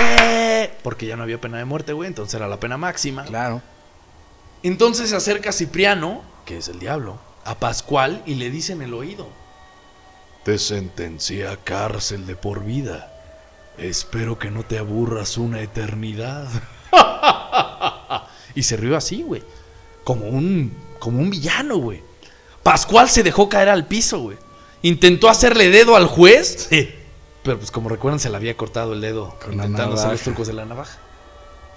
¡Eh! 0.00 0.72
Porque 0.82 1.04
ya 1.04 1.16
no 1.16 1.24
había 1.24 1.42
pena 1.42 1.58
de 1.58 1.66
muerte, 1.66 1.92
güey, 1.92 2.08
entonces 2.08 2.32
era 2.32 2.48
la 2.48 2.58
pena 2.58 2.78
máxima. 2.78 3.26
Claro. 3.26 3.60
Entonces 4.62 5.10
se 5.10 5.16
acerca 5.16 5.52
Cipriano, 5.52 6.22
que 6.46 6.56
es 6.56 6.68
el 6.68 6.78
diablo, 6.78 7.18
a 7.44 7.56
Pascual 7.56 8.22
y 8.24 8.36
le 8.36 8.48
dice 8.48 8.72
en 8.72 8.80
el 8.80 8.94
oído. 8.94 9.28
Te 10.42 10.56
sentencié 10.56 11.46
a 11.46 11.58
cárcel 11.58 12.24
de 12.24 12.34
por 12.34 12.64
vida. 12.64 13.12
Espero 13.76 14.38
que 14.38 14.50
no 14.50 14.62
te 14.62 14.78
aburras 14.78 15.36
una 15.36 15.60
eternidad. 15.60 16.48
Y 18.54 18.62
se 18.62 18.78
rió 18.78 18.96
así, 18.96 19.20
güey. 19.20 19.42
Como 20.06 20.26
un, 20.28 20.72
como 21.00 21.20
un 21.20 21.30
villano, 21.30 21.78
güey. 21.78 22.00
Pascual 22.62 23.10
se 23.10 23.24
dejó 23.24 23.48
caer 23.48 23.68
al 23.68 23.88
piso, 23.88 24.20
güey. 24.20 24.36
Intentó 24.82 25.28
hacerle 25.28 25.68
dedo 25.68 25.96
al 25.96 26.06
juez. 26.06 26.68
Sí. 26.70 26.88
Pero 27.42 27.58
pues 27.58 27.72
como 27.72 27.88
recuerdan, 27.88 28.20
se 28.20 28.30
le 28.30 28.36
había 28.36 28.56
cortado 28.56 28.92
el 28.92 29.00
dedo 29.00 29.36
Con 29.44 29.54
intentando 29.54 29.96
hacer 29.96 30.12
los 30.12 30.20
trucos 30.20 30.46
de 30.46 30.52
la 30.52 30.64
navaja. 30.64 30.96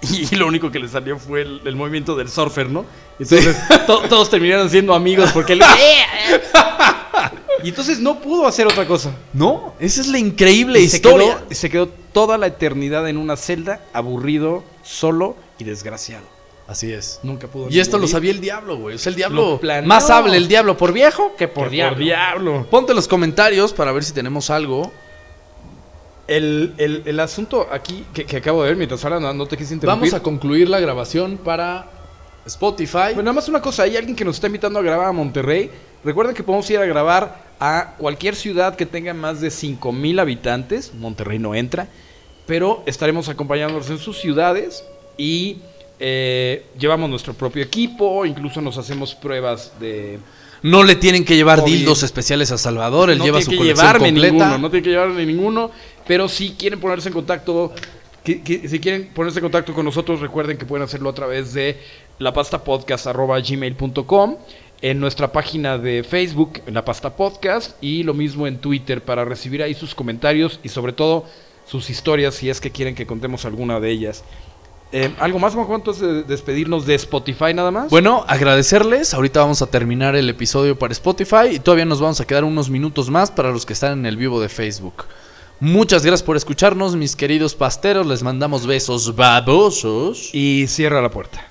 Y 0.02 0.36
lo 0.36 0.46
único 0.46 0.70
que 0.70 0.78
le 0.78 0.88
salió 0.88 1.18
fue 1.18 1.42
el, 1.42 1.60
el 1.64 1.74
movimiento 1.74 2.14
del 2.14 2.28
surfer, 2.30 2.70
¿no? 2.70 2.84
Entonces 3.18 3.56
to- 3.86 4.02
todos 4.08 4.30
terminaron 4.30 4.70
siendo 4.70 4.94
amigos 4.94 5.32
porque 5.32 5.54
él... 5.54 5.62
y 7.62 7.68
entonces 7.70 8.00
no 8.00 8.20
pudo 8.20 8.46
hacer 8.46 8.66
otra 8.66 8.86
cosa. 8.86 9.12
No, 9.32 9.74
esa 9.80 10.00
es 10.00 10.06
la 10.06 10.18
increíble 10.18 10.80
Y 10.80 10.88
se 10.88 10.96
historia. 10.96 11.38
quedó, 11.38 11.46
se 11.54 11.70
quedó 11.70 11.88
toda 11.88 12.38
la 12.38 12.46
eternidad 12.46 13.08
en 13.08 13.16
una 13.18 13.36
celda, 13.36 13.80
aburrido, 13.92 14.64
solo 14.82 15.36
y 15.58 15.64
desgraciado. 15.64 16.24
Así 16.70 16.92
es. 16.92 17.18
Nunca 17.24 17.48
pudo. 17.48 17.68
Y 17.68 17.80
esto 17.80 17.98
lo 17.98 18.06
sabía 18.06 18.30
el 18.30 18.40
diablo, 18.40 18.76
güey. 18.76 18.94
O 18.94 18.98
sea, 18.98 19.10
el 19.10 19.14
Lo 19.34 19.58
diablo. 19.58 19.86
Más 19.88 20.08
hable 20.08 20.36
el 20.36 20.46
diablo 20.46 20.76
por 20.76 20.92
viejo 20.92 21.34
que 21.36 21.48
por 21.48 21.64
Por 21.64 21.70
diablo. 21.72 21.98
diablo. 21.98 22.66
Ponte 22.70 22.94
los 22.94 23.08
comentarios 23.08 23.72
para 23.72 23.90
ver 23.90 24.04
si 24.04 24.12
tenemos 24.12 24.50
algo. 24.50 24.92
El, 26.28 26.74
el- 26.78 27.02
el 27.06 27.18
asunto 27.18 27.66
aquí 27.72 28.04
que, 28.14 28.24
que 28.24 28.36
acabo 28.36 28.62
de 28.62 28.68
ver 28.68 28.76
mientras 28.76 29.02
ahora 29.04 29.18
no, 29.18 29.34
no 29.34 29.46
te 29.46 29.56
quise 29.56 29.74
interrumpir. 29.74 30.10
Vamos 30.12 30.20
a 30.20 30.22
concluir 30.22 30.68
la 30.68 30.78
grabación 30.78 31.38
para 31.38 31.90
Spotify. 32.46 33.14
Bueno, 33.14 33.24
nada 33.24 33.32
más 33.32 33.48
una 33.48 33.60
cosa, 33.60 33.82
hay 33.82 33.96
alguien 33.96 34.14
que 34.14 34.24
nos 34.24 34.36
está 34.36 34.46
invitando 34.46 34.78
a 34.78 34.82
grabar 34.82 35.08
a 35.08 35.12
Monterrey. 35.12 35.70
Recuerden 36.04 36.36
que 36.36 36.44
podemos 36.44 36.70
ir 36.70 36.78
a 36.78 36.84
grabar 36.86 37.50
a 37.58 37.94
cualquier 37.98 38.36
ciudad 38.36 38.76
que 38.76 38.86
tenga 38.86 39.12
más 39.12 39.40
de 39.40 39.50
5000 39.50 40.20
habitantes. 40.20 40.94
Monterrey 40.94 41.40
no 41.40 41.52
entra, 41.56 41.88
pero 42.46 42.84
estaremos 42.86 43.28
acompañándolos 43.28 43.90
en 43.90 43.98
sus 43.98 44.18
ciudades 44.20 44.84
y 45.18 45.58
eh, 46.00 46.64
llevamos 46.78 47.08
nuestro 47.10 47.34
propio 47.34 47.62
equipo, 47.62 48.24
incluso 48.26 48.60
nos 48.60 48.76
hacemos 48.78 49.14
pruebas 49.14 49.72
de 49.78 50.18
No 50.62 50.82
le 50.82 50.96
tienen 50.96 51.24
que 51.24 51.36
llevar 51.36 51.60
COVID. 51.60 51.72
dildos 51.72 52.02
especiales 52.02 52.50
a 52.52 52.58
Salvador. 52.58 53.10
Él 53.10 53.18
no 53.18 53.24
lleva 53.24 53.38
tiene 53.38 53.44
su 53.44 53.50
que 53.52 53.56
colección 53.58 53.92
completa. 53.92 54.30
ninguno, 54.32 54.58
no 54.58 54.70
tiene 54.70 54.82
que 54.82 54.90
llevarme 54.90 55.24
ninguno, 55.26 55.70
pero 56.06 56.28
si 56.28 56.50
quieren 56.52 56.80
ponerse 56.80 57.08
en 57.08 57.14
contacto, 57.14 57.72
que- 58.24 58.42
que- 58.42 58.68
si 58.68 58.80
quieren 58.80 59.10
ponerse 59.14 59.38
en 59.38 59.44
contacto 59.44 59.72
con 59.74 59.84
nosotros, 59.84 60.20
recuerden 60.20 60.56
que 60.58 60.66
pueden 60.66 60.84
hacerlo 60.84 61.08
a 61.10 61.14
través 61.14 61.52
de 61.54 61.78
lapastapodcast.gmail.com, 62.18 64.36
en 64.82 64.98
nuestra 65.00 65.30
página 65.32 65.76
de 65.78 66.02
Facebook, 66.04 66.60
en 66.66 66.72
La 66.74 66.84
Pasta 66.84 67.14
Podcast, 67.16 67.76
y 67.82 68.02
lo 68.02 68.12
mismo 68.14 68.46
en 68.46 68.58
Twitter 68.58 69.02
para 69.02 69.24
recibir 69.26 69.62
ahí 69.62 69.74
sus 69.74 69.94
comentarios 69.94 70.58
y 70.62 70.68
sobre 70.70 70.92
todo 70.94 71.24
sus 71.66 71.88
historias 71.90 72.34
si 72.34 72.48
es 72.50 72.60
que 72.60 72.70
quieren 72.70 72.94
que 72.94 73.06
contemos 73.06 73.44
alguna 73.44 73.78
de 73.78 73.90
ellas. 73.90 74.24
Eh, 74.92 75.14
¿Algo 75.20 75.38
más, 75.38 75.54
Juanjo, 75.54 75.74
antes 75.74 76.00
de 76.00 76.24
despedirnos 76.24 76.84
de 76.84 76.96
Spotify 76.96 77.54
nada 77.54 77.70
más? 77.70 77.90
Bueno, 77.90 78.24
agradecerles. 78.26 79.14
Ahorita 79.14 79.40
vamos 79.40 79.62
a 79.62 79.66
terminar 79.66 80.16
el 80.16 80.28
episodio 80.28 80.78
para 80.78 80.92
Spotify 80.92 81.48
y 81.52 81.60
todavía 81.60 81.84
nos 81.84 82.00
vamos 82.00 82.20
a 82.20 82.26
quedar 82.26 82.44
unos 82.44 82.70
minutos 82.70 83.08
más 83.08 83.30
para 83.30 83.50
los 83.50 83.64
que 83.64 83.72
están 83.72 84.00
en 84.00 84.06
el 84.06 84.16
vivo 84.16 84.40
de 84.40 84.48
Facebook. 84.48 85.04
Muchas 85.60 86.04
gracias 86.04 86.22
por 86.24 86.36
escucharnos, 86.36 86.96
mis 86.96 87.14
queridos 87.14 87.54
pasteros. 87.54 88.06
Les 88.06 88.22
mandamos 88.22 88.66
besos 88.66 89.14
babosos. 89.14 90.30
y 90.32 90.66
cierra 90.66 91.02
la 91.02 91.10
puerta. 91.10 91.49